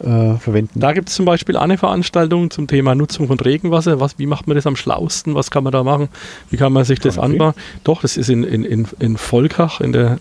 Äh, 0.01 0.37
verwenden. 0.37 0.81
Da 0.81 0.93
gibt 0.93 1.09
es 1.09 1.15
zum 1.15 1.25
Beispiel 1.25 1.57
eine 1.57 1.79
Veranstaltung 1.79 2.51
zum 2.51 2.67
Thema 2.67 2.95
Nutzung 2.95 3.27
von 3.27 3.39
Regenwasser. 3.39 4.01
Was, 4.01 4.19
wie 4.19 4.27
macht 4.27 4.47
man 4.47 4.57
das 4.57 4.67
am 4.67 4.77
schlausten? 4.77 5.35
Was 5.35 5.51
kann 5.51 5.65
man 5.65 5.73
da 5.73 5.83
machen? 5.83 6.09
Wie 6.51 6.57
kann 6.57 6.73
man 6.73 6.85
sich 6.85 7.01
das 7.01 7.19
anbauen? 7.19 7.55
Doch, 7.85 8.03
das 8.03 8.17
ist 8.17 8.29
in, 8.31 8.45
in, 8.45 8.65
in, 8.65 8.87
in 8.99 9.17
Volkach, 9.17 9.81
in, 9.81 9.93
der, 9.93 10.19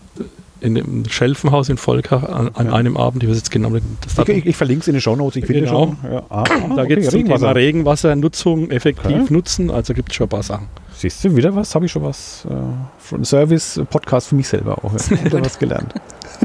in 0.61 0.75
dem 0.75 1.03
Schelfenhaus 1.09 1.69
in 1.69 1.77
Volkach 1.77 2.23
an, 2.23 2.49
an 2.53 2.67
Ja. 2.67 2.73
einem 2.73 2.97
Abend. 2.97 3.23
Ich 3.23 3.29
weiß 3.29 3.37
jetzt 3.37 3.51
genau 3.51 3.69
das 3.69 4.27
Ich, 4.27 4.35
ich, 4.35 4.45
ich 4.47 4.55
verlinke 4.55 4.81
es 4.81 4.87
in 4.87 4.93
den 4.95 5.01
Shownotes. 5.01 5.35
Ich 5.37 5.45
finde 5.45 5.61
Genau. 5.61 5.95
schon. 6.01 6.11
Ja, 6.11 6.23
ah, 6.29 6.43
Da 6.43 6.83
okay, 6.83 6.87
geht 6.87 6.97
es 6.99 7.09
zum 7.09 7.21
Thema 7.23 7.51
Regenwasser. 7.51 7.55
Regenwassernutzung 7.55 8.71
effektiv 8.71 9.05
Okay. 9.23 9.33
nutzen. 9.33 9.71
Also 9.71 9.93
gibt 9.93 10.09
es 10.09 10.15
schon 10.15 10.25
ein 10.25 10.29
paar 10.29 10.43
Sachen. 10.43 10.67
Siehst 10.95 11.23
du, 11.23 11.35
wieder 11.35 11.55
was? 11.55 11.75
Habe 11.75 11.85
ich 11.85 11.91
schon 11.91 12.03
was? 12.03 12.45
Äh, 12.49 12.53
von 12.97 13.23
Service-Podcast 13.23 14.29
für 14.29 14.35
mich 14.35 14.47
selber 14.47 14.83
auch. 14.83 14.91
Ja. 14.93 15.23
Wieder 15.25 15.45
was 15.45 15.59
gelernt. 15.59 15.93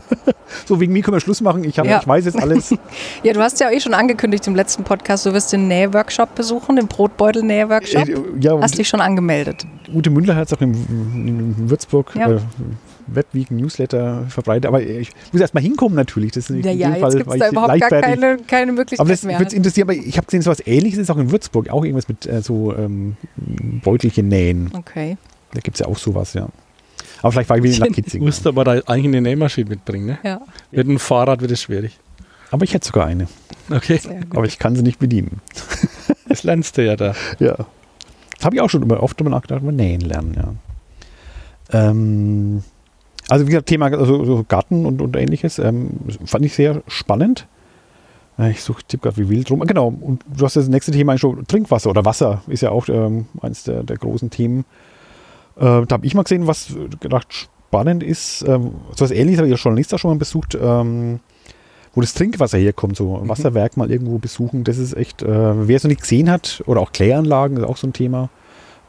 so, 0.66 0.78
wegen 0.78 0.92
mir 0.92 1.02
können 1.02 1.16
wir 1.16 1.20
Schluss 1.20 1.40
machen. 1.40 1.64
Ich, 1.64 1.78
hab, 1.78 1.86
Ja. 1.86 2.00
ich 2.00 2.06
weiß 2.06 2.26
jetzt 2.26 2.38
alles. 2.38 2.74
Ja, 3.22 3.32
du 3.32 3.40
hast 3.40 3.60
ja 3.60 3.70
eh 3.70 3.80
schon 3.80 3.94
angekündigt 3.94 4.46
im 4.46 4.54
letzten 4.54 4.84
Podcast, 4.84 5.24
du 5.24 5.32
wirst 5.32 5.52
den 5.52 5.68
Nähworkshop 5.68 6.34
besuchen, 6.34 6.76
den 6.76 6.86
Brotbeutel-Nähworkshop. 6.88 8.08
Äh, 8.08 8.14
ja, 8.40 8.60
Hast 8.60 8.76
dich 8.76 8.88
schon 8.88 9.00
angemeldet. 9.00 9.64
Ute 9.92 10.10
Mündler 10.10 10.36
hat 10.36 10.48
es 10.48 10.54
auch 10.54 10.60
in, 10.60 10.74
in 10.74 11.70
Würzburg 11.70 12.12
Ja. 12.14 12.30
äh, 12.32 12.38
Webweek 13.06 13.50
Newsletter 13.50 14.26
verbreitet. 14.28 14.66
Aber 14.66 14.82
ich 14.82 15.10
muss 15.32 15.40
erst 15.40 15.54
mal 15.54 15.60
hinkommen 15.60 15.94
natürlich. 15.96 16.32
Das 16.32 16.50
ist 16.50 16.56
in 16.56 16.62
Ja, 16.62 16.72
ja, 16.72 16.90
Fall 16.94 17.12
jetzt 17.12 17.16
gibt 17.18 17.30
es 17.32 17.38
da 17.38 17.46
ich 17.46 17.52
überhaupt 17.52 17.80
gar 17.80 18.00
keine, 18.00 18.36
keine 18.46 18.72
Möglichkeit 18.72 19.00
Aber 19.00 19.10
das 19.10 19.22
mehr. 19.24 19.38
würde 19.38 19.54
interessieren, 19.54 19.88
aber 19.88 19.96
ich 19.96 20.16
habe 20.16 20.26
gesehen, 20.26 20.42
so 20.42 20.50
was 20.50 20.66
ähnliches 20.66 20.98
ist 20.98 21.10
auch 21.10 21.16
in 21.18 21.30
Würzburg. 21.30 21.70
Auch 21.70 21.84
irgendwas 21.84 22.08
mit 22.08 22.26
äh, 22.26 22.42
so 22.42 22.74
ähm, 22.76 23.16
Beutelchen 23.36 24.28
nähen. 24.28 24.70
Okay. 24.76 25.16
Da 25.54 25.60
gibt 25.60 25.76
es 25.76 25.80
ja 25.80 25.86
auch 25.86 25.98
sowas, 25.98 26.34
ja. 26.34 26.48
Aber 27.20 27.32
vielleicht 27.32 27.50
war 27.50 27.56
ich 27.58 27.62
wieder 27.62 27.74
in 27.74 27.80
Du 27.80 27.86
Lackkitzing. 27.86 28.22
musst 28.24 28.46
aber 28.46 28.64
da 28.64 28.72
eigentlich 28.72 29.04
eine 29.06 29.20
Nähmaschine 29.20 29.68
mitbringen. 29.70 30.06
Ne? 30.06 30.18
Ja, 30.24 30.40
Mit 30.70 30.86
einem 30.88 30.98
Fahrrad 30.98 31.40
wird 31.40 31.50
es 31.52 31.62
schwierig. 31.62 31.98
Aber 32.50 32.64
ich 32.64 32.74
hätte 32.74 32.86
sogar 32.86 33.06
eine. 33.06 33.28
Okay. 33.70 34.00
Aber 34.30 34.44
ich 34.44 34.58
kann 34.58 34.74
sie 34.76 34.82
nicht 34.82 34.98
bedienen. 34.98 35.40
das 36.28 36.42
lernst 36.42 36.76
du 36.76 36.84
ja 36.84 36.96
da. 36.96 37.14
Ja. 37.38 37.56
Das 38.36 38.44
habe 38.44 38.56
ich 38.56 38.60
auch 38.60 38.68
schon 38.70 38.82
immer, 38.82 39.02
oft 39.02 39.20
immer 39.20 39.30
nachgedacht, 39.30 39.62
über 39.62 39.72
Nähen 39.72 40.00
lernen, 40.00 40.34
ja. 40.36 40.54
Ähm, 41.90 42.62
also 43.32 43.46
wie 43.46 43.50
gesagt, 43.50 43.68
Thema 43.68 43.86
also, 43.86 44.24
so 44.24 44.44
Garten 44.46 44.86
und, 44.86 45.00
und 45.02 45.16
ähnliches, 45.16 45.58
ähm, 45.58 45.90
fand 46.26 46.44
ich 46.44 46.54
sehr 46.54 46.82
spannend. 46.86 47.46
Äh, 48.38 48.50
Ich 48.50 48.62
suche 48.62 48.82
tipp 48.86 49.02
gerade 49.02 49.16
wie 49.16 49.28
wild 49.28 49.50
rum. 49.50 49.60
Genau, 49.60 49.88
und 49.88 50.24
du 50.36 50.44
hast 50.44 50.56
das 50.56 50.68
nächste 50.68 50.92
Thema 50.92 51.12
eigentlich 51.12 51.20
schon, 51.22 51.46
Trinkwasser 51.46 51.90
oder 51.90 52.04
Wasser 52.04 52.42
ist 52.46 52.62
ja 52.62 52.70
auch 52.70 52.88
ähm, 52.88 53.26
eines 53.40 53.64
der, 53.64 53.82
der 53.82 53.96
großen 53.96 54.30
Themen. 54.30 54.64
Äh, 55.56 55.86
da 55.86 55.86
habe 55.90 56.06
ich 56.06 56.14
mal 56.14 56.22
gesehen, 56.22 56.46
was 56.46 56.74
gedacht 57.00 57.32
spannend 57.32 58.02
ist. 58.02 58.42
Ähm, 58.46 58.72
so 58.96 59.04
was 59.04 59.10
ähnliches 59.10 59.38
habe 59.38 59.48
ich 59.48 59.54
als 59.54 59.62
Journalist 59.62 59.94
auch 59.94 59.98
schon 59.98 60.10
mal 60.10 60.18
besucht, 60.18 60.56
ähm, 60.60 61.20
wo 61.94 62.00
das 62.00 62.14
Trinkwasser 62.14 62.58
herkommt, 62.58 62.96
so 62.96 63.16
ein 63.16 63.24
Mhm. 63.24 63.28
Wasserwerk 63.28 63.76
mal 63.76 63.90
irgendwo 63.90 64.18
besuchen. 64.18 64.64
Das 64.64 64.78
ist 64.78 64.94
echt, 64.96 65.22
äh, 65.22 65.68
wer 65.68 65.76
es 65.76 65.84
noch 65.84 65.90
nicht 65.90 66.00
gesehen 66.02 66.30
hat, 66.30 66.62
oder 66.66 66.80
auch 66.80 66.92
Kläranlagen, 66.92 67.56
ist 67.58 67.64
auch 67.64 67.76
so 67.76 67.86
ein 67.86 67.92
Thema. 67.92 68.30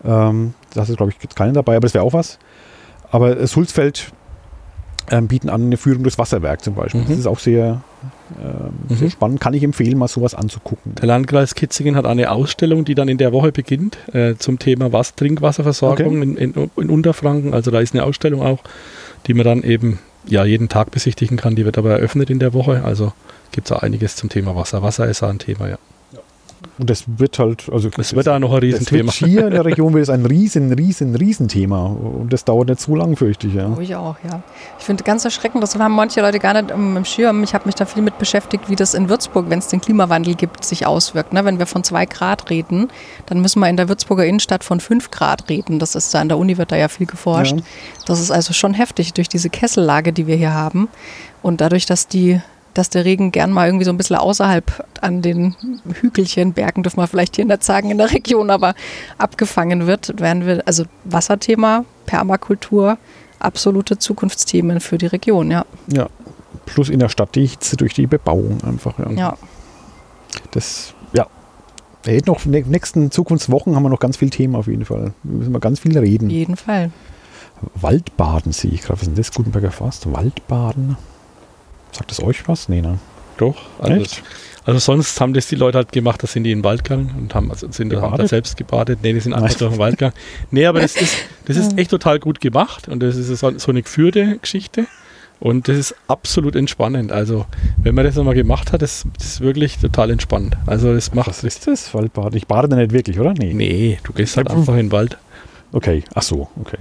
Ähm, 0.06 0.54
das 0.74 0.90
ist, 0.90 0.98
glaube 0.98 1.12
ich, 1.12 1.24
jetzt 1.24 1.36
keine 1.36 1.54
dabei, 1.54 1.76
aber 1.76 1.86
das 1.86 1.94
wäre 1.94 2.04
auch 2.04 2.14
was. 2.14 2.40
Aber 3.12 3.46
Sulzfeld 3.46 4.12
ähm, 5.12 5.28
bieten 5.28 5.50
an 5.50 5.64
eine 5.64 5.78
Führung 5.78 6.04
durchs 6.04 6.18
Wasserwerk 6.18 6.64
zum 6.64 6.76
Beispiel. 6.76 7.02
Mhm. 7.02 7.08
Das 7.10 7.18
ist 7.18 7.28
auch 7.28 7.40
sehr, 7.40 7.82
ähm, 8.42 8.70
Mhm. 8.90 8.96
sehr 8.96 9.10
spannend. 9.10 9.40
Kann 9.42 9.54
ich 9.54 9.64
empfehlen, 9.64 9.98
mal 9.98 10.08
sowas 10.08 10.34
anzugucken. 10.36 10.96
Der 10.96 11.06
Landkreis 11.08 11.56
Kitzingen 11.56 11.96
hat 11.96 12.06
eine 12.06 12.32
Ausstellung, 12.32 12.86
die 12.86 12.96
dann 12.96 13.08
in 13.10 13.18
der 13.18 13.32
Woche 13.34 13.52
beginnt, 13.52 13.98
äh, 14.14 14.36
zum 14.36 14.60
Thema 14.60 14.92
Was 14.94 15.16
Trinkwasserversorgung 15.16 16.22
in, 16.22 16.38
in, 16.38 16.54
in 16.78 16.90
Unterfranken. 16.90 17.54
Also 17.54 17.70
da 17.72 17.80
ist 17.80 17.94
eine 17.94 18.04
Ausstellung 18.04 18.42
auch, 18.42 18.60
die 19.28 19.34
man 19.34 19.46
dann 19.46 19.64
eben 19.64 20.00
ja 20.26 20.46
jeden 20.46 20.70
Tag 20.70 20.92
besichtigen 20.92 21.36
kann. 21.38 21.56
Die 21.56 21.66
wird 21.66 21.78
aber 21.78 21.92
eröffnet 21.92 22.30
in 22.30 22.40
der 22.40 22.54
Woche. 22.54 22.84
Also 22.84 23.12
gibt 23.52 23.68
es 23.68 23.78
da 23.78 23.82
einiges 23.84 24.16
zum 24.16 24.30
Thema 24.30 24.56
Wasser. 24.56 24.82
Wasser 24.82 25.08
ist 25.08 25.22
auch 25.22 25.30
ein 25.30 25.40
Thema, 25.40 25.68
ja. 25.68 25.78
Und 26.78 26.90
das 26.90 27.04
wird 27.08 27.40
halt, 27.40 27.70
also 27.72 27.90
Es 27.98 28.16
wird 28.16 28.28
auch 28.28 28.40
noch 28.40 28.54
ein 28.54 28.62
das 28.62 28.80
Riesenthema. 28.80 29.04
wird 29.06 29.14
hier 29.14 29.48
in 29.48 29.52
der 29.52 29.66
Region 29.66 29.94
wird 29.94 30.04
es 30.04 30.10
ein 30.10 30.26
riesen, 30.26 30.74
riesen, 30.74 31.16
riesen 31.16 31.48
Thema. 31.48 31.86
Und 31.86 32.34
das 32.34 32.46
dauert 32.46 32.70
nicht 32.70 32.82
so 32.82 32.96
lang, 32.96 33.16
fürchte 33.16 33.48
ich. 33.48 33.54
Ja. 33.54 33.70
Oh, 33.76 33.80
ich 33.80 33.96
auch, 33.96 34.16
ja. 34.24 34.42
Ich 34.80 34.86
finde 34.86 35.04
ganz 35.04 35.24
erschreckend, 35.26 35.62
das 35.62 35.78
haben 35.78 35.94
manche 35.94 36.22
Leute 36.22 36.40
gar 36.40 36.54
nicht 36.54 36.72
im, 36.72 36.98
im 36.98 37.06
Schirm. 37.06 37.44
Ich 37.44 37.54
habe 37.54 37.66
mich 37.66 37.76
da 37.76 37.86
viel 37.86 38.02
mit 38.02 38.18
beschäftigt, 38.18 38.70
wie 38.70 38.76
das 38.76 38.94
in 38.94 39.10
Würzburg, 39.10 39.50
wenn 39.50 39.60
es 39.60 39.68
den 39.68 39.82
Klimawandel 39.82 40.36
gibt, 40.36 40.66
sich 40.66 40.88
auswirkt. 40.88 41.34
Ne? 41.34 41.46
Wenn 41.46 41.60
wir 41.60 41.66
von 41.66 41.84
zwei 41.84 42.06
Grad 42.06 42.50
reden, 42.50 42.90
dann 43.28 43.42
müssen 43.42 43.60
wir 43.60 43.70
in 43.70 43.78
der 43.78 43.90
Würzburger 43.90 44.26
Innenstadt 44.26 44.64
von 44.64 44.80
fünf 44.80 45.12
Grad 45.12 45.50
reden. 45.50 45.80
Das 45.80 45.96
ist 45.96 46.14
da 46.14 46.22
an 46.22 46.30
der 46.30 46.38
Uni 46.38 46.58
wird 46.58 46.72
da 46.72 46.76
ja 46.76 46.88
viel 46.88 47.08
geforscht. 47.08 47.58
Ja. 47.58 47.64
Das 48.06 48.20
ist 48.20 48.32
also 48.32 48.54
schon 48.54 48.74
heftig 48.74 49.14
durch 49.14 49.30
diese 49.30 49.50
Kessellage, 49.50 50.12
die 50.14 50.28
wir 50.28 50.36
hier 50.36 50.54
haben. 50.54 50.90
Und 51.42 51.62
dadurch, 51.62 51.86
dass 51.86 52.08
die 52.08 52.42
dass 52.74 52.90
der 52.90 53.06
Regen 53.06 53.32
gern 53.32 53.52
mal 53.52 53.68
irgendwie 53.68 53.86
so 53.86 53.92
ein 53.92 53.98
bisschen 53.98 54.16
außerhalb 54.16 54.86
an 55.02 55.22
den 55.22 55.56
Hügelchen, 56.02 56.54
Bergen 56.54 56.84
dürfen 56.84 57.00
wir 57.00 57.08
vielleicht 57.08 57.36
hier 57.36 57.46
nicht 57.46 57.64
sagen 57.64 57.92
in 57.92 57.98
der 57.98 58.12
Region, 58.12 58.50
aber 58.50 58.74
abgefangen 59.18 59.88
wird, 59.88 60.20
werden 60.20 60.46
wir, 60.46 60.64
also 60.66 60.86
Wasserthema, 61.04 61.86
Permakultur, 62.06 62.98
absolute 63.40 63.98
Zukunftsthemen 63.98 64.80
für 64.80 64.98
die 64.98 65.08
Region, 65.08 65.52
ja. 65.52 65.66
ja. 65.88 66.08
Plus 66.66 66.90
in 66.90 67.00
der 67.00 67.10
Stadt 67.10 67.36
die 67.36 67.46
Hitze 67.46 67.76
durch 67.76 67.94
die 67.94 68.08
Bebauung 68.08 68.64
einfach. 68.64 68.98
Ja. 69.00 69.12
Ja, 69.12 69.38
Das, 70.52 70.94
ja. 71.14 71.28
Wir 72.04 72.14
hätten 72.14 72.32
noch, 72.32 72.46
ne, 72.46 72.64
nächsten 72.66 73.12
Zukunftswochen 73.12 73.76
haben 73.76 73.84
wir 73.84 73.90
noch 73.90 74.00
ganz 74.00 74.18
viel 74.18 74.30
Thema 74.30 74.60
auf 74.60 74.68
jeden 74.68 74.86
Fall. 74.86 75.14
Wir 75.24 75.38
müssen 75.38 75.52
mal 75.52 75.60
ganz 75.60 75.80
viel 75.80 75.98
reden. 75.98 76.28
auf 76.28 76.32
jeden 76.32 76.56
Fall. 76.56 76.92
Waldbaden 77.76 78.52
sehe 78.52 78.72
ich 78.72 78.82
gerade. 78.82 78.94
Was 78.94 79.02
ist 79.04 79.08
denn 79.08 79.16
das? 79.16 79.32
Gutenberger 79.32 79.72
Forst? 79.72 80.12
Waldbaden? 80.12 80.98
Sagt 81.94 82.12
das 82.12 82.22
euch 82.22 82.48
was? 82.48 82.70
Nee, 82.70 82.82
ne? 82.82 83.00
Doch. 83.38 83.56
Also, 83.80 84.02
Echt? 84.02 84.24
also 84.66 84.80
sonst 84.80 85.20
haben 85.20 85.34
das 85.34 85.48
die 85.48 85.56
Leute 85.56 85.78
halt 85.78 85.92
gemacht, 85.92 86.22
da 86.24 86.28
sind 86.28 86.44
die 86.44 86.52
in 86.52 86.60
den 86.60 86.64
Wald 86.64 86.84
gegangen 86.84 87.14
und 87.18 87.34
haben, 87.36 87.50
also 87.52 87.72
sind 87.72 87.90
da, 87.92 87.98
haben 87.98 88.02
da 88.04 88.08
Gebadet? 88.10 88.30
selbst 88.30 88.58
gebadet. 88.58 89.00
Nee, 89.02 89.14
die 89.14 89.20
sind 89.20 89.34
einfach 89.34 89.54
durch 89.58 89.72
den 89.72 89.80
Wald 89.80 89.98
gegangen. 89.98 90.16
Nee, 90.52 90.66
aber 90.66 90.82
das 90.82 90.96
ist, 90.96 91.16
das 91.46 91.58
ist 91.58 91.78
echt 91.78 91.92
total 91.92 92.20
gut 92.20 92.42
gemacht 92.42 92.88
und 92.88 93.02
das 93.02 93.16
ist 93.16 93.28
so, 93.28 93.58
so 93.58 93.72
eine 93.72 93.82
geführte 93.82 94.38
Geschichte. 94.40 94.86
Und 95.40 95.68
das 95.68 95.76
ist 95.78 95.96
absolut 96.08 96.56
entspannend. 96.56 97.12
Also, 97.12 97.46
wenn 97.78 97.94
man 97.96 98.06
das 98.06 98.16
nochmal 98.16 98.36
gemacht 98.36 98.72
hat, 98.72 98.82
das, 98.82 99.06
das 99.18 99.26
ist 99.28 99.42
wirklich 99.42 99.78
total 99.78 100.10
entspannt. 100.10 100.56
Also, 100.68 100.94
das 100.94 101.14
macht 101.14 101.28
Was 101.28 101.44
ist 101.44 101.68
das? 101.68 101.94
Waldbaden? 101.94 102.38
Ich 102.38 102.48
bade 102.48 102.70
da 102.70 102.78
nicht 102.78 102.94
wirklich, 102.94 103.20
oder? 103.20 103.34
Nee. 103.34 103.54
Nee, 103.54 104.00
du 104.04 104.14
gehst 104.14 104.38
halt 104.38 104.48
Ja, 104.48 104.56
einfach 104.56 104.74
in 104.74 104.86
den 104.88 104.92
Wald. 104.94 105.18
Okay. 105.74 106.04
Ach 106.14 106.22
so, 106.22 106.48
okay. 106.62 106.78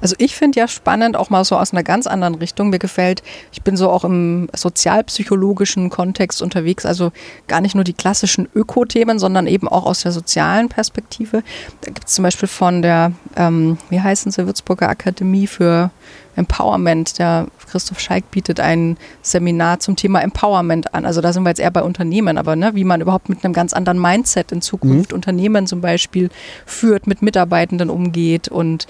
Also 0.00 0.14
ich 0.18 0.34
finde 0.34 0.60
ja 0.60 0.68
spannend, 0.68 1.16
auch 1.16 1.30
mal 1.30 1.44
so 1.44 1.56
aus 1.56 1.72
einer 1.72 1.82
ganz 1.82 2.06
anderen 2.06 2.34
Richtung. 2.36 2.70
Mir 2.70 2.78
gefällt, 2.78 3.22
ich 3.52 3.62
bin 3.62 3.76
so 3.76 3.90
auch 3.90 4.04
im 4.04 4.48
sozialpsychologischen 4.54 5.90
Kontext 5.90 6.42
unterwegs, 6.42 6.86
also 6.86 7.12
gar 7.48 7.60
nicht 7.60 7.74
nur 7.74 7.84
die 7.84 7.92
klassischen 7.92 8.48
Ökothemen, 8.54 9.18
sondern 9.18 9.46
eben 9.46 9.68
auch 9.68 9.86
aus 9.86 10.02
der 10.02 10.12
sozialen 10.12 10.68
Perspektive. 10.68 11.42
Da 11.80 11.90
gibt 11.90 12.08
es 12.08 12.14
zum 12.14 12.22
Beispiel 12.22 12.48
von 12.48 12.82
der, 12.82 13.12
ähm, 13.36 13.78
wie 13.90 14.00
heißen 14.00 14.32
sie, 14.32 14.46
Würzburger 14.46 14.88
Akademie 14.88 15.46
für 15.46 15.90
Empowerment. 16.36 17.18
Der 17.18 17.46
Christoph 17.70 18.00
Scheik 18.00 18.30
bietet 18.30 18.60
ein 18.60 18.96
Seminar 19.22 19.80
zum 19.80 19.96
Thema 19.96 20.20
Empowerment 20.22 20.94
an. 20.94 21.04
Also 21.06 21.20
da 21.20 21.32
sind 21.32 21.42
wir 21.44 21.50
jetzt 21.50 21.60
eher 21.60 21.70
bei 21.70 21.82
Unternehmen, 21.82 22.38
aber 22.38 22.56
ne, 22.56 22.74
wie 22.74 22.84
man 22.84 23.00
überhaupt 23.00 23.28
mit 23.28 23.44
einem 23.44 23.54
ganz 23.54 23.72
anderen 23.72 24.00
Mindset 24.00 24.52
in 24.52 24.62
Zukunft 24.62 25.12
Unternehmen 25.12 25.66
zum 25.66 25.80
Beispiel 25.80 26.30
führt, 26.66 27.06
mit 27.06 27.22
Mitarbeitenden 27.22 27.90
umgeht 27.90 28.48
und 28.48 28.86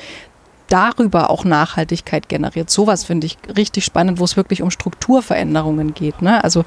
darüber 0.74 1.30
auch 1.30 1.44
Nachhaltigkeit 1.44 2.28
generiert. 2.28 2.68
Sowas 2.68 3.04
finde 3.04 3.26
ich 3.28 3.38
richtig 3.56 3.84
spannend, 3.84 4.18
wo 4.18 4.24
es 4.24 4.36
wirklich 4.36 4.60
um 4.62 4.70
Strukturveränderungen 4.70 5.94
geht. 5.94 6.20
Ne? 6.20 6.42
Also 6.42 6.64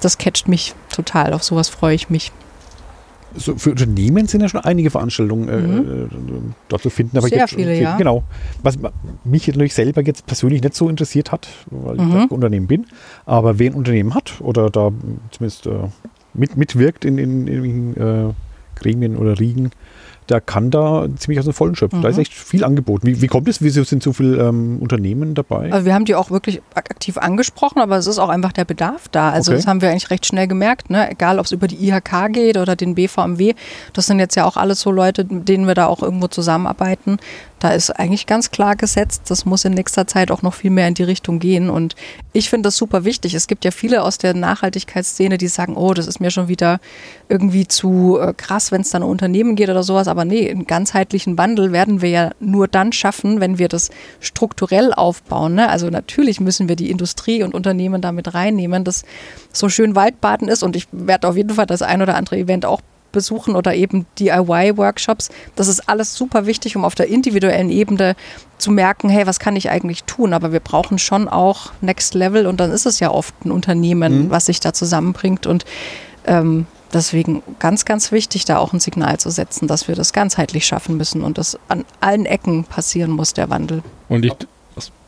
das 0.00 0.16
catcht 0.18 0.48
mich 0.48 0.74
total. 0.94 1.32
Auf 1.34 1.42
sowas 1.44 1.68
freue 1.68 1.94
ich 1.94 2.08
mich. 2.08 2.32
So, 3.34 3.56
für 3.56 3.70
Unternehmen 3.70 4.26
sind 4.26 4.42
ja 4.42 4.48
schon 4.48 4.60
einige 4.60 4.90
Veranstaltungen 4.90 5.48
äh, 5.48 6.04
äh, 6.04 6.08
dort 6.68 6.82
zu 6.82 6.90
finden. 6.90 7.16
Aber 7.16 7.26
Mhm. 7.26 7.30
Sehr 7.30 7.38
jetzt- 7.38 7.54
viele, 7.54 7.80
ja. 7.80 7.96
Genau. 7.96 8.24
Was 8.62 8.78
mich 9.24 9.46
natürlich 9.48 9.72
selber 9.74 10.02
jetzt 10.02 10.26
persönlich 10.26 10.62
nicht 10.62 10.74
so 10.74 10.88
interessiert 10.88 11.32
hat, 11.32 11.48
weil 11.70 11.96
ich 11.96 12.02
Mhm. 12.02 12.12
kein 12.12 12.28
Unternehmen 12.28 12.66
bin, 12.66 12.86
aber 13.24 13.58
wer 13.58 13.70
ein 13.70 13.74
Unternehmen 13.74 14.14
hat 14.14 14.34
oder 14.40 14.68
da 14.70 14.90
zumindest 15.30 15.66
äh, 15.66 15.70
mit, 16.34 16.56
mitwirkt 16.58 17.04
in, 17.06 17.16
in, 17.18 17.46
in 17.48 17.96
äh, 17.96 18.32
Gremien 18.76 19.16
oder 19.16 19.38
Riegen, 19.38 19.70
der 20.28 20.40
kann 20.40 20.70
da 20.70 21.06
ziemlich 21.16 21.38
aus 21.38 21.44
dem 21.46 21.54
Vollen 21.54 21.74
schöpfen. 21.74 22.00
Da 22.02 22.08
ist 22.08 22.16
Mhm. 22.16 22.22
echt 22.22 22.32
viel 22.34 22.64
angeboten. 22.64 23.06
Wie, 23.06 23.20
wie 23.20 23.26
kommt 23.26 23.48
es? 23.48 23.60
Wieso 23.62 23.82
sind 23.84 24.02
so 24.02 24.12
viele 24.12 24.36
ähm, 24.48 24.78
Unternehmen 24.80 25.34
dabei? 25.34 25.72
Also 25.72 25.84
wir 25.86 25.94
haben 25.94 26.04
die 26.04 26.14
auch 26.14 26.30
wirklich 26.30 26.62
ak- 26.74 26.90
aktiv 26.90 27.18
angesprochen, 27.18 27.80
aber 27.80 27.96
es 27.96 28.06
ist 28.06 28.18
auch 28.18 28.28
einfach 28.28 28.52
der 28.52 28.64
Bedarf 28.64 29.08
da. 29.08 29.30
Also 29.30 29.50
Okay. 29.52 29.58
das 29.58 29.66
haben 29.66 29.80
wir 29.82 29.90
eigentlich 29.90 30.10
recht 30.10 30.24
schnell 30.26 30.46
gemerkt, 30.46 30.90
ne? 30.90 31.10
egal 31.10 31.38
ob 31.38 31.46
es 31.46 31.52
über 31.52 31.66
die 31.68 31.76
IHK 31.88 32.28
geht 32.32 32.56
oder 32.56 32.76
den 32.76 32.94
BVMW. 32.94 33.54
Das 33.92 34.06
sind 34.06 34.18
jetzt 34.20 34.36
ja 34.36 34.44
auch 34.44 34.56
alles 34.56 34.80
so 34.80 34.90
Leute, 34.90 35.24
mit 35.28 35.48
denen 35.48 35.66
wir 35.66 35.74
da 35.74 35.86
auch 35.86 36.02
irgendwo 36.02 36.28
zusammenarbeiten. 36.28 37.18
Da 37.62 37.68
ist 37.70 37.90
eigentlich 37.90 38.26
ganz 38.26 38.50
klar 38.50 38.74
gesetzt, 38.74 39.22
das 39.28 39.44
muss 39.44 39.64
in 39.64 39.72
nächster 39.72 40.08
Zeit 40.08 40.32
auch 40.32 40.42
noch 40.42 40.52
viel 40.52 40.72
mehr 40.72 40.88
in 40.88 40.94
die 40.94 41.04
Richtung 41.04 41.38
gehen. 41.38 41.70
Und 41.70 41.94
ich 42.32 42.50
finde 42.50 42.66
das 42.66 42.76
super 42.76 43.04
wichtig. 43.04 43.34
Es 43.34 43.46
gibt 43.46 43.64
ja 43.64 43.70
viele 43.70 44.02
aus 44.02 44.18
der 44.18 44.34
Nachhaltigkeitsszene, 44.34 45.38
die 45.38 45.46
sagen, 45.46 45.76
oh, 45.76 45.94
das 45.94 46.08
ist 46.08 46.18
mir 46.18 46.32
schon 46.32 46.48
wieder 46.48 46.80
irgendwie 47.28 47.68
zu 47.68 48.18
äh, 48.20 48.34
krass, 48.36 48.72
wenn 48.72 48.80
es 48.80 48.90
dann 48.90 49.04
um 49.04 49.10
Unternehmen 49.10 49.54
geht 49.54 49.70
oder 49.70 49.84
sowas. 49.84 50.08
Aber 50.08 50.24
nee, 50.24 50.50
einen 50.50 50.66
ganzheitlichen 50.66 51.38
Wandel 51.38 51.70
werden 51.70 52.02
wir 52.02 52.10
ja 52.10 52.30
nur 52.40 52.66
dann 52.66 52.90
schaffen, 52.90 53.38
wenn 53.38 53.58
wir 53.58 53.68
das 53.68 53.90
strukturell 54.18 54.92
aufbauen. 54.92 55.54
Ne? 55.54 55.68
Also 55.68 55.88
natürlich 55.88 56.40
müssen 56.40 56.68
wir 56.68 56.74
die 56.74 56.90
Industrie 56.90 57.44
und 57.44 57.54
Unternehmen 57.54 58.02
damit 58.02 58.34
reinnehmen, 58.34 58.82
dass 58.82 59.04
so 59.52 59.68
schön 59.68 59.94
Waldbaden 59.94 60.48
ist. 60.48 60.64
Und 60.64 60.74
ich 60.74 60.88
werde 60.90 61.28
auf 61.28 61.36
jeden 61.36 61.50
Fall 61.50 61.66
das 61.66 61.82
ein 61.82 62.02
oder 62.02 62.16
andere 62.16 62.38
Event 62.38 62.66
auch 62.66 62.80
besuchen 63.12 63.54
oder 63.54 63.74
eben 63.74 64.06
DIY-Workshops. 64.18 65.28
Das 65.56 65.68
ist 65.68 65.88
alles 65.88 66.14
super 66.14 66.46
wichtig, 66.46 66.76
um 66.76 66.84
auf 66.84 66.94
der 66.94 67.08
individuellen 67.08 67.70
Ebene 67.70 68.16
zu 68.58 68.70
merken, 68.70 69.08
hey, 69.08 69.26
was 69.26 69.38
kann 69.38 69.56
ich 69.56 69.70
eigentlich 69.70 70.04
tun? 70.04 70.32
Aber 70.32 70.52
wir 70.52 70.60
brauchen 70.60 70.98
schon 70.98 71.28
auch 71.28 71.72
Next 71.80 72.14
Level 72.14 72.46
und 72.46 72.60
dann 72.60 72.70
ist 72.70 72.86
es 72.86 73.00
ja 73.00 73.10
oft 73.10 73.34
ein 73.44 73.50
Unternehmen, 73.50 74.24
Mhm. 74.26 74.30
was 74.30 74.46
sich 74.46 74.60
da 74.60 74.72
zusammenbringt 74.72 75.46
und 75.46 75.64
ähm, 76.26 76.66
deswegen 76.92 77.42
ganz, 77.58 77.84
ganz 77.84 78.12
wichtig, 78.12 78.44
da 78.44 78.58
auch 78.58 78.72
ein 78.72 78.80
Signal 78.80 79.18
zu 79.18 79.30
setzen, 79.30 79.66
dass 79.66 79.88
wir 79.88 79.94
das 79.94 80.12
ganzheitlich 80.12 80.66
schaffen 80.66 80.96
müssen 80.96 81.22
und 81.22 81.38
das 81.38 81.58
an 81.68 81.84
allen 82.00 82.26
Ecken 82.26 82.64
passieren 82.64 83.10
muss, 83.10 83.32
der 83.34 83.50
Wandel. 83.50 83.82
Und 84.08 84.24
ich, 84.24 84.32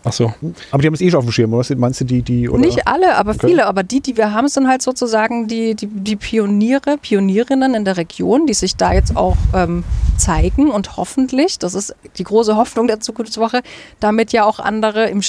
achso, 0.05 0.33
Aber 0.71 0.83
die 0.83 0.87
haben 0.87 0.95
es 0.95 1.01
eh 1.01 1.11
schon 1.11 1.19
auf 1.19 1.25
dem 1.25 1.33
Schirm, 1.33 1.53
oder? 1.55 1.77
Meinst 1.77 2.01
du 2.01 2.05
die, 2.05 2.23
die 2.23 2.49
oder? 2.49 2.61
Nicht 2.61 2.87
alle, 2.87 3.17
aber 3.17 3.33
Okay. 3.33 3.49
viele. 3.49 3.67
Aber 3.67 3.83
die, 3.83 4.01
die 4.01 4.17
wir 4.17 4.33
haben, 4.33 4.49
sind 4.49 4.69
halt 4.69 4.83
sozusagen 4.83 5.49
die, 5.49 5.75
die, 5.75 5.87
die 5.87 6.17
Pioniere, 6.17 6.99
Pionierinnen 6.99 7.75
in 7.75 7.85
der 7.85 7.97
Region, 7.97 8.47
die 8.47 8.55
sich 8.55 8.77
da 8.77 8.93
jetzt 8.93 9.17
auch 9.17 9.37
ähm, 9.55 9.83
zeigen 10.17 10.71
und 10.71 10.97
hoffentlich, 10.97 11.59
das 11.59 11.75
ist 11.75 11.95
die 12.19 12.25
große 12.25 12.57
Hoffnung 12.57 12.87
der 12.87 13.01
Zukunftswoche, 13.01 13.63
damit 14.01 14.33
ja 14.33 14.45
auch 14.45 14.61
andere 14.61 15.07
im 15.09 15.23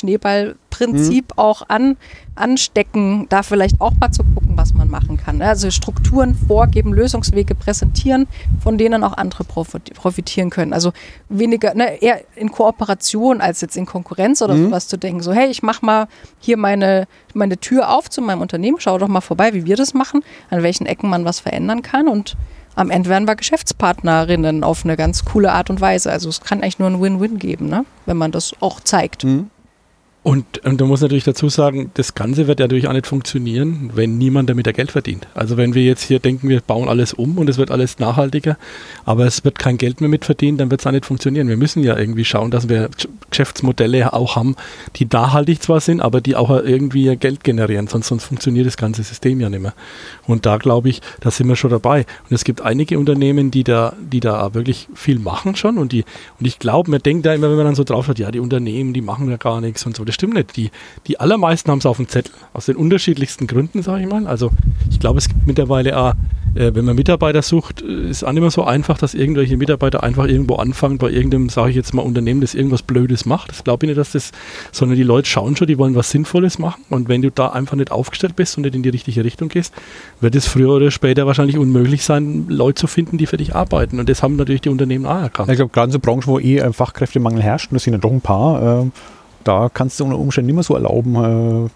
Schneeballprinzip 0.76 1.34
auch 1.38 1.64
an, 1.68 1.98
anstecken, 2.36 3.28
da 3.30 3.44
vielleicht 3.44 3.80
auch 3.82 3.94
mal 4.00 4.12
zu 4.12 4.24
gucken, 4.24 4.58
was 4.58 4.74
man 4.74 4.90
machen 4.90 5.18
kann. 5.18 5.42
Also 5.42 5.72
Strukturen 5.72 6.36
vorgeben, 6.36 6.94
Lösungswege 6.94 7.56
präsentieren, 7.56 8.28
von 8.62 8.78
denen 8.78 9.04
auch 9.04 9.14
andere 9.18 9.44
profit- 9.44 9.94
profitieren 9.94 10.50
können. 10.50 10.74
Also 10.74 10.92
weniger, 11.30 11.74
ne, 11.74 12.02
eher 12.02 12.22
in 12.36 12.52
Kooperation 12.52 13.42
als 13.42 13.62
jetzt 13.62 13.78
in 13.78 13.86
Konkurrenz 13.86 14.42
oder 14.42 14.56
sowas 14.66 14.88
zu 14.88 14.98
denken. 14.98 15.22
So, 15.22 15.34
hey, 15.34 15.50
ich 15.50 15.64
mach 15.64 15.82
mal 15.82 16.08
hier 16.40 16.58
meine, 16.58 17.08
meine 17.34 17.58
Tür 17.58 17.90
auf 17.94 18.10
zu 18.10 18.22
meinem 18.22 18.42
Unternehmen, 18.42 18.78
schau 18.80 18.98
doch 18.98 19.08
mal 19.08 19.22
vorbei, 19.22 19.54
wie 19.54 19.66
wir 19.66 19.76
das 19.76 19.94
machen, 19.94 20.22
an 20.50 20.64
welchen 20.64 20.86
Ecken 20.86 21.10
man 21.10 21.26
was 21.26 21.40
verändern 21.40 21.82
kann 21.82 22.08
und 22.08 22.36
am 22.78 22.90
Ende 22.92 23.10
werden 23.10 23.26
wir 23.26 23.36
Geschäftspartnerinnen 23.38 24.64
auf 24.66 24.84
eine 24.84 24.98
ganz 24.98 25.24
coole 25.24 25.54
Art 25.54 25.70
und 25.70 25.80
Weise. 25.80 26.12
Also 26.12 26.28
es 26.28 26.42
kann 26.42 26.62
eigentlich 26.62 26.78
nur 26.78 26.90
ein 26.90 27.02
Win-Win 27.02 27.40
geben, 27.40 27.70
ne? 27.70 27.86
wenn 28.06 28.18
man 28.18 28.32
das 28.32 28.54
auch 28.60 28.82
zeigt. 28.82 29.24
Mhm. 29.24 29.50
Und, 30.26 30.66
und 30.66 30.82
du 30.82 30.88
musst 30.88 31.04
natürlich 31.04 31.24
dazu 31.24 31.50
sagen, 31.50 31.92
das 31.94 32.16
Ganze 32.16 32.48
wird 32.48 32.60
ja 32.60 32.64
natürlich 32.64 32.88
auch 32.88 32.94
nicht 32.94 33.06
funktionieren, 33.06 33.92
wenn 33.94 34.18
niemand 34.18 34.50
damit 34.50 34.66
Geld 34.76 34.90
verdient. 34.92 35.28
Also 35.36 35.56
wenn 35.56 35.76
wir 35.76 35.84
jetzt 35.84 36.02
hier 36.02 36.18
denken, 36.18 36.50
wir 36.50 36.62
bauen 36.62 36.90
alles 36.90 37.14
um 37.14 37.38
und 37.38 37.48
es 37.48 37.60
wird 37.60 37.70
alles 37.70 38.00
nachhaltiger, 38.00 38.58
aber 39.06 39.28
es 39.28 39.46
wird 39.46 39.60
kein 39.60 39.78
Geld 39.78 40.02
mehr 40.02 40.10
mit 40.10 40.26
verdient, 40.26 40.60
dann 40.60 40.72
wird 40.72 40.82
es 40.82 40.88
auch 40.88 40.92
nicht 40.92 41.06
funktionieren. 41.06 41.48
Wir 41.48 41.58
müssen 41.58 41.84
ja 41.84 41.96
irgendwie 41.96 42.26
schauen, 42.26 42.50
dass 42.50 42.70
wir 42.70 42.90
Geschäftsmodelle 43.30 44.14
auch 44.14 44.36
haben, 44.36 44.56
die 44.96 45.06
nachhaltig 45.06 45.62
zwar 45.62 45.80
sind, 45.80 46.02
aber 46.02 46.22
die 46.22 46.36
auch 46.36 46.50
irgendwie 46.50 47.16
Geld 47.18 47.44
generieren, 47.44 47.86
sonst, 47.86 48.08
sonst 48.08 48.24
funktioniert 48.24 48.66
das 48.66 48.78
ganze 48.78 49.04
System 49.04 49.40
ja 49.40 49.52
nicht 49.52 49.62
mehr. 49.62 49.76
Und 50.26 50.48
da 50.48 50.58
glaube 50.58 50.90
ich, 50.90 51.04
da 51.20 51.30
sind 51.30 51.48
wir 51.50 51.56
schon 51.56 51.70
dabei. 51.70 52.00
Und 52.00 52.34
es 52.34 52.44
gibt 52.44 52.62
einige 52.62 52.98
Unternehmen, 52.98 53.52
die 53.52 53.64
da, 53.64 53.94
die 54.00 54.22
da 54.22 54.56
wirklich 54.56 54.88
viel 54.96 55.20
machen 55.20 55.56
schon 55.56 55.78
und 55.78 55.92
die, 55.92 56.04
und 56.40 56.48
ich 56.48 56.58
glaube, 56.58 56.90
man 56.90 57.00
denkt 57.00 57.28
da 57.28 57.34
immer, 57.36 57.52
wenn 57.52 57.58
man 57.58 57.66
dann 57.66 57.76
so 57.76 57.84
drauf 57.84 58.08
hat, 58.08 58.18
ja, 58.18 58.32
die 58.32 58.40
Unternehmen, 58.40 58.92
die 58.94 59.02
machen 59.02 59.30
ja 59.30 59.38
gar 59.38 59.62
nichts 59.62 59.86
und 59.86 59.96
so. 59.96 60.04
Das 60.04 60.15
stimmt 60.16 60.34
nicht. 60.34 60.56
Die, 60.58 60.72
die 61.08 61.20
allermeisten 61.20 61.70
haben 61.70 61.80
es 61.80 61.86
auf 61.86 61.98
dem 61.98 62.08
Zettel. 62.08 62.34
Aus 62.54 62.66
den 62.66 62.76
unterschiedlichsten 62.76 63.48
Gründen, 63.48 63.84
sage 63.84 64.04
ich 64.04 64.10
mal. 64.10 64.26
Also 64.28 64.52
ich 64.90 65.00
glaube, 65.00 65.20
es 65.20 65.28
gibt 65.28 65.46
mittlerweile 65.46 65.98
auch, 65.98 66.14
äh, 66.56 66.74
wenn 66.74 66.86
man 66.86 66.96
Mitarbeiter 66.96 67.42
sucht, 67.42 67.82
äh, 67.82 68.10
ist 68.10 68.24
auch 68.24 68.32
nicht 68.32 68.42
mehr 68.42 68.52
so 68.52 68.64
einfach, 68.64 68.98
dass 68.98 69.14
irgendwelche 69.14 69.58
Mitarbeiter 69.58 70.04
einfach 70.04 70.26
irgendwo 70.26 70.56
anfangen 70.56 70.98
bei 70.98 71.10
irgendeinem, 71.10 71.50
sage 71.50 71.70
ich 71.70 71.76
jetzt 71.76 71.94
mal, 71.94 72.02
Unternehmen, 72.02 72.42
das 72.42 72.56
irgendwas 72.56 72.82
Blödes 72.82 73.26
macht. 73.26 73.50
Das 73.50 73.64
glaube 73.64 73.86
ich 73.86 73.90
nicht, 73.90 73.98
dass 73.98 74.12
das, 74.14 74.32
sondern 74.72 74.98
die 74.98 75.04
Leute 75.04 75.28
schauen 75.28 75.56
schon, 75.56 75.68
die 75.68 75.78
wollen 75.78 75.96
was 75.96 76.10
Sinnvolles 76.10 76.58
machen. 76.58 76.84
Und 76.90 77.10
wenn 77.10 77.22
du 77.22 77.30
da 77.30 77.50
einfach 77.50 77.76
nicht 77.76 77.92
aufgestellt 77.92 78.36
bist 78.36 78.58
und 78.58 78.64
nicht 78.64 78.76
in 78.76 78.84
die 78.84 78.90
richtige 78.90 79.24
Richtung 79.24 79.50
gehst, 79.50 79.74
wird 80.22 80.36
es 80.36 80.48
früher 80.48 80.70
oder 80.70 80.92
später 80.92 81.28
wahrscheinlich 81.28 81.58
unmöglich 81.58 82.04
sein, 82.04 82.46
Leute 82.48 82.76
zu 82.76 82.88
finden, 82.88 83.18
die 83.18 83.26
für 83.26 83.38
dich 83.38 83.54
arbeiten. 83.54 84.00
Und 84.00 84.10
das 84.10 84.24
haben 84.24 84.38
natürlich 84.38 84.62
die 84.62 84.70
Unternehmen 84.70 85.06
auch 85.06 85.22
erkannt. 85.22 85.50
Ich 85.50 85.58
glaube, 85.58 85.72
gerade 85.72 85.88
in 85.88 85.92
so 85.92 86.00
Branchen, 86.00 86.28
wo 86.28 86.40
eh 86.40 86.72
Fachkräftemangel 86.72 87.42
herrscht, 87.42 87.72
und 87.72 87.76
das 87.76 87.84
sind 87.84 87.94
ja 87.94 88.00
doch 88.00 88.12
ein 88.12 88.22
paar, 88.22 88.84
äh, 88.84 88.86
da 89.46 89.70
kannst 89.74 90.00
du 90.00 90.04
unter 90.04 90.20
Umständen 90.20 90.48
nicht 90.48 90.56
mehr 90.56 90.64
so 90.64 90.74
erlauben, 90.74 91.16
äh, 91.16 91.70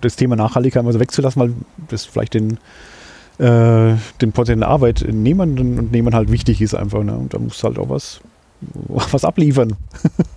das 0.00 0.14
Thema 0.14 0.36
Nachhaltigkeit 0.36 0.84
mal 0.84 0.92
so 0.92 1.00
wegzulassen, 1.00 1.40
weil 1.40 1.52
das 1.88 2.04
vielleicht 2.04 2.34
den, 2.34 2.58
äh, 3.38 3.96
den 4.20 4.32
potenziellen 4.32 4.62
Arbeitnehmern 4.62 5.58
und 5.58 5.90
Nehmern 5.90 6.14
halt 6.14 6.30
wichtig 6.30 6.60
ist 6.60 6.74
einfach. 6.74 7.02
Ne? 7.02 7.16
Und 7.16 7.34
da 7.34 7.38
musst 7.38 7.62
du 7.62 7.68
halt 7.68 7.78
auch 7.78 7.88
was, 7.88 8.20
was 8.88 9.24
abliefern. 9.24 9.74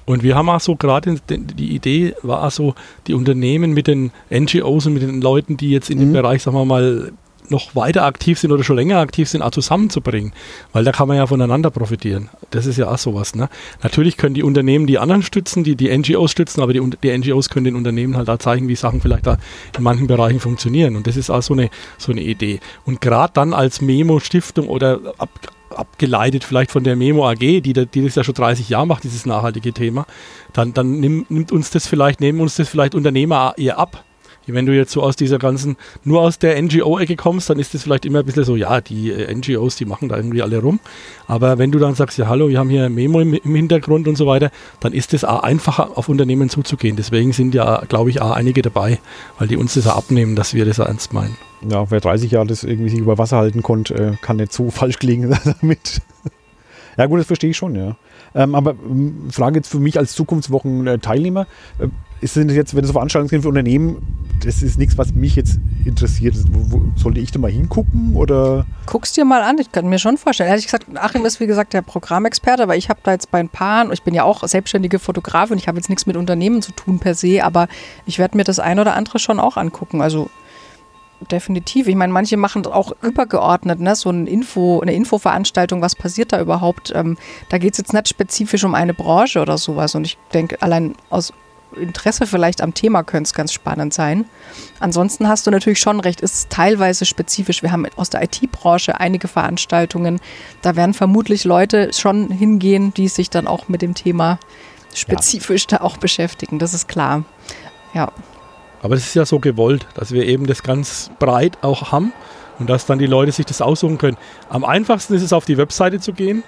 Und 0.05 0.24
wir 0.24 0.36
haben 0.36 0.49
auch 0.49 0.61
so 0.61 0.76
gerade 0.76 1.15
die 1.28 1.76
Idee 1.76 2.15
war 2.24 2.47
auch 2.47 2.51
so, 2.51 2.74
die 3.07 3.13
Unternehmen 3.13 3.74
mit 3.74 3.88
den 3.88 4.11
NGOs 4.32 4.86
und 4.86 4.93
mit 4.93 5.03
den 5.03 5.22
Leuten, 5.22 5.57
die 5.57 5.72
jetzt 5.72 5.89
in 5.89 5.97
mhm. 5.97 6.01
dem 6.01 6.13
Bereich, 6.13 6.41
sagen 6.41 6.55
wir 6.55 6.65
mal, 6.65 7.11
noch 7.51 7.75
weiter 7.75 8.03
aktiv 8.05 8.39
sind 8.39 8.51
oder 8.51 8.63
schon 8.63 8.77
länger 8.77 8.97
aktiv 8.97 9.29
sind, 9.29 9.41
auch 9.41 9.51
zusammenzubringen. 9.51 10.33
Weil 10.73 10.83
da 10.83 10.91
kann 10.91 11.07
man 11.07 11.17
ja 11.17 11.27
voneinander 11.27 11.69
profitieren. 11.69 12.29
Das 12.49 12.65
ist 12.65 12.77
ja 12.77 12.89
auch 12.89 12.97
sowas. 12.97 13.35
Ne? 13.35 13.49
Natürlich 13.83 14.17
können 14.17 14.33
die 14.33 14.43
Unternehmen 14.43 14.87
die 14.87 14.97
anderen 14.97 15.21
stützen, 15.21 15.63
die 15.63 15.75
die 15.75 15.95
NGOs 15.95 16.31
stützen, 16.31 16.61
aber 16.61 16.73
die, 16.73 16.81
die 17.03 17.17
NGOs 17.17 17.49
können 17.49 17.65
den 17.65 17.75
Unternehmen 17.75 18.17
halt 18.17 18.29
auch 18.29 18.39
zeigen, 18.39 18.67
wie 18.67 18.75
Sachen 18.75 19.01
vielleicht 19.01 19.27
da 19.27 19.37
in 19.77 19.83
manchen 19.83 20.07
Bereichen 20.07 20.39
funktionieren. 20.39 20.95
Und 20.95 21.05
das 21.05 21.17
ist 21.17 21.29
auch 21.29 21.43
so 21.43 21.53
eine, 21.53 21.69
so 21.97 22.11
eine 22.11 22.21
Idee. 22.21 22.59
Und 22.85 23.01
gerade 23.01 23.33
dann 23.33 23.53
als 23.53 23.81
Memo-Stiftung 23.81 24.67
oder 24.67 24.99
ab, 25.17 25.29
abgeleitet 25.75 26.43
vielleicht 26.43 26.71
von 26.71 26.83
der 26.83 26.95
Memo 26.95 27.29
AG, 27.29 27.39
die, 27.39 27.61
die 27.61 28.03
das 28.03 28.15
ja 28.15 28.23
schon 28.23 28.33
30 28.33 28.69
Jahre 28.69 28.87
macht, 28.87 29.03
dieses 29.03 29.25
nachhaltige 29.25 29.73
Thema, 29.73 30.05
dann, 30.53 30.73
dann 30.73 30.99
nimmt 30.99 31.51
uns 31.51 31.69
das 31.69 31.87
vielleicht, 31.87 32.19
nehmen 32.21 32.39
uns 32.39 32.55
das 32.55 32.69
vielleicht 32.69 32.95
Unternehmer 32.95 33.53
eher 33.57 33.77
ab 33.77 34.03
wenn 34.53 34.65
du 34.65 34.75
jetzt 34.75 34.91
so 34.91 35.01
aus 35.01 35.15
dieser 35.15 35.39
ganzen, 35.39 35.77
nur 36.03 36.21
aus 36.21 36.39
der 36.39 36.61
NGO-Ecke 36.61 37.15
kommst, 37.15 37.49
dann 37.49 37.59
ist 37.59 37.73
das 37.73 37.83
vielleicht 37.83 38.05
immer 38.05 38.19
ein 38.19 38.25
bisschen 38.25 38.43
so, 38.43 38.55
ja, 38.55 38.81
die 38.81 39.11
äh, 39.11 39.33
NGOs, 39.33 39.75
die 39.75 39.85
machen 39.85 40.09
da 40.09 40.17
irgendwie 40.17 40.41
alle 40.41 40.59
rum. 40.59 40.79
Aber 41.27 41.57
wenn 41.57 41.71
du 41.71 41.79
dann 41.79 41.95
sagst, 41.95 42.17
ja, 42.17 42.27
hallo, 42.27 42.49
wir 42.49 42.59
haben 42.59 42.69
hier 42.69 42.89
Memo 42.89 43.19
im, 43.21 43.33
im 43.33 43.55
Hintergrund 43.55 44.07
und 44.07 44.15
so 44.15 44.27
weiter, 44.27 44.51
dann 44.79 44.93
ist 44.93 45.13
es 45.13 45.23
auch 45.23 45.43
einfacher, 45.43 45.97
auf 45.97 46.09
Unternehmen 46.09 46.49
zuzugehen. 46.49 46.95
Deswegen 46.95 47.33
sind 47.33 47.53
ja, 47.53 47.83
glaube 47.87 48.09
ich, 48.09 48.21
auch 48.21 48.31
einige 48.31 48.61
dabei, 48.61 48.99
weil 49.39 49.47
die 49.47 49.57
uns 49.57 49.73
das 49.73 49.87
auch 49.87 49.97
abnehmen, 49.97 50.35
dass 50.35 50.53
wir 50.53 50.65
das 50.65 50.79
ernst 50.79 51.13
meinen. 51.13 51.37
Ja, 51.69 51.89
wer 51.91 51.99
30 51.99 52.31
Jahre 52.31 52.47
das 52.47 52.63
irgendwie 52.63 52.89
sich 52.89 52.99
über 52.99 53.17
Wasser 53.17 53.37
halten 53.37 53.61
konnte, 53.61 53.93
äh, 53.93 54.15
kann 54.21 54.37
nicht 54.37 54.53
so 54.53 54.69
falsch 54.71 54.97
klingen 54.97 55.37
damit. 55.61 56.01
ja, 56.97 57.05
gut, 57.05 57.19
das 57.19 57.27
verstehe 57.27 57.51
ich 57.51 57.57
schon, 57.57 57.75
ja. 57.75 57.95
Ähm, 58.33 58.55
aber 58.55 58.75
Frage 59.29 59.57
jetzt 59.57 59.69
für 59.69 59.79
mich 59.79 59.97
als 59.97 60.13
Zukunftswochen-Teilnehmer. 60.13 61.47
Ist 62.22 62.36
denn 62.36 62.49
jetzt, 62.49 62.76
wenn 62.76 62.84
es 62.84 62.91
Veranstaltungen 62.91 63.30
sind 63.30 63.41
für 63.41 63.49
Unternehmen, 63.49 63.97
das 64.43 64.61
ist 64.61 64.78
nichts, 64.78 64.97
was 64.97 65.13
mich 65.13 65.36
jetzt 65.36 65.59
interessiert. 65.86 66.36
Wo, 66.51 66.82
sollte 66.95 67.19
ich 67.19 67.32
da 67.32 67.39
mal 67.39 67.51
hingucken 67.51 68.15
oder? 68.15 68.65
Guck's 68.86 69.13
dir 69.13 69.26
mal 69.26 69.41
an, 69.41 69.57
ich 69.57 69.72
kann 69.72 69.88
mir 69.88 69.99
schon 69.99 70.17
vorstellen. 70.17 70.49
Ehrlich 70.49 70.65
gesagt, 70.65 70.86
Achim 70.95 71.26
ist 71.26 71.39
wie 71.39 71.47
gesagt 71.47 71.74
der 71.74 71.82
Programmexperte, 71.82 72.63
aber 72.63 72.76
ich 72.76 72.89
habe 72.89 72.99
da 73.03 73.11
jetzt 73.11 73.32
bei 73.32 73.39
ein 73.39 73.49
paar, 73.49 73.91
ich 73.91 74.03
bin 74.03 74.13
ja 74.13 74.24
auch 74.24 74.47
selbstständige 74.47 74.99
Fotografin, 74.99 75.57
ich 75.57 75.67
habe 75.67 75.78
jetzt 75.78 75.89
nichts 75.89 76.05
mit 76.05 76.15
Unternehmen 76.15 76.61
zu 76.61 76.72
tun 76.72 76.99
per 76.99 77.15
se, 77.15 77.43
aber 77.43 77.67
ich 78.05 78.19
werde 78.19 78.38
mir 78.38 78.43
das 78.43 78.59
ein 78.59 78.80
oder 78.80 78.95
andere 78.95 79.19
schon 79.19 79.39
auch 79.39 79.57
angucken. 79.57 80.01
Also 80.01 80.30
definitiv. 81.30 81.88
Ich 81.88 81.95
meine, 81.95 82.13
manche 82.13 82.38
machen 82.38 82.65
auch 82.65 82.93
übergeordnet, 83.01 83.80
ne? 83.80 83.95
so 83.95 84.09
ein 84.09 84.28
Info, 84.28 84.80
eine 84.80 84.93
Infoveranstaltung, 84.93 85.82
was 85.82 85.95
passiert 85.95 86.34
da 86.34 86.41
überhaupt. 86.41 86.91
Ähm, 86.95 87.17
da 87.49 87.57
geht 87.57 87.74
es 87.74 87.78
jetzt 87.78 87.93
nicht 87.93 88.07
spezifisch 88.07 88.63
um 88.63 88.74
eine 88.74 88.93
Branche 88.93 89.41
oder 89.41 89.57
sowas. 89.57 89.93
Und 89.95 90.05
ich 90.05 90.17
denke, 90.34 90.61
allein 90.61 90.95
aus 91.09 91.34
Interesse 91.76 92.26
vielleicht 92.28 92.61
am 92.61 92.74
Thema 92.74 93.03
könnte 93.03 93.28
es 93.28 93.34
ganz 93.34 93.53
spannend 93.53 93.93
sein. 93.93 94.26
Ansonsten 94.80 95.28
hast 95.28 95.47
du 95.47 95.51
natürlich 95.51 95.80
schon 95.80 95.99
recht, 95.99 96.22
ist 96.22 96.49
teilweise 96.49 97.05
spezifisch. 97.05 97.63
Wir 97.63 97.72
haben 97.72 97.86
aus 97.95 98.09
der 98.09 98.24
IT-Branche 98.24 98.99
einige 98.99 99.28
Veranstaltungen. 99.28 100.19
Da 100.61 100.76
werden 100.76 100.93
vermutlich 100.93 101.43
Leute 101.43 101.91
schon 101.93 102.30
hingehen, 102.30 102.93
die 102.93 103.07
sich 103.07 103.30
dann 103.30 103.47
auch 103.47 103.67
mit 103.67 103.82
dem 103.82 103.93
Thema 103.93 104.39
spezifisch 104.93 105.67
ja. 105.69 105.78
da 105.78 105.84
auch 105.84 105.97
beschäftigen. 105.97 106.59
Das 106.59 106.74
ist 106.74 106.88
klar. 106.88 107.24
Ja. 107.93 108.11
Aber 108.82 108.95
es 108.95 109.05
ist 109.05 109.15
ja 109.15 109.26
so 109.26 109.39
gewollt, 109.39 109.88
dass 109.93 110.11
wir 110.11 110.26
eben 110.26 110.47
das 110.47 110.63
ganz 110.63 111.11
breit 111.19 111.57
auch 111.61 111.91
haben 111.91 112.13
und 112.59 112.69
dass 112.69 112.86
dann 112.86 112.99
die 112.99 113.05
Leute 113.05 113.32
sich 113.32 113.45
das 113.45 113.61
aussuchen 113.61 113.97
können. 113.97 114.17
Am 114.49 114.65
einfachsten 114.65 115.13
ist 115.13 115.22
es, 115.22 115.34
auf 115.34 115.45
die 115.45 115.57
Webseite 115.57 115.99
zu 115.99 116.13
gehen, 116.13 116.43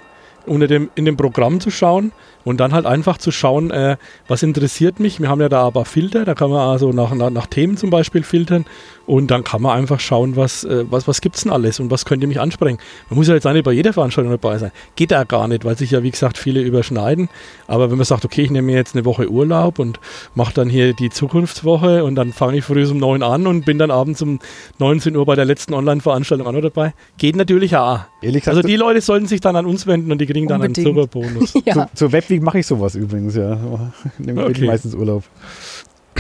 unter 0.46 0.68
dem, 0.68 0.90
in 0.96 1.06
dem 1.06 1.16
Programm 1.16 1.60
zu 1.60 1.72
schauen 1.72 2.12
und 2.44 2.60
dann 2.60 2.74
halt 2.74 2.86
einfach 2.86 3.18
zu 3.18 3.32
schauen, 3.32 3.72
äh, 3.72 3.98
was 4.28 4.44
interessiert 4.44 5.00
mich. 5.00 5.20
Wir 5.20 5.30
haben 5.30 5.42
ja 5.42 5.50
da 5.50 5.62
aber 5.62 5.86
Filter, 5.86 6.26
da 6.26 6.34
kann 6.34 6.50
man 6.50 6.68
also 6.70 6.92
nach, 6.92 7.14
nach, 7.14 7.30
nach 7.30 7.48
Themen 7.48 7.78
zum 7.78 7.90
Beispiel 7.90 8.24
filtern 8.24 8.66
und 9.06 9.32
dann 9.32 9.44
kann 9.44 9.62
man 9.62 9.78
einfach 9.78 10.00
schauen, 10.00 10.36
was, 10.36 10.64
äh, 10.64 10.86
was, 10.90 11.08
was 11.08 11.22
gibt 11.22 11.36
es 11.36 11.44
denn 11.44 11.52
alles 11.52 11.80
und 11.80 11.92
was 11.92 12.06
könnte 12.06 12.28
mich 12.28 12.40
ansprechen. 12.40 12.78
Man 13.10 13.18
muss 13.18 13.28
ja 13.28 13.34
jetzt 13.34 13.46
nicht 13.46 13.64
bei 13.64 13.74
jeder 13.74 13.94
Veranstaltung 13.94 14.32
dabei 14.32 14.58
sein. 14.58 14.72
Geht 14.96 15.12
ja 15.12 15.24
gar 15.24 15.48
nicht, 15.48 15.66
weil 15.66 15.78
sich 15.78 15.92
ja 15.92 16.04
wie 16.04 16.12
gesagt 16.12 16.38
viele 16.38 16.62
überschneiden. 16.62 17.30
Aber 17.68 17.92
wenn 17.92 17.98
man 17.98 18.06
sagt, 18.06 18.24
okay, 18.24 18.44
ich 18.44 18.52
nehme 18.52 18.68
mir 18.68 18.76
jetzt 18.76 18.96
eine 18.96 19.06
Woche 19.06 19.30
Urlaub 19.30 19.80
und 19.80 20.00
mache 20.36 20.54
dann 20.54 20.70
hier 20.70 20.94
die 20.94 21.10
Zukunftswoche 21.10 22.04
und 22.04 22.16
dann 22.16 22.32
fange 22.32 22.58
ich 22.58 22.64
früh 22.64 22.86
um 22.90 22.98
9 22.98 23.24
an 23.24 23.48
und 23.48 23.66
bin 23.66 23.78
dann 23.78 23.92
abends 23.92 24.22
um 24.22 24.40
19 24.80 25.16
Uhr 25.16 25.26
bei 25.26 25.36
der 25.36 25.46
letzten 25.46 25.74
Online-Veranstaltung 25.74 26.48
auch 26.48 26.52
noch 26.52 26.62
dabei. 26.62 26.94
Geht 27.18 27.36
natürlich 27.36 27.76
auch. 27.76 28.00
also 28.48 28.62
die 28.62 28.76
Leute 28.76 29.02
sollten 29.02 29.28
sich 29.28 29.42
dann 29.42 29.56
an 29.56 29.66
uns 29.66 29.86
wenden 29.86 30.12
und 30.12 30.20
die 30.20 30.26
kriegen 30.26 30.48
dann 30.48 30.62
Unbedingt. 30.62 30.88
einen 30.88 30.96
Superbonus. 30.96 31.54
ja. 31.66 31.74
Zu, 31.74 31.90
zur 31.94 32.12
Web 32.14 32.30
deswegen 32.34 32.46
mache 32.46 32.60
ich 32.60 32.68
sowas 32.68 32.96
übrigens, 32.96 33.36
ja. 33.36 33.60
Nehme 34.18 34.46
okay. 34.46 34.66
meistens 34.66 34.96
Urlaub. 34.96 35.24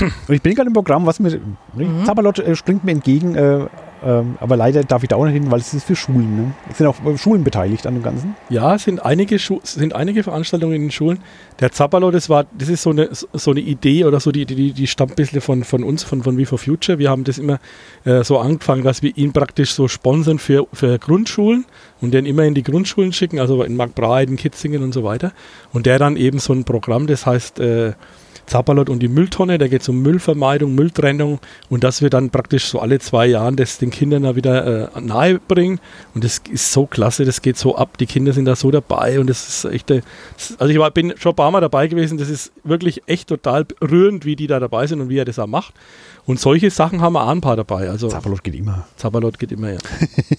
Und 0.02 0.34
ich 0.34 0.42
bin 0.42 0.56
gerade 0.56 0.68
im 0.68 0.74
Programm, 0.74 1.06
was 1.06 1.20
mir. 1.20 1.40
Mhm. 1.74 2.06
Zabalot 2.06 2.40
äh, 2.40 2.56
springt 2.56 2.84
mir 2.84 2.92
entgegen, 2.92 3.36
äh, 3.36 3.68
ähm, 4.06 4.38
aber 4.42 4.58
leider 4.58 4.84
darf 4.84 5.04
ich 5.04 5.10
da 5.10 5.16
auch 5.16 5.26
nicht 5.26 5.34
hin, 5.34 5.50
weil 5.50 5.60
es 5.60 5.74
ist 5.74 5.86
für 5.86 5.96
Schulen. 5.96 6.36
Ne? 6.36 6.52
Es 6.70 6.78
sind 6.78 6.88
auch 6.88 6.96
äh, 7.06 7.18
Schulen 7.18 7.44
beteiligt 7.44 7.88
an 7.88 7.94
dem 7.94 8.04
Ganzen. 8.04 8.36
Ja, 8.50 8.76
es 8.76 8.84
sind 8.84 9.04
einige, 9.06 9.40
Schu 9.40 9.60
sind 9.64 9.96
einige 9.96 10.24
Veranstaltungen 10.24 10.74
in 10.74 10.82
den 10.84 10.92
Schulen. 10.92 11.20
Der 11.60 11.72
Zabalot, 11.72 12.14
das 12.14 12.30
war, 12.30 12.46
das 12.58 12.68
ist 12.68 12.82
so 12.82 12.90
eine, 12.90 13.10
so 13.12 13.52
eine 13.52 13.62
Idee 13.62 14.04
oder 14.04 14.20
so, 14.20 14.32
die, 14.32 14.46
die, 14.46 14.74
die 14.74 14.88
stammt 14.88 15.12
ein 15.12 15.16
bisschen 15.16 15.40
von, 15.40 15.64
von 15.64 15.84
uns, 15.84 16.04
von, 16.04 16.22
von 16.22 16.38
We 16.38 16.46
for 16.46 16.58
Future. 16.58 17.00
Wir 17.00 17.10
haben 17.10 17.24
das 17.24 17.38
immer 17.38 17.60
äh, 18.04 18.24
so 18.24 18.40
angefangen, 18.40 18.84
dass 18.84 19.04
wir 19.04 19.16
ihn 19.16 19.32
praktisch 19.32 19.74
so 19.74 19.88
sponsern 19.88 20.38
für, 20.38 20.68
für 20.74 21.00
Grundschulen 21.00 21.66
und 22.02 22.14
den 22.14 22.26
immer 22.26 22.44
in 22.44 22.56
die 22.56 22.64
Grundschulen 22.64 23.14
schicken, 23.14 23.40
also 23.40 23.64
in 23.64 23.78
Markbreit, 23.78 24.30
in 24.30 24.36
Kitzingen 24.36 24.84
und 24.84 24.94
so 24.94 25.06
weiter. 25.06 25.32
Und 25.72 25.86
der 25.86 25.98
dann 25.98 26.18
eben 26.18 26.40
so 26.40 26.52
ein 26.52 26.66
Programm, 26.66 27.08
das 27.08 27.26
heißt 27.26 27.60
Zappalot 28.46 28.90
und 28.90 29.00
die 29.00 29.08
Mülltonne, 29.08 29.58
da 29.58 29.68
geht 29.68 29.82
es 29.82 29.90
um 29.90 30.02
Müllvermeidung, 30.02 30.76
Mülltrennung 30.76 31.40
und 31.70 31.84
dass 31.84 32.02
wir 32.02 32.10
dann 32.10 32.30
praktisch 32.30 32.66
so 32.66 32.80
alle 32.80 33.00
zwei 33.00 33.28
Jahre 33.28 33.54
das 33.54 33.78
den 33.78 33.90
Kindern 33.90 34.24
da 34.24 34.36
wieder 34.36 34.96
äh, 34.96 35.02
nahe 35.02 35.40
bringen 35.40 35.80
und 36.14 36.24
das 36.24 36.42
ist 36.50 36.72
so 36.72 36.86
klasse, 36.86 37.26
das 37.26 37.42
geht 37.42 37.58
so 37.58 37.76
ab, 37.76 37.98
die 37.98 38.06
Kinder 38.06 38.34
sind 38.34 38.46
da 38.46 38.56
so 38.56 38.72
dabei 38.72 39.20
und 39.20 39.28
das 39.28 39.48
ist 39.48 39.66
echt, 39.66 39.92
äh, 39.92 40.02
also 40.58 40.72
ich 40.72 40.80
war, 40.80 40.92
bin 40.92 41.14
schon 41.18 41.34
ein 41.34 41.36
paar 41.36 41.52
Mal 41.52 41.62
dabei 41.62 41.88
gewesen, 41.88 42.18
das 42.18 42.30
ist 42.30 42.52
wirklich 42.64 43.04
echt 43.08 43.30
total 43.30 43.66
rührend, 43.82 44.26
wie 44.26 44.36
die 44.36 44.48
da 44.48 44.60
dabei 44.60 44.88
sind 44.88 45.02
und 45.02 45.10
wie 45.10 45.18
er 45.18 45.26
das 45.26 45.40
auch 45.40 45.48
macht 45.48 45.74
und 46.26 46.40
solche 46.40 46.70
Sachen 46.70 47.02
haben 47.02 47.14
wir 47.14 47.24
auch 47.24 47.30
ein 47.30 47.42
paar 47.42 47.56
dabei. 47.56 47.90
Also 47.90 48.08
Zappalot 48.08 48.44
geht 48.44 48.56
immer. 48.56 48.88
Zappalot 48.96 49.38
geht 49.38 49.52
immer, 49.52 49.72
ja. 49.72 49.80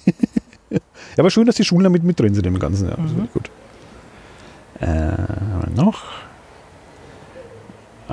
ja, 0.70 0.78
aber 1.18 1.30
schön, 1.30 1.46
dass 1.46 1.56
die 1.56 1.64
Schulen 1.64 1.84
damit 1.84 2.04
mit 2.04 2.18
drin 2.18 2.34
sind 2.34 2.46
im 2.46 2.58
Ganzen, 2.58 2.88
ja, 2.88 2.96
mhm. 2.96 3.28
gut. 3.32 3.50
Äh, 4.80 5.70
noch? 5.76 6.02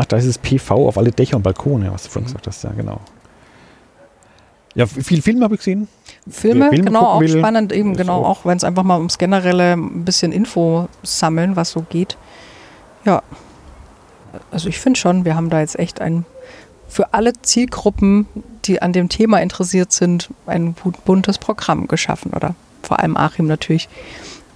Ach, 0.01 0.05
da 0.05 0.17
ist 0.17 0.25
es 0.25 0.39
PV 0.39 0.87
auf 0.87 0.97
alle 0.97 1.11
Dächer 1.11 1.37
und 1.37 1.43
Balkone, 1.43 1.93
was 1.93 2.03
du 2.03 2.09
vorhin 2.09 2.23
mhm. 2.23 2.33
gesagt 2.33 2.47
hast, 2.47 2.63
ja, 2.63 2.71
genau. 2.71 2.99
Ja, 4.73 4.87
viel 4.87 5.21
Film 5.21 5.43
habe 5.43 5.53
ich 5.53 5.59
gesehen. 5.59 5.87
Filme, 6.27 6.69
Filme 6.69 6.85
genau, 6.85 7.05
auch 7.05 7.19
will, 7.19 7.29
spannend, 7.29 7.71
eben 7.71 7.95
genau, 7.95 8.23
auch, 8.23 8.39
auch 8.39 8.45
wenn 8.45 8.57
es 8.57 8.63
einfach 8.63 8.81
mal 8.81 8.97
ums 8.97 9.19
generelle 9.19 9.73
ein 9.73 10.03
bisschen 10.03 10.31
Info 10.31 10.87
sammeln, 11.03 11.55
was 11.55 11.69
so 11.69 11.81
geht. 11.87 12.17
Ja. 13.05 13.21
Also 14.49 14.69
ich 14.69 14.79
finde 14.79 14.99
schon, 14.99 15.23
wir 15.23 15.35
haben 15.35 15.51
da 15.51 15.59
jetzt 15.59 15.77
echt 15.77 16.01
ein 16.01 16.25
für 16.87 17.13
alle 17.13 17.33
Zielgruppen, 17.39 18.25
die 18.65 18.81
an 18.81 18.93
dem 18.93 19.07
Thema 19.07 19.39
interessiert 19.39 19.91
sind, 19.91 20.29
ein 20.47 20.73
buntes 21.05 21.37
Programm 21.37 21.87
geschaffen 21.87 22.33
oder 22.33 22.55
vor 22.81 22.99
allem 22.99 23.15
Achim 23.17 23.45
natürlich. 23.45 23.87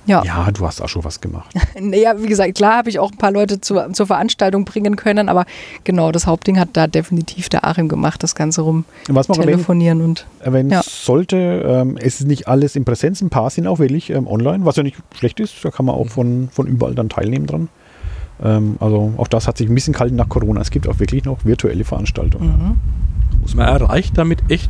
Ja. 0.05 0.23
ja, 0.23 0.51
du 0.51 0.65
hast 0.65 0.81
auch 0.81 0.89
schon 0.89 1.03
was 1.03 1.19
gemacht. 1.19 1.53
naja, 1.79 2.13
wie 2.17 2.27
gesagt, 2.27 2.55
klar 2.55 2.77
habe 2.77 2.89
ich 2.89 2.99
auch 2.99 3.11
ein 3.11 3.17
paar 3.17 3.31
Leute 3.31 3.59
zu, 3.59 3.75
zur 3.91 4.07
Veranstaltung 4.07 4.65
bringen 4.65 4.95
können, 4.95 5.29
aber 5.29 5.45
genau, 5.83 6.11
das 6.11 6.27
Hauptding 6.27 6.59
hat 6.59 6.69
da 6.73 6.87
definitiv 6.87 7.49
der 7.49 7.65
Achim 7.65 7.87
gemacht, 7.87 8.21
das 8.21 8.35
Ganze 8.35 8.61
rum 8.61 8.85
was 9.07 9.27
man 9.27 9.41
telefonieren 9.41 9.99
erwähnen, 9.99 10.09
und. 10.09 10.27
Erwähnen 10.39 10.69
ja. 10.69 10.81
sollte, 10.83 11.37
ähm, 11.37 11.97
es 11.97 12.21
ist 12.21 12.27
nicht 12.27 12.47
alles 12.47 12.75
in 12.75 12.85
Präsenz, 12.85 13.21
ein 13.21 13.29
paar 13.29 13.49
sind 13.49 13.67
auch 13.67 13.79
wirklich 13.79 14.09
ähm, 14.11 14.27
online, 14.27 14.65
was 14.65 14.75
ja 14.75 14.83
nicht 14.83 14.97
schlecht 15.15 15.39
ist, 15.39 15.63
da 15.63 15.71
kann 15.71 15.85
man 15.85 15.95
auch 15.95 16.07
von, 16.07 16.49
von 16.51 16.67
überall 16.67 16.93
dann 16.93 17.09
teilnehmen 17.09 17.47
dran. 17.47 17.69
Ähm, 18.43 18.77
also 18.79 19.13
auch 19.17 19.27
das 19.27 19.47
hat 19.47 19.57
sich 19.57 19.69
ein 19.69 19.75
bisschen 19.75 19.93
kalt 19.93 20.13
nach 20.13 20.29
Corona. 20.29 20.61
Es 20.61 20.71
gibt 20.71 20.87
auch 20.87 20.99
wirklich 20.99 21.23
noch 21.25 21.45
virtuelle 21.45 21.83
Veranstaltungen. 21.83 22.49
Mhm. 22.49 23.55
Man 23.55 23.67
erreicht 23.67 24.17
damit 24.17 24.39
echt 24.49 24.69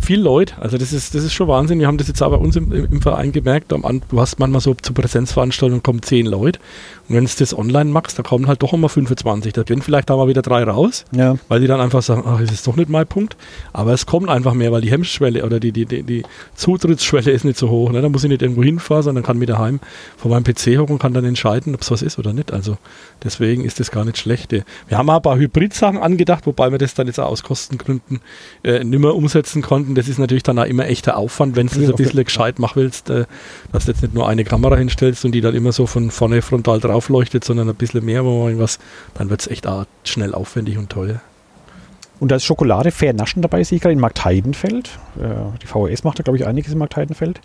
viel 0.00 0.20
Leute. 0.20 0.54
Also 0.60 0.78
das 0.78 0.92
ist, 0.92 1.14
das 1.14 1.24
ist 1.24 1.32
schon 1.32 1.48
Wahnsinn. 1.48 1.80
Wir 1.80 1.86
haben 1.86 1.98
das 1.98 2.08
jetzt 2.08 2.22
auch 2.22 2.30
bei 2.30 2.36
uns 2.36 2.56
im, 2.56 2.72
im 2.72 3.02
Verein 3.02 3.32
gemerkt. 3.32 3.72
Du 3.72 4.20
hast 4.20 4.38
manchmal 4.38 4.60
so 4.60 4.74
zu 4.74 4.92
Präsenzveranstaltungen 4.92 5.82
kommen 5.82 6.02
zehn 6.02 6.26
Leute. 6.26 6.60
Und 7.08 7.16
wenn 7.16 7.24
du 7.24 7.30
das 7.38 7.56
online 7.56 7.90
machst, 7.90 8.18
da 8.18 8.22
kommen 8.22 8.46
halt 8.46 8.62
doch 8.62 8.72
immer 8.72 8.88
25. 8.88 9.52
Da 9.52 9.62
gehen 9.62 9.80
vielleicht 9.80 10.10
da 10.10 10.16
mal 10.16 10.28
wieder 10.28 10.42
drei 10.42 10.62
raus, 10.62 11.04
ja. 11.12 11.36
weil 11.48 11.60
die 11.60 11.66
dann 11.66 11.80
einfach 11.80 12.02
sagen, 12.02 12.22
ach, 12.26 12.40
das 12.40 12.52
ist 12.52 12.66
doch 12.66 12.76
nicht 12.76 12.90
mein 12.90 13.06
Punkt. 13.06 13.36
Aber 13.72 13.92
es 13.92 14.06
kommt 14.06 14.28
einfach 14.28 14.54
mehr, 14.54 14.72
weil 14.72 14.82
die 14.82 14.90
Hemmschwelle 14.90 15.44
oder 15.44 15.58
die, 15.58 15.72
die, 15.72 15.86
die, 15.86 16.02
die 16.02 16.22
Zutrittsschwelle 16.54 17.30
ist 17.30 17.44
nicht 17.44 17.58
so 17.58 17.70
hoch. 17.70 17.90
Ne? 17.90 18.02
Da 18.02 18.08
muss 18.08 18.24
ich 18.24 18.30
nicht 18.30 18.42
irgendwo 18.42 18.62
hinfahren, 18.62 19.02
sondern 19.02 19.24
kann 19.24 19.38
mit 19.38 19.48
daheim 19.48 19.80
vor 20.16 20.30
meinem 20.30 20.44
PC 20.44 20.78
hocken 20.78 20.94
und 20.94 20.98
kann 20.98 21.14
dann 21.14 21.24
entscheiden, 21.24 21.74
ob 21.74 21.80
es 21.80 21.90
was 21.90 22.02
ist 22.02 22.18
oder 22.18 22.32
nicht. 22.32 22.52
Also 22.52 22.76
deswegen 23.24 23.64
ist 23.64 23.80
das 23.80 23.90
gar 23.90 24.04
nicht 24.04 24.18
schlecht. 24.18 24.52
Wir 24.52 24.64
haben 24.92 25.08
auch 25.08 25.16
ein 25.16 25.22
paar 25.22 25.38
Hybrid-Sachen 25.38 25.98
angedacht, 25.98 26.46
wobei 26.46 26.70
wir 26.70 26.78
das 26.78 26.94
dann 26.94 27.06
jetzt 27.06 27.18
auch 27.18 27.30
aus 27.30 27.42
Kostengründen 27.42 28.20
äh, 28.62 28.84
nicht 28.84 29.00
mehr 29.00 29.14
umsetzen 29.14 29.62
konnten 29.62 29.87
das 29.94 30.08
ist 30.08 30.18
natürlich 30.18 30.42
dann 30.42 30.58
auch 30.58 30.64
immer 30.64 30.86
echter 30.86 31.16
Aufwand, 31.16 31.56
wenn 31.56 31.66
du 31.66 31.80
es 31.80 31.88
ein 31.88 31.96
bisschen 31.96 32.24
gescheit 32.24 32.58
machen 32.58 32.82
willst, 32.82 33.10
äh, 33.10 33.24
dass 33.72 33.84
du 33.84 33.92
jetzt 33.92 34.02
nicht 34.02 34.14
nur 34.14 34.28
eine 34.28 34.44
Kamera 34.44 34.76
hinstellst 34.76 35.24
und 35.24 35.32
die 35.32 35.40
dann 35.40 35.54
immer 35.54 35.72
so 35.72 35.86
von 35.86 36.10
vorne 36.10 36.42
frontal 36.42 36.80
drauf 36.80 37.08
leuchtet, 37.08 37.44
sondern 37.44 37.68
ein 37.68 37.74
bisschen 37.74 38.04
mehr, 38.04 38.24
wo 38.24 38.38
man 38.38 38.48
irgendwas, 38.48 38.78
dann 39.14 39.30
wird 39.30 39.40
es 39.40 39.46
echt 39.48 39.66
auch 39.66 39.84
schnell 40.04 40.34
aufwendig 40.34 40.78
und 40.78 40.90
teuer. 40.90 41.20
Und 42.20 42.32
da 42.32 42.36
ist 42.36 42.44
Schokolade 42.44 42.90
Fair 42.90 43.12
Naschen 43.12 43.42
dabei, 43.42 43.62
sehe 43.62 43.76
ich 43.76 43.82
gerade 43.82 43.92
in 43.92 44.00
Marktheidenfeld. 44.00 44.98
Äh, 45.20 45.58
die 45.62 45.66
VHS 45.66 46.04
macht 46.04 46.18
da, 46.18 46.22
glaube 46.22 46.36
ich, 46.36 46.46
einiges 46.46 46.72
in 46.72 46.78
Marktheidenfeld. 46.78 47.40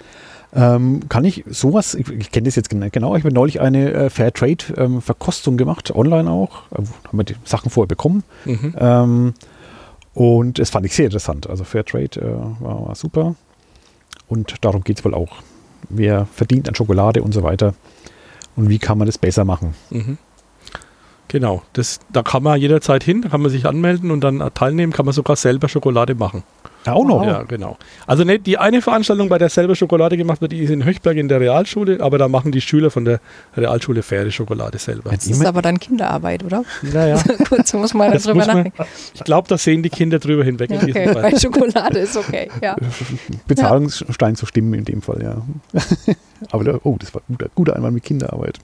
Ähm, 0.56 1.10
kann 1.10 1.26
ich 1.26 1.44
sowas, 1.50 1.96
ich, 1.96 2.10
ich 2.10 2.32
kenne 2.32 2.46
das 2.46 2.56
jetzt 2.56 2.70
genau, 2.70 3.16
ich 3.16 3.24
habe 3.24 3.34
neulich 3.34 3.60
eine 3.60 3.92
äh, 3.92 4.10
Fairtrade-Verkostung 4.10 5.54
ähm, 5.54 5.58
gemacht, 5.58 5.96
online 5.96 6.30
auch. 6.30 6.64
Äh, 6.72 6.84
haben 7.08 7.18
wir 7.18 7.24
die 7.24 7.36
Sachen 7.44 7.72
vorher 7.72 7.88
bekommen. 7.88 8.24
Mhm. 8.46 8.76
Ähm, 8.78 9.34
und 10.14 10.60
das 10.60 10.70
fand 10.70 10.86
ich 10.86 10.96
sehr 10.96 11.06
interessant. 11.06 11.50
Also 11.50 11.64
Fairtrade 11.64 12.20
äh, 12.20 12.64
war, 12.64 12.88
war, 12.88 12.96
super. 12.96 13.36
Und 14.28 14.56
darum 14.62 14.84
geht 14.84 15.00
es 15.00 15.06
wohl 15.06 15.14
auch. 15.14 15.38
Wer 15.90 16.26
verdient 16.26 16.70
an 16.70 16.76
Schokolade 16.76 17.24
und 17.24 17.34
so 17.34 17.44
weiter. 17.44 17.74
Und 18.56 18.70
wie 18.70 18.80
kann 18.80 18.98
man 18.98 19.08
das 19.08 19.18
besser 19.18 19.44
machen? 19.46 19.74
Mhm. 19.90 20.18
Genau, 21.28 21.64
das, 21.74 22.00
da 22.12 22.22
kann 22.22 22.44
man 22.44 22.60
jederzeit 22.60 23.04
hin, 23.04 23.24
da 23.24 23.30
kann 23.30 23.42
man 23.42 23.50
sich 23.50 23.66
anmelden 23.66 24.12
und 24.12 24.22
dann 24.22 24.52
teilnehmen, 24.54 24.94
kann 24.94 25.06
man 25.06 25.14
sogar 25.14 25.36
selber 25.36 25.68
Schokolade 25.68 26.14
machen. 26.14 26.44
Auch 26.86 27.06
noch? 27.06 27.26
Ja, 27.26 27.44
genau. 27.44 27.78
Also 28.08 28.24
ne, 28.24 28.40
die 28.40 28.58
eine 28.58 28.82
Veranstaltung, 28.82 29.30
bei 29.30 29.38
der 29.38 29.50
selber 29.50 29.76
Schokolade 29.76 30.18
gemacht 30.18 30.42
wird, 30.42 30.52
die 30.52 30.60
ist 30.60 30.70
in 30.70 30.84
Höchberg 30.84 31.18
in 31.18 31.28
der 31.28 31.40
Realschule, 31.40 32.00
aber 32.02 32.18
da 32.18 32.28
machen 32.28 32.52
die 32.52 32.62
Schüler 32.62 32.92
von 32.92 33.06
der 33.06 33.20
Realschule 33.56 34.04
faire 34.04 34.30
Schokolade 34.32 34.78
selber. 34.78 35.12
Das 35.12 35.26
ist 35.26 35.46
aber 35.46 35.62
dann 35.62 35.80
Kinderarbeit, 35.80 36.44
oder? 36.44 36.64
Ja, 36.94 37.08
ja. 37.08 37.24
Gut, 37.50 37.68
so 37.68 37.78
muss 37.78 37.94
man 37.94 38.12
das 38.12 38.24
drüber 38.24 38.46
nachdenken. 38.46 38.84
Ich 39.14 39.24
glaube, 39.24 39.48
da 39.48 39.58
sehen 39.58 39.84
die 39.84 39.90
Kinder 39.90 40.20
drüber 40.20 40.44
hinweg. 40.44 40.72
Okay, 40.72 41.14
bei 41.14 41.38
Schokolade 41.38 42.00
ist 42.00 42.18
okay, 42.18 42.50
ja. 42.62 42.76
Bezahlungsstein 43.48 44.36
zu 44.36 44.46
stimmen 44.46 44.74
in 44.74 44.86
dem 44.86 45.02
Fall, 45.02 45.22
ja. 45.24 45.42
aber, 46.52 46.80
oh, 46.84 46.98
das 47.00 47.14
war 47.14 47.22
guter, 47.28 47.48
guter 47.56 47.76
Einwand 47.76 47.96
mit 47.96 48.04
Kinderarbeit. 48.04 48.60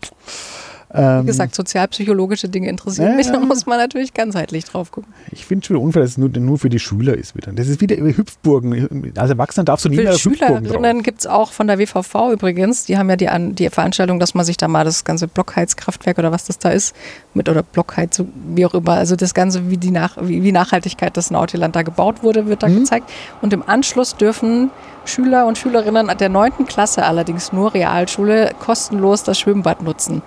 Ähm, 0.91 1.23
Wie 1.23 1.27
gesagt, 1.27 1.53
sozialpsychologische 1.53 2.49
Dinge 2.49 2.67
interessieren 2.67 3.13
äh, 3.13 3.15
mich, 3.15 3.27
da 3.27 3.39
muss 3.39 3.67
man 3.67 3.77
natürlich 3.77 4.13
ganzheitlich 4.13 4.65
drauf 4.65 4.91
gucken. 4.91 5.13
Ich 5.31 5.45
finde 5.45 5.65
schon 5.65 5.77
unfair, 5.77 6.01
dass 6.01 6.11
es 6.11 6.17
nur, 6.17 6.29
nur 6.29 6.57
für 6.57 6.69
die 6.69 6.79
Schüler 6.79 7.15
ist 7.15 7.35
wieder. 7.35 7.51
Das 7.51 7.67
ist 7.67 7.79
wieder 7.79 7.95
über 7.95 8.09
Hüpfburgen. 8.09 9.13
Als 9.15 9.29
Erwachsener 9.29 9.65
darfst 9.65 9.85
du 9.85 9.89
nie 9.89 9.97
mehr 9.97 10.13
Schülerinnen 10.13 11.03
gibt 11.03 11.19
es 11.19 11.27
auch 11.27 11.51
von 11.51 11.67
der 11.67 11.77
WVV 11.77 12.31
übrigens, 12.33 12.85
die 12.85 12.97
haben 12.97 13.09
ja 13.09 13.15
die, 13.15 13.29
die 13.53 13.69
Veranstaltung, 13.69 14.19
dass 14.19 14.33
man 14.33 14.45
sich 14.45 14.57
da 14.57 14.67
mal 14.67 14.83
das 14.83 15.03
ganze 15.03 15.27
Blockheizkraftwerk 15.27 16.17
oder 16.17 16.31
was 16.31 16.45
das 16.45 16.57
da 16.57 16.69
ist, 16.69 16.95
mit 17.33 17.47
oder 17.49 17.61
Blockheiz, 17.61 18.21
wie 18.55 18.65
auch 18.65 18.73
immer, 18.73 18.93
also 18.93 19.15
das 19.15 19.33
Ganze, 19.33 19.69
wie 19.69 19.77
die 19.77 19.91
Nach, 19.91 20.17
wie, 20.19 20.43
wie 20.43 20.51
Nachhaltigkeit 20.51 21.15
des 21.15 21.29
Nautiland 21.29 21.75
da 21.75 21.83
gebaut 21.83 22.23
wurde, 22.23 22.47
wird 22.47 22.63
da 22.63 22.67
mhm. 22.67 22.79
gezeigt. 22.79 23.09
Und 23.41 23.53
im 23.53 23.67
Anschluss 23.67 24.15
dürfen 24.15 24.71
Schüler 25.05 25.45
und 25.45 25.57
Schülerinnen 25.57 26.11
der 26.17 26.29
9. 26.29 26.65
Klasse 26.67 27.03
allerdings 27.03 27.51
nur 27.51 27.73
Realschule 27.73 28.51
kostenlos 28.59 29.23
das 29.23 29.39
Schwimmbad 29.39 29.81
nutzen. 29.81 30.21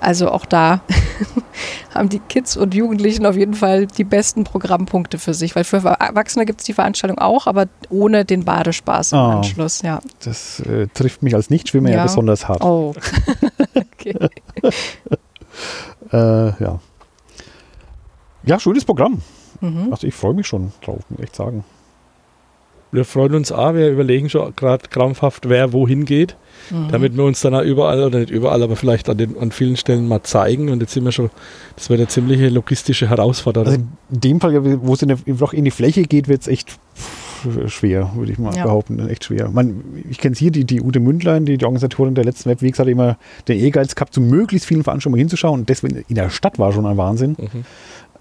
Also 0.00 0.30
auch 0.30 0.46
da 0.46 0.80
haben 1.94 2.08
die 2.08 2.20
Kids 2.20 2.56
und 2.56 2.74
Jugendlichen 2.74 3.26
auf 3.26 3.36
jeden 3.36 3.54
Fall 3.54 3.86
die 3.86 4.04
besten 4.04 4.44
Programmpunkte 4.44 5.18
für 5.18 5.34
sich, 5.34 5.56
weil 5.56 5.64
für 5.64 5.78
Erwachsene 5.78 6.46
gibt 6.46 6.60
es 6.60 6.66
die 6.66 6.72
Veranstaltung 6.72 7.18
auch, 7.18 7.46
aber 7.46 7.66
ohne 7.90 8.24
den 8.24 8.44
Badespaß 8.44 9.12
im 9.12 9.18
oh, 9.18 9.22
Anschluss. 9.22 9.82
Ja. 9.82 10.00
Das 10.24 10.60
äh, 10.60 10.86
trifft 10.88 11.22
mich 11.22 11.34
als 11.34 11.50
Nichtschwimmer 11.50 11.90
ja. 11.90 11.96
ja 11.96 12.02
besonders 12.04 12.48
hart. 12.48 12.62
Oh. 12.62 12.94
äh, 16.12 16.62
ja. 16.62 16.80
Ja, 18.44 18.60
schönes 18.60 18.84
Programm. 18.84 19.20
Mhm. 19.60 19.88
Also 19.90 20.06
ich 20.06 20.14
freue 20.14 20.34
mich 20.34 20.46
schon 20.46 20.72
drauf, 20.84 21.00
muss 21.08 21.18
ich 21.18 21.24
echt 21.24 21.36
sagen 21.36 21.64
wir 22.90 23.04
freuen 23.04 23.34
uns 23.34 23.52
auch, 23.52 23.74
wir 23.74 23.90
überlegen 23.90 24.30
schon 24.30 24.54
gerade 24.56 24.88
krampfhaft, 24.88 25.48
wer 25.48 25.72
wohin 25.72 26.04
geht, 26.04 26.36
mhm. 26.70 26.88
damit 26.90 27.16
wir 27.16 27.24
uns 27.24 27.40
dann 27.40 27.54
auch 27.54 27.62
überall, 27.62 28.02
oder 28.02 28.20
nicht 28.20 28.30
überall, 28.30 28.62
aber 28.62 28.76
vielleicht 28.76 29.08
an, 29.08 29.18
den, 29.18 29.36
an 29.38 29.52
vielen 29.52 29.76
Stellen 29.76 30.08
mal 30.08 30.22
zeigen. 30.22 30.70
Und 30.70 30.80
jetzt 30.80 30.94
sind 30.94 31.04
wir 31.04 31.12
schon, 31.12 31.30
das 31.76 31.90
wird 31.90 32.00
eine 32.00 32.08
ziemliche 32.08 32.48
logistische 32.48 33.08
Herausforderung. 33.08 33.66
Also 33.66 33.80
in 34.10 34.20
dem 34.20 34.40
Fall, 34.40 34.82
wo 34.82 34.94
es 34.94 35.02
in, 35.02 35.14
noch 35.26 35.52
in 35.52 35.64
die 35.64 35.70
Fläche 35.70 36.02
geht, 36.02 36.28
wird 36.28 36.42
es 36.42 36.48
echt 36.48 36.78
schwer, 37.66 38.12
würde 38.14 38.32
ich 38.32 38.38
mal 38.38 38.54
ja. 38.56 38.64
behaupten. 38.64 39.06
Echt 39.08 39.24
schwer. 39.24 39.50
Man, 39.50 39.84
ich 40.08 40.18
kenne 40.18 40.32
es 40.32 40.38
hier, 40.38 40.50
die, 40.50 40.64
die 40.64 40.80
Ute 40.80 41.00
Mündlein, 41.00 41.44
die, 41.44 41.58
die 41.58 41.64
Organisatorin 41.64 42.14
der 42.14 42.24
letzten 42.24 42.50
Webwegs, 42.50 42.78
hat 42.78 42.88
immer 42.88 43.18
den 43.46 43.58
Ehrgeiz 43.60 43.94
gehabt, 43.94 44.14
zu 44.14 44.20
möglichst 44.20 44.66
vielen 44.66 44.82
Veranstaltungen 44.82 45.18
hinzuschauen. 45.18 45.60
Und 45.60 45.68
deswegen 45.68 46.04
in 46.08 46.14
der 46.14 46.30
Stadt 46.30 46.58
war 46.58 46.72
schon 46.72 46.86
ein 46.86 46.96
Wahnsinn. 46.96 47.36
Mhm. 47.38 47.64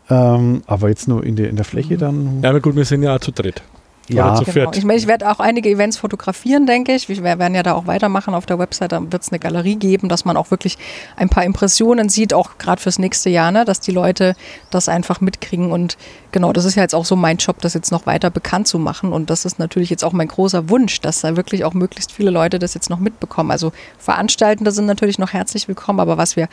Ähm, 0.09 0.61
aber 0.67 0.89
jetzt 0.89 1.07
nur 1.07 1.23
in 1.23 1.35
der, 1.35 1.49
in 1.49 1.55
der 1.55 1.65
Fläche 1.65 1.95
mhm. 1.95 1.99
dann. 1.99 2.39
Ja, 2.43 2.49
aber 2.49 2.59
gut, 2.59 2.75
wir 2.75 2.85
sind 2.85 3.03
ja 3.03 3.19
zu 3.19 3.31
dritt. 3.31 3.61
Ja, 4.09 4.39
genau. 4.39 4.71
ich, 4.73 4.85
meine, 4.85 4.97
ich 4.97 5.07
werde 5.07 5.29
auch 5.29 5.39
einige 5.39 5.69
Events 5.69 5.97
fotografieren, 5.97 6.65
denke 6.65 6.93
ich. 6.93 7.09
Wir 7.09 7.23
werden 7.23 7.55
ja 7.55 7.63
da 7.63 7.73
auch 7.73 7.87
weitermachen 7.87 8.33
auf 8.33 8.45
der 8.45 8.57
Website. 8.57 8.93
Da 8.93 9.01
wird 9.11 9.21
es 9.21 9.31
eine 9.31 9.39
Galerie 9.39 9.75
geben, 9.75 10.07
dass 10.07 10.23
man 10.23 10.37
auch 10.37 10.49
wirklich 10.49 10.77
ein 11.17 11.27
paar 11.27 11.43
Impressionen 11.43 12.07
sieht, 12.07 12.33
auch 12.33 12.57
gerade 12.57 12.81
fürs 12.81 12.99
nächste 12.99 13.29
Jahr, 13.29 13.51
ne? 13.51 13.65
dass 13.65 13.81
die 13.81 13.91
Leute 13.91 14.35
das 14.69 14.87
einfach 14.87 15.19
mitkriegen. 15.19 15.71
Und 15.71 15.97
genau, 16.31 16.53
das 16.53 16.63
ist 16.63 16.75
ja 16.75 16.83
jetzt 16.83 16.95
auch 16.95 17.05
so 17.05 17.17
mein 17.17 17.37
Job, 17.37 17.57
das 17.61 17.73
jetzt 17.73 17.91
noch 17.91 18.05
weiter 18.05 18.29
bekannt 18.29 18.67
zu 18.67 18.79
machen. 18.79 19.11
Und 19.11 19.29
das 19.29 19.43
ist 19.43 19.59
natürlich 19.59 19.89
jetzt 19.89 20.05
auch 20.05 20.13
mein 20.13 20.29
großer 20.29 20.69
Wunsch, 20.69 21.01
dass 21.01 21.21
da 21.21 21.35
wirklich 21.35 21.65
auch 21.65 21.73
möglichst 21.73 22.13
viele 22.13 22.31
Leute 22.31 22.59
das 22.59 22.73
jetzt 22.73 22.89
noch 22.89 22.99
mitbekommen. 22.99 23.51
Also 23.51 23.73
Veranstaltende 23.97 24.71
sind 24.71 24.85
natürlich 24.85 25.19
noch 25.19 25.33
herzlich 25.33 25.67
willkommen, 25.67 25.99
aber 25.99 26.17
was 26.17 26.37
wir 26.37 26.47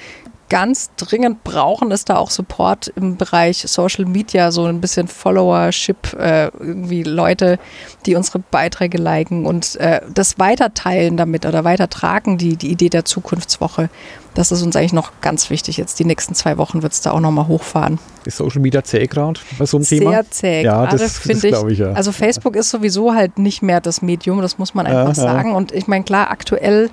ganz 0.54 0.90
dringend 0.96 1.42
brauchen, 1.42 1.90
ist 1.90 2.08
da 2.08 2.16
auch 2.16 2.30
Support 2.30 2.92
im 2.94 3.16
Bereich 3.16 3.64
Social 3.66 4.04
Media, 4.04 4.52
so 4.52 4.66
ein 4.66 4.80
bisschen 4.80 5.08
Followership, 5.08 6.12
äh, 6.12 6.44
irgendwie 6.44 7.02
Leute, 7.02 7.58
die 8.06 8.14
unsere 8.14 8.38
Beiträge 8.38 8.98
liken 8.98 9.46
und 9.46 9.74
äh, 9.80 10.00
das 10.14 10.38
weiterteilen 10.38 11.16
damit 11.16 11.44
oder 11.44 11.64
weitertragen, 11.64 12.38
die, 12.38 12.54
die 12.54 12.70
Idee 12.70 12.88
der 12.88 13.04
Zukunftswoche. 13.04 13.90
Das 14.34 14.52
ist 14.52 14.62
uns 14.62 14.76
eigentlich 14.76 14.92
noch 14.92 15.10
ganz 15.20 15.50
wichtig. 15.50 15.76
Jetzt 15.76 15.98
die 15.98 16.04
nächsten 16.04 16.36
zwei 16.36 16.56
Wochen 16.56 16.84
wird 16.84 16.92
es 16.92 17.00
da 17.00 17.10
auch 17.10 17.20
nochmal 17.20 17.48
hochfahren. 17.48 17.98
Ist 18.24 18.36
Social 18.36 18.60
Media 18.60 18.84
zäh 18.84 19.08
gerade 19.08 19.40
bei 19.58 19.66
so 19.66 19.78
einem 19.78 19.84
Sehr 19.84 19.98
Thema? 19.98 20.10
Sehr 20.12 20.30
zäh 20.30 20.62
Ja, 20.62 20.86
das, 20.86 21.00
das 21.00 21.18
finde 21.18 21.48
ich. 21.48 21.72
ich 21.72 21.78
ja. 21.80 21.94
Also 21.94 22.12
Facebook 22.12 22.54
ist 22.54 22.70
sowieso 22.70 23.12
halt 23.12 23.40
nicht 23.40 23.60
mehr 23.62 23.80
das 23.80 24.02
Medium, 24.02 24.40
das 24.40 24.56
muss 24.58 24.72
man 24.72 24.86
einfach 24.86 25.08
ja, 25.08 25.14
sagen. 25.14 25.52
Und 25.52 25.72
ich 25.72 25.88
meine, 25.88 26.04
klar, 26.04 26.30
aktuell 26.30 26.90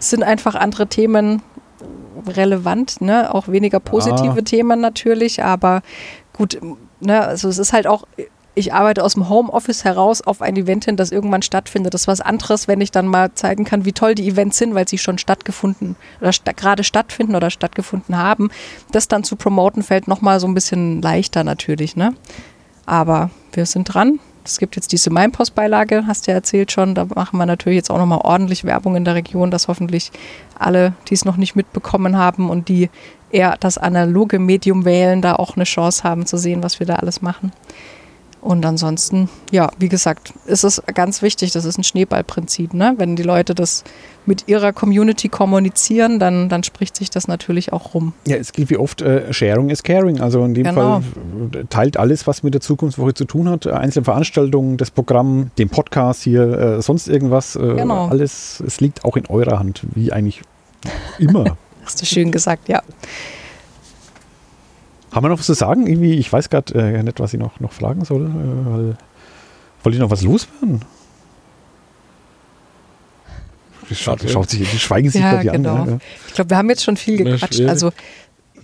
sind 0.00 0.24
einfach 0.24 0.56
andere 0.56 0.88
Themen 0.88 1.42
relevant, 2.26 3.00
ne? 3.00 3.34
Auch 3.34 3.48
weniger 3.48 3.80
positive 3.80 4.36
ja. 4.36 4.42
Themen 4.42 4.80
natürlich, 4.80 5.42
aber 5.42 5.82
gut, 6.32 6.58
ne, 7.00 7.22
also 7.22 7.48
es 7.48 7.58
ist 7.58 7.72
halt 7.72 7.86
auch, 7.86 8.04
ich 8.54 8.72
arbeite 8.72 9.04
aus 9.04 9.14
dem 9.14 9.28
Homeoffice 9.28 9.84
heraus 9.84 10.22
auf 10.22 10.40
ein 10.40 10.56
Event 10.56 10.86
hin, 10.86 10.96
das 10.96 11.12
irgendwann 11.12 11.42
stattfindet. 11.42 11.92
Das 11.92 12.02
ist 12.02 12.08
was 12.08 12.22
anderes, 12.22 12.68
wenn 12.68 12.80
ich 12.80 12.90
dann 12.90 13.06
mal 13.06 13.32
zeigen 13.34 13.64
kann, 13.64 13.84
wie 13.84 13.92
toll 13.92 14.14
die 14.14 14.26
Events 14.26 14.56
sind, 14.56 14.74
weil 14.74 14.88
sie 14.88 14.96
schon 14.96 15.18
stattgefunden 15.18 15.94
oder 16.20 16.32
sta 16.32 16.52
gerade 16.52 16.82
stattfinden 16.82 17.36
oder 17.36 17.50
stattgefunden 17.50 18.16
haben. 18.16 18.50
Das 18.92 19.08
dann 19.08 19.24
zu 19.24 19.36
promoten 19.36 19.82
fällt 19.82 20.08
nochmal 20.08 20.40
so 20.40 20.46
ein 20.46 20.54
bisschen 20.54 21.02
leichter 21.02 21.44
natürlich, 21.44 21.96
ne? 21.96 22.14
Aber 22.86 23.30
wir 23.52 23.66
sind 23.66 23.92
dran. 23.92 24.20
Es 24.50 24.58
gibt 24.58 24.76
jetzt 24.76 24.92
diese 24.92 25.10
Mainpost-Beilage, 25.10 26.04
hast 26.06 26.26
du 26.26 26.30
ja 26.30 26.36
erzählt 26.36 26.72
schon. 26.72 26.94
Da 26.94 27.06
machen 27.14 27.38
wir 27.38 27.46
natürlich 27.46 27.76
jetzt 27.76 27.90
auch 27.90 27.98
nochmal 27.98 28.20
ordentlich 28.22 28.64
Werbung 28.64 28.96
in 28.96 29.04
der 29.04 29.14
Region, 29.14 29.50
dass 29.50 29.68
hoffentlich 29.68 30.12
alle, 30.58 30.94
die 31.08 31.14
es 31.14 31.24
noch 31.24 31.36
nicht 31.36 31.56
mitbekommen 31.56 32.16
haben 32.16 32.48
und 32.48 32.68
die 32.68 32.88
eher 33.30 33.56
das 33.58 33.76
analoge 33.76 34.38
Medium 34.38 34.84
wählen, 34.84 35.20
da 35.20 35.34
auch 35.34 35.56
eine 35.56 35.64
Chance 35.64 36.04
haben 36.04 36.26
zu 36.26 36.36
sehen, 36.36 36.62
was 36.62 36.78
wir 36.78 36.86
da 36.86 36.96
alles 36.96 37.22
machen. 37.22 37.52
Und 38.46 38.64
ansonsten, 38.64 39.28
ja, 39.50 39.70
wie 39.80 39.88
gesagt, 39.88 40.32
ist 40.46 40.62
es 40.62 40.80
ganz 40.94 41.20
wichtig, 41.20 41.50
das 41.50 41.64
ist 41.64 41.78
ein 41.78 41.82
Schneeballprinzip. 41.82 42.74
Ne? 42.74 42.94
Wenn 42.96 43.16
die 43.16 43.24
Leute 43.24 43.56
das 43.56 43.82
mit 44.24 44.44
ihrer 44.46 44.72
Community 44.72 45.28
kommunizieren, 45.28 46.20
dann, 46.20 46.48
dann 46.48 46.62
spricht 46.62 46.94
sich 46.94 47.10
das 47.10 47.26
natürlich 47.26 47.72
auch 47.72 47.92
rum. 47.94 48.12
Ja, 48.24 48.36
es 48.36 48.52
gilt 48.52 48.70
wie 48.70 48.76
oft, 48.76 49.02
äh, 49.02 49.32
Sharing 49.32 49.68
is 49.70 49.82
Caring. 49.82 50.20
Also 50.20 50.44
in 50.44 50.54
dem 50.54 50.62
Genau. 50.62 51.00
Fall 51.00 51.02
äh, 51.60 51.64
teilt 51.68 51.96
alles, 51.96 52.28
was 52.28 52.44
mit 52.44 52.54
der 52.54 52.60
Zukunftswoche 52.60 53.14
zu 53.14 53.24
tun 53.24 53.48
hat. 53.48 53.66
Äh, 53.66 53.72
Einzelne 53.72 54.04
Veranstaltungen, 54.04 54.76
das 54.76 54.92
Programm, 54.92 55.50
den 55.58 55.68
Podcast 55.68 56.22
hier, 56.22 56.42
äh, 56.78 56.82
sonst 56.82 57.08
irgendwas. 57.08 57.56
Äh, 57.56 57.74
Genau. 57.74 58.06
Alles, 58.06 58.62
es 58.64 58.80
liegt 58.80 59.04
auch 59.04 59.16
in 59.16 59.26
eurer 59.26 59.58
Hand, 59.58 59.82
wie 59.96 60.12
eigentlich 60.12 60.42
immer. 61.18 61.56
Hast 61.84 62.00
du 62.00 62.06
schön 62.06 62.30
gesagt, 62.30 62.68
ja. 62.68 62.80
Haben 65.16 65.24
wir 65.24 65.28
noch 65.30 65.38
was 65.38 65.46
zu 65.46 65.54
sagen? 65.54 65.86
Irgendwie, 65.86 66.12
ich 66.12 66.30
weiß 66.30 66.50
gerade 66.50 66.74
äh, 66.74 67.02
nicht, 67.02 67.18
was 67.20 67.32
ich 67.32 67.40
noch, 67.40 67.58
noch 67.58 67.72
fragen 67.72 68.04
soll. 68.04 68.26
Äh, 68.26 68.70
weil, 68.70 68.96
wollte 69.82 69.96
ich 69.96 69.98
noch 69.98 70.10
was 70.10 70.22
loswerden? 70.22 70.82
Die 73.88 73.94
schaut, 73.94 74.20
Schade. 74.20 74.30
schaut 74.30 74.50
sich, 74.50 74.70
die 74.70 74.78
schweigen 74.78 75.08
sich 75.08 75.22
Ja, 75.22 75.42
gerade 75.42 75.52
an. 75.52 75.56
genau. 75.56 75.84
Ne? 75.86 75.98
Ich 76.26 76.34
glaube, 76.34 76.50
wir 76.50 76.58
haben 76.58 76.68
jetzt 76.68 76.84
schon 76.84 76.98
viel 76.98 77.16
gequatscht. 77.16 77.62
Also 77.62 77.92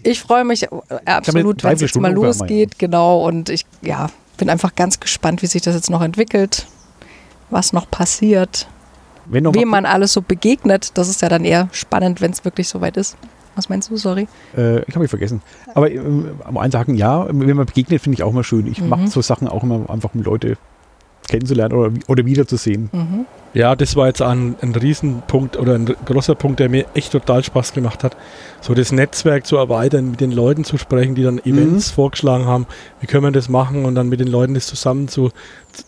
ich 0.02 0.20
freue 0.20 0.44
mich 0.44 0.64
äh, 0.64 0.68
absolut, 1.06 1.64
wenn 1.64 1.72
es 1.72 1.80
jetzt 1.80 1.96
mal 1.96 2.10
Stunden 2.10 2.26
losgeht. 2.26 2.78
Genau. 2.78 3.26
Und 3.26 3.48
ich 3.48 3.64
ja, 3.80 4.10
bin 4.36 4.50
einfach 4.50 4.74
ganz 4.74 5.00
gespannt, 5.00 5.40
wie 5.40 5.46
sich 5.46 5.62
das 5.62 5.74
jetzt 5.74 5.88
noch 5.88 6.02
entwickelt, 6.02 6.66
was 7.48 7.72
noch 7.72 7.90
passiert, 7.90 8.68
Wenn 9.24 9.44
noch 9.44 9.54
wem 9.54 9.68
man 9.68 9.86
alles 9.86 10.12
so 10.12 10.20
begegnet. 10.20 10.90
Das 10.98 11.08
ist 11.08 11.22
ja 11.22 11.30
dann 11.30 11.46
eher 11.46 11.70
spannend, 11.72 12.20
wenn 12.20 12.32
es 12.32 12.44
wirklich 12.44 12.68
soweit 12.68 12.98
ist. 12.98 13.16
Was 13.54 13.68
meinst 13.68 13.90
du? 13.90 13.96
Sorry. 13.96 14.26
Äh, 14.56 14.82
ich 14.88 14.94
habe 14.94 15.04
ich 15.04 15.10
vergessen. 15.10 15.42
Aber 15.74 15.90
äh, 15.90 16.00
am 16.44 16.56
einen 16.58 16.72
sagen, 16.72 16.94
ja, 16.94 17.26
wenn 17.28 17.56
man 17.56 17.66
begegnet, 17.66 18.00
finde 18.02 18.14
ich 18.14 18.22
auch 18.22 18.30
immer 18.30 18.44
schön. 18.44 18.66
Ich 18.66 18.80
Mhm. 18.80 18.88
mache 18.88 19.06
so 19.08 19.20
Sachen 19.22 19.48
auch 19.48 19.62
immer 19.62 19.88
einfach, 19.90 20.14
um 20.14 20.22
Leute 20.22 20.56
kennenzulernen 21.28 21.74
oder, 21.74 21.92
oder 22.08 22.24
wiederzusehen. 22.26 22.90
Mhm. 22.92 23.26
Ja, 23.54 23.76
das 23.76 23.96
war 23.96 24.06
jetzt 24.06 24.22
ein, 24.22 24.54
ein 24.62 24.74
Riesenpunkt 24.74 25.58
oder 25.58 25.74
ein 25.74 25.84
großer 25.84 26.34
Punkt, 26.34 26.58
der 26.58 26.70
mir 26.70 26.86
echt 26.94 27.12
total 27.12 27.44
Spaß 27.44 27.74
gemacht 27.74 28.02
hat. 28.02 28.16
So 28.62 28.72
das 28.72 28.92
Netzwerk 28.92 29.46
zu 29.46 29.56
erweitern, 29.56 30.12
mit 30.12 30.20
den 30.22 30.32
Leuten 30.32 30.64
zu 30.64 30.78
sprechen, 30.78 31.14
die 31.14 31.22
dann 31.22 31.38
Events 31.38 31.90
vorgeschlagen 31.90 32.46
haben. 32.46 32.66
Wie 33.00 33.06
können 33.06 33.24
wir 33.24 33.30
das 33.30 33.50
machen 33.50 33.84
und 33.84 33.94
dann 33.94 34.08
mit 34.08 34.20
den 34.20 34.28
Leuten 34.28 34.54
das 34.54 34.66
zusammen 34.66 35.08
zu, 35.08 35.30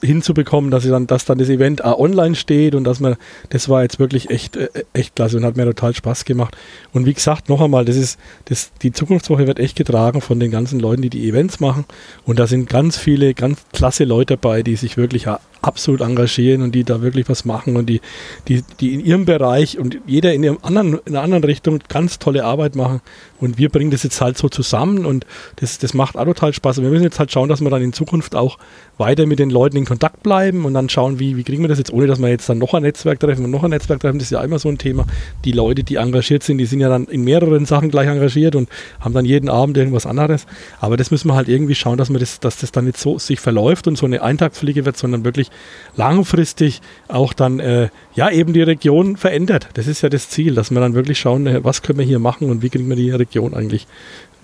hinzubekommen, 0.03 0.71
dass, 0.71 0.83
sie 0.83 0.91
dann, 0.91 1.07
dass 1.07 1.25
dann 1.25 1.39
das 1.39 1.49
Event 1.49 1.83
auch 1.83 1.99
online 1.99 2.35
steht 2.35 2.75
und 2.75 2.85
dass 2.85 3.01
man, 3.01 3.17
das 3.49 3.71
war 3.71 3.83
jetzt 3.83 3.99
wirklich 3.99 4.29
echt, 4.29 4.57
äh, 4.57 4.69
echt 4.93 5.17
klasse 5.17 5.39
und 5.39 5.45
hat 5.47 5.57
mir 5.57 5.65
total 5.65 5.95
Spaß 5.95 6.27
gemacht. 6.27 6.57
Und 6.93 7.07
wie 7.07 7.15
gesagt, 7.15 7.49
noch 7.49 7.63
einmal, 7.63 7.87
das 7.87 7.97
ist, 7.97 8.19
das, 8.47 8.73
die 8.83 8.93
Zukunftswoche 8.93 9.47
wird 9.47 9.59
echt 9.59 9.77
getragen 9.77 10.21
von 10.21 10.39
den 10.39 10.51
ganzen 10.51 10.81
Leuten, 10.81 11.01
die 11.01 11.11
die 11.11 11.27
Events 11.29 11.61
machen. 11.61 11.87
Und 12.27 12.39
da 12.39 12.47
sind 12.47 12.69
ganz 12.69 12.99
viele, 12.99 13.33
ganz 13.33 13.61
klasse 13.73 14.05
Leute 14.05 14.37
dabei, 14.37 14.63
die 14.63 14.77
sich 14.77 14.99
wirklich 14.99 15.29
absolut 15.63 16.03
engagieren 16.03 16.61
und 16.61 16.75
die 16.75 16.85
da 16.85 17.01
wirklich 17.01 17.29
was 17.29 17.47
machen 17.47 17.54
und 17.77 17.87
die, 17.87 18.01
die, 18.49 18.63
die 18.81 18.95
in 18.95 19.01
ihrem 19.01 19.25
Bereich 19.25 19.79
und 19.79 19.99
jeder 20.07 20.35
in, 20.35 20.43
ihrem 20.43 20.59
anderen, 20.63 21.01
in 21.05 21.15
einer 21.15 21.23
anderen 21.23 21.45
Richtung 21.45 21.81
ganz 21.89 22.19
tolle 22.19 22.45
Arbeit 22.45 22.77
machen. 22.77 23.01
Und 23.41 23.59
wir 23.59 23.69
bringen 23.69 23.91
das 23.91 24.03
jetzt 24.03 24.21
halt 24.21 24.39
so 24.39 24.49
zusammen 24.49 25.07
und 25.07 25.27
das, 25.57 25.79
das 25.79 25.93
macht 25.93 26.17
auch 26.17 26.25
total 26.25 26.53
Spaß. 26.53 26.79
Und 26.79 26.85
wir 26.85 26.91
müssen 26.91 27.05
jetzt 27.05 27.19
halt 27.19 27.33
schauen, 27.33 27.49
dass 27.49 27.61
wir 27.61 27.71
dann 27.71 27.83
in 27.83 27.93
Zukunft 27.93 28.35
auch 28.35 28.59
weiter 28.97 29.27
mit 29.27 29.39
den 29.39 29.51
Leuten 29.51 29.77
in 29.77 29.85
Kontakt 29.85 30.23
bleiben 30.23 30.65
und 30.65 30.75
dann 30.75 30.89
schauen, 30.89 31.19
wie, 31.19 31.37
wie 31.37 31.43
kriegen 31.43 31.63
wir 31.63 31.69
das 31.69 31.79
jetzt, 31.79 31.93
ohne 31.93 32.07
dass 32.07 32.21
wir 32.21 32.29
jetzt 32.29 32.49
dann 32.49 32.59
noch 32.59 32.75
ein 32.75 32.83
Netzwerk 32.83 33.21
treffen 33.21 33.45
und 33.45 33.51
noch 33.51 33.65
ein 33.65 33.71
Netzwerk 33.71 34.01
treffen. 34.01 34.19
Das 34.19 34.27
ist 34.27 34.31
ja 34.31 34.43
immer 34.43 34.59
so 34.59 34.69
ein 34.69 34.79
Thema. 34.79 35.07
Die 35.45 35.53
Leute, 35.53 35.83
die 35.83 35.97
engagiert 35.97 36.43
sind, 36.43 36.59
die 36.59 36.67
sind 36.67 36.81
ja 36.81 36.89
dann 36.89 37.07
in 37.07 37.25
mehreren 37.25 37.67
Sachen 37.67 37.91
gleich 37.91 38.09
engagiert 38.09 38.55
und 38.55 38.69
haben 39.01 39.15
dann 39.15 39.25
jeden 39.25 39.49
Abend 39.49 39.77
irgendwas 39.77 40.07
anderes. 40.07 40.47
Aber 40.81 40.97
das 40.97 41.11
müssen 41.11 41.29
wir 41.29 41.35
halt 41.35 41.49
irgendwie 41.49 41.75
schauen, 41.75 41.99
dass, 41.99 42.11
wir 42.11 42.19
das, 42.19 42.41
dass 42.41 42.59
das 42.59 42.73
dann 42.73 42.85
nicht 42.85 42.99
so 42.99 43.19
sich 43.19 43.41
verläuft 43.41 43.89
und 43.89 43.99
so 43.99 44.07
eine 44.07 44.23
Eintagsfliege 44.23 44.85
wird, 44.85 44.97
sondern 44.97 45.25
wirklich 45.25 45.51
langfristig 45.97 46.81
auch 47.09 47.33
dann, 47.33 47.59
äh, 47.59 47.89
ja, 48.15 48.31
eben 48.31 48.53
die 48.53 48.63
Region 48.63 49.17
verändert. 49.17 49.69
Das 49.75 49.87
ist 49.87 50.03
ja 50.03 50.09
das 50.09 50.29
Ziel, 50.29 50.55
dass 50.55 50.71
wir 50.71 50.81
dann 50.81 50.95
wirklich 50.95 51.19
schauen, 51.19 51.47
äh, 51.47 51.65
was 51.65 51.83
können 51.83 51.99
wir 51.99 52.07
hier 52.07 52.21
machen 52.21 52.49
und 52.51 52.63
wie 52.63 52.71
kriegen 52.71 52.89
wir 52.89 52.97
die 52.97 53.11
Region 53.11 53.34
eigentlich 53.41 53.87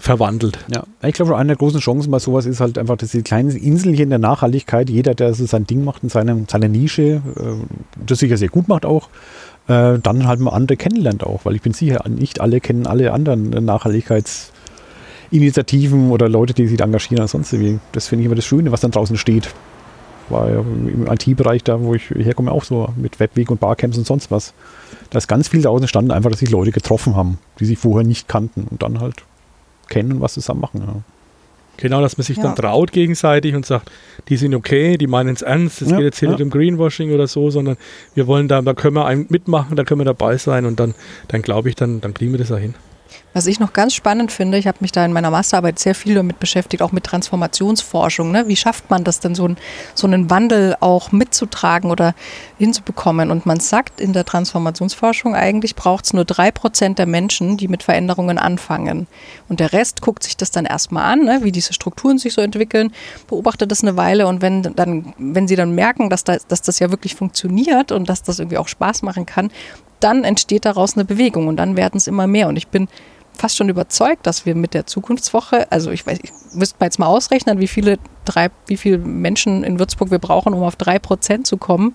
verwandelt. 0.01 0.59
Ja, 0.73 0.85
ich 1.03 1.15
glaube, 1.15 1.37
eine 1.37 1.49
der 1.49 1.57
großen 1.57 1.81
Chancen 1.81 2.11
bei 2.11 2.19
sowas 2.19 2.47
ist 2.47 2.61
halt 2.61 2.79
einfach, 2.79 2.97
dass 2.97 3.11
die 3.11 3.21
kleinen 3.23 3.51
Inselchen 3.51 4.09
der 4.09 4.19
Nachhaltigkeit, 4.19 4.89
jeder, 4.89 5.15
der 5.15 5.35
so 5.35 5.45
sein 5.45 5.67
Ding 5.67 5.85
macht 5.85 6.03
in 6.03 6.09
seinem, 6.09 6.49
seiner 6.49 6.69
Nische, 6.69 7.03
äh, 7.03 7.21
das 8.07 8.21
sicher 8.21 8.39
sehr 8.39 8.49
gut 8.49 8.69
macht 8.69 8.87
auch, 8.87 9.11
äh, 9.69 9.99
dann 9.99 10.27
halt 10.27 10.41
mal 10.41 10.53
andere 10.53 10.79
kennenlernt 10.79 11.23
auch, 11.23 11.45
weil 11.45 11.55
ich 11.55 11.63
bin 11.63 11.75
sicher, 11.75 12.03
nicht 12.09 12.41
alle 12.41 12.61
kennen 12.61 12.87
alle 12.87 13.13
anderen 13.13 13.51
Nachhaltigkeitsinitiativen 13.51 16.11
oder 16.11 16.31
Leute, 16.31 16.55
die 16.55 16.67
sich 16.67 16.81
engagieren 16.81 17.19
oder 17.19 17.29
sonst 17.29 17.53
irgendwie. 17.53 17.79
Das 17.93 18.09
finde 18.09 18.23
ich 18.23 18.27
immer 18.27 18.37
das 18.37 18.47
Schöne, 18.47 18.73
was 18.73 18.81
dann 18.81 18.93
draußen 18.93 19.19
steht. 19.19 19.51
War 20.31 20.49
ja 20.51 20.61
im 20.61 21.07
IT-Bereich 21.11 21.65
da, 21.65 21.81
wo 21.81 21.95
ich 21.95 22.11
herkomme, 22.11 22.53
auch 22.53 22.65
so 22.65 22.89
mit 22.97 23.21
Webweg 23.21 23.51
und 23.51 23.61
Barcamps 23.61 23.99
und 23.99 24.07
sonst 24.07 24.31
was. 24.31 24.55
Da 25.11 25.19
ist 25.19 25.27
ganz 25.29 25.49
viel 25.49 25.63
draußen 25.63 25.83
entstanden, 25.83 26.11
einfach, 26.13 26.31
dass 26.31 26.39
sich 26.41 26.51
Leute 26.51 26.71
getroffen 26.73 27.17
haben, 27.17 27.39
die 27.59 27.65
sich 27.67 27.79
vorher 27.79 28.07
nicht 28.07 28.29
kannten 28.29 28.67
und 28.71 28.83
dann 28.83 29.01
halt 29.01 29.17
kennen 29.89 30.13
und 30.13 30.21
was 30.21 30.35
zusammen 30.35 30.61
machen. 30.61 30.83
Ja. 30.87 30.95
Genau, 31.79 32.01
dass 32.03 32.17
man 32.19 32.25
sich 32.25 32.37
Ja. 32.37 32.43
dann 32.45 32.57
traut 32.57 32.93
gegenseitig 32.93 33.55
und 33.55 33.65
sagt, 33.67 33.91
die 34.29 34.37
sind 34.37 34.55
okay, 34.55 34.99
die 34.99 35.07
meinen 35.07 35.35
es 35.35 35.43
ernst, 35.43 35.83
es 35.83 35.91
Ja, 35.91 35.97
geht 35.97 36.05
jetzt 36.05 36.19
hier 36.21 36.29
ja. 36.29 36.35
nicht 36.35 36.43
um 36.43 36.51
Greenwashing 36.51 37.13
oder 37.13 37.27
so, 37.27 37.51
sondern 37.51 37.77
wir 38.15 38.27
wollen 38.27 38.49
da, 38.49 38.61
da 38.63 38.75
können 38.75 38.95
wir 38.97 39.13
mitmachen, 39.29 39.77
da 39.77 39.85
können 39.85 40.01
wir 40.01 40.05
dabei 40.05 40.37
sein 40.37 40.67
und 40.67 40.79
dann, 40.79 40.95
dann 41.29 41.43
glaube 41.43 41.71
ich, 41.71 41.75
dann, 41.77 42.01
dann 42.01 42.13
kriegen 42.15 42.33
wir 42.33 42.39
das 42.39 42.51
ja 42.51 42.57
hin. 42.57 42.75
Was 43.33 43.47
ich 43.47 43.61
noch 43.61 43.73
ganz 43.73 43.95
spannend 43.95 44.33
finde, 44.33 44.59
ich 44.59 44.67
habe 44.67 44.79
mich 44.81 44.91
da 44.91 45.05
in 45.05 45.13
meiner 45.13 45.31
Masterarbeit 45.31 45.79
sehr 45.79 45.95
viel 45.95 46.17
damit 46.17 46.41
beschäftigt, 46.41 46.83
auch 46.83 46.91
mit 46.91 47.05
Transformationsforschung. 47.05 48.33
Ne? 48.33 48.49
Wie 48.49 48.57
schafft 48.57 48.91
man 48.91 49.05
das 49.05 49.21
denn, 49.21 49.37
so, 49.37 49.47
ein, 49.47 49.57
so 49.95 50.09
einen 50.09 50.31
Wandel 50.31 50.75
auch 50.81 51.13
mitzutragen 51.13 51.93
oder 51.93 52.15
hinzubekommen? 52.59 53.31
Und 53.31 53.47
man 53.47 53.61
sagt 53.61 54.01
in 54.01 54.13
der 54.13 54.25
Transformationsforschung, 54.25 55.37
eigentlich 55.37 55.77
braucht 55.77 56.07
es 56.07 56.13
nur 56.13 56.25
drei 56.25 56.51
Prozent 56.51 56.99
der 56.99 57.07
Menschen, 57.07 57.57
die 57.57 57.69
mit 57.69 57.85
Veränderungen 57.85 58.37
anfangen. 58.37 59.07
Und 59.49 59.61
der 59.61 59.73
Rest 59.73 60.03
guckt 60.03 60.25
sich 60.25 60.37
das 60.37 60.51
dann 60.51 60.65
erstmal 60.65 61.13
an, 61.13 61.25
ne? 61.25 61.41
wie 61.45 61.53
diese 61.53 61.73
Strukturen 61.73 62.19
sich 62.19 62.35
so 62.35 62.41
entwickeln, 62.41 62.93
beobachtet 63.29 63.71
das 63.71 63.83
eine 63.83 63.97
Weile 63.97 64.27
und 64.27 64.43
wenn, 64.43 64.63
dann, 64.63 65.15
wenn 65.19 65.47
sie 65.47 65.57
dann 65.57 65.73
merken, 65.77 66.11
dass, 66.11 66.25
da, 66.25 66.37
dass 66.49 66.63
das 66.63 66.81
ja 66.81 66.91
wirklich 66.91 67.15
funktioniert 67.15 67.93
und 67.93 68.09
dass 68.09 68.25
das 68.25 68.41
irgendwie 68.41 68.59
auch 68.59 68.69
Spaß 68.69 69.03
machen 69.03 69.25
kann, 69.25 69.53
dann 70.01 70.25
entsteht 70.25 70.65
daraus 70.65 70.97
eine 70.97 71.05
Bewegung 71.05 71.47
und 71.47 71.57
dann 71.57 71.77
werden 71.77 71.99
es 71.99 72.07
immer 72.07 72.27
mehr. 72.27 72.49
Und 72.49 72.57
ich 72.57 72.69
bin 72.69 72.89
fast 73.41 73.57
schon 73.57 73.69
überzeugt, 73.69 74.27
dass 74.27 74.47
wir 74.47 74.55
mit 74.55 74.75
der 74.75 74.87
Zukunftswoche, 74.87 75.71
also 75.73 75.91
ich 75.91 76.07
weiß, 76.07 76.19
ich 76.23 76.31
müsste 76.53 76.77
mal 76.79 76.87
jetzt 76.87 76.99
mal 76.99 77.07
ausrechnen, 77.07 77.59
wie 77.59 77.69
viele, 77.69 77.99
drei, 78.25 78.51
wie 78.67 78.77
viele 78.77 78.99
Menschen 78.99 79.65
in 79.65 79.79
Würzburg 79.79 80.11
wir 80.11 80.19
brauchen, 80.19 80.53
um 80.55 80.63
auf 80.63 80.77
drei 80.77 80.99
Prozent 80.99 81.47
zu 81.47 81.57
kommen. 81.57 81.95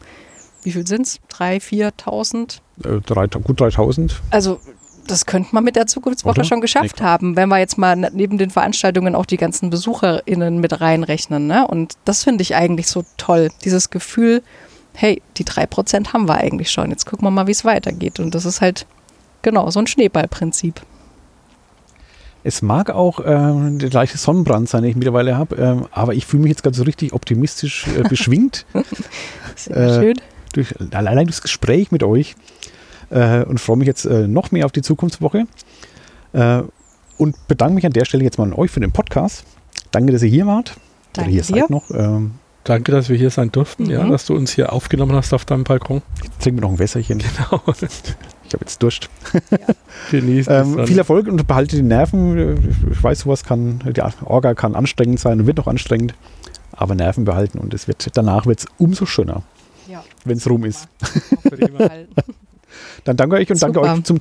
Wie 0.64 0.72
viel 0.72 0.88
sind 0.88 1.02
es? 1.06 1.20
Drei, 1.30 1.58
4.000? 1.58 2.60
Äh, 2.84 3.00
drei, 3.06 3.28
gut 3.28 3.60
3000. 3.62 4.22
Also 4.32 4.60
das 5.08 5.28
könnte 5.28 5.50
man 5.54 5.64
mit 5.64 5.76
der 5.76 5.86
Zukunftswoche 5.86 6.40
Oder? 6.40 6.44
schon 6.44 6.62
geschafft 6.62 7.00
Nee. 7.00 7.06
haben, 7.06 7.36
wenn 7.36 7.48
wir 7.50 7.60
jetzt 7.60 7.78
mal 7.78 7.96
ne- 7.96 8.10
neben 8.12 8.40
den 8.40 8.50
Veranstaltungen 8.50 9.14
auch 9.14 9.28
die 9.28 9.38
ganzen 9.38 9.70
BesucherInnen 9.70 10.60
mit 10.60 10.82
reinrechnen. 10.82 11.46
Ne? 11.46 11.68
Und 11.68 11.94
das 12.06 12.24
finde 12.24 12.42
ich 12.42 12.56
eigentlich 12.56 12.88
so 12.88 13.04
toll, 13.18 13.50
dieses 13.64 13.92
Gefühl, 13.92 14.42
hey, 14.94 15.22
die 15.38 15.46
drei 15.46 15.68
Prozent 15.68 16.14
haben 16.14 16.28
wir 16.28 16.36
eigentlich 16.38 16.72
schon, 16.72 16.90
jetzt 16.90 17.06
gucken 17.06 17.26
wir 17.28 17.30
mal, 17.32 17.46
wie 17.46 17.52
es 17.52 17.64
weitergeht. 17.66 18.20
Und 18.20 18.34
das 18.34 18.46
ist 18.46 18.62
halt 18.62 18.88
genau 19.44 19.70
so 19.70 19.78
ein 19.80 19.86
Schneeballprinzip. 19.86 20.82
Es 22.48 22.62
mag 22.62 22.92
auch 22.92 23.20
ähm, 23.26 23.80
der 23.80 23.90
gleiche 23.90 24.18
Sonnenbrand 24.20 24.70
sein, 24.70 24.84
den 24.84 24.92
ich 24.92 24.96
mittlerweile 24.96 25.36
habe, 25.36 25.56
ähm, 25.56 25.88
aber 25.92 26.14
ich 26.14 26.26
fühle 26.28 26.44
mich 26.44 26.52
jetzt 26.52 26.62
gerade 26.62 26.76
so 26.78 26.84
richtig 26.84 27.12
optimistisch 27.14 27.88
äh, 27.88 28.04
beschwingt 28.10 28.66
Sehr 29.56 29.76
Äh, 29.78 29.94
schön. 30.02 30.14
durch 30.54 30.76
allein 30.94 31.26
das 31.26 31.42
Gespräch 31.42 31.92
mit 31.92 32.04
euch 32.04 32.36
äh, 33.10 33.44
und 33.44 33.60
freue 33.60 33.78
mich 33.78 33.88
jetzt 33.88 34.06
äh, 34.06 34.28
noch 34.28 34.52
mehr 34.52 34.66
auf 34.68 34.72
die 34.72 34.84
Zukunftswoche 34.84 35.46
äh, 36.34 36.62
und 37.18 37.48
bedanke 37.48 37.74
mich 37.74 37.86
an 37.88 37.94
der 37.94 38.06
Stelle 38.06 38.24
jetzt 38.24 38.38
mal 38.38 38.44
an 38.44 38.54
euch 38.54 38.70
für 38.70 38.80
den 38.80 38.92
Podcast. 38.92 39.44
Danke, 39.92 40.12
dass 40.14 40.22
ihr 40.22 40.30
hier 40.30 40.46
wart. 40.46 40.76
Danke 41.14 41.32
hier 41.32 41.42
dir. 41.42 41.62
seid 41.62 41.70
noch. 41.72 41.90
Ähm, 41.92 42.36
Danke, 42.64 42.92
dass 42.92 43.10
wir 43.10 43.18
hier 43.18 43.30
sein 43.32 43.52
durften, 43.52 43.86
ja, 43.90 44.04
Mhm. 44.04 44.12
dass 44.12 44.26
du 44.28 44.36
uns 44.36 44.52
hier 44.52 44.72
aufgenommen 44.74 45.14
hast 45.16 45.34
auf 45.34 45.46
deinem 45.46 45.64
Balkon. 45.64 46.02
jetzt 46.24 46.42
trinken 46.42 46.60
wir 46.60 46.68
noch 46.68 46.72
ein 46.74 46.80
Wässerchen. 46.80 47.20
Genau. 47.20 47.62
habe 48.56 48.66
jetzt 48.66 48.82
Durst. 48.82 49.10
Ja. 49.52 49.58
Genießt 50.12 50.50
ähm, 50.50 50.88
viel 50.88 50.98
Erfolg 50.98 51.28
und 51.28 51.46
behalte 51.48 51.76
die 51.76 51.84
Nerven. 51.84 52.76
Ich 52.92 53.04
weiß, 53.04 53.22
sowas 53.22 53.44
kann, 53.44 53.80
die 53.86 54.02
Orga 54.26 54.54
kann 54.54 54.76
anstrengend 54.76 55.20
sein 55.20 55.40
und 55.40 55.48
wird 55.48 55.58
noch 55.58 55.68
anstrengend, 55.68 56.16
aber 56.72 56.96
Nerven 56.96 57.26
behalten 57.26 57.60
und 57.60 57.74
es 57.74 57.88
wird, 57.88 58.10
danach 58.14 58.46
wird 58.46 58.60
es 58.60 58.66
umso 58.78 59.06
schöner, 59.06 59.44
ja. 59.88 60.04
wenn 60.24 60.38
es 60.38 60.50
rum 60.50 60.66
ist. 60.66 60.88
Dann 63.06 63.16
danke 63.16 63.38
euch 63.38 63.50
und 63.50 63.56
Super. 63.56 63.74
danke 63.74 63.90
euch 63.90 64.04
zum, 64.04 64.20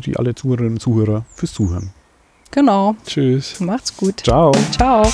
die 0.00 0.16
alle 0.16 0.34
Zuhörerinnen 0.34 0.74
und 0.74 0.80
Zuhörer 0.80 1.24
fürs 1.34 1.52
Zuhören. 1.52 1.90
Genau. 2.50 2.94
Tschüss. 3.04 3.58
Macht's 3.60 3.96
gut. 3.96 4.20
Ciao. 4.20 4.52
Ciao. 4.70 5.04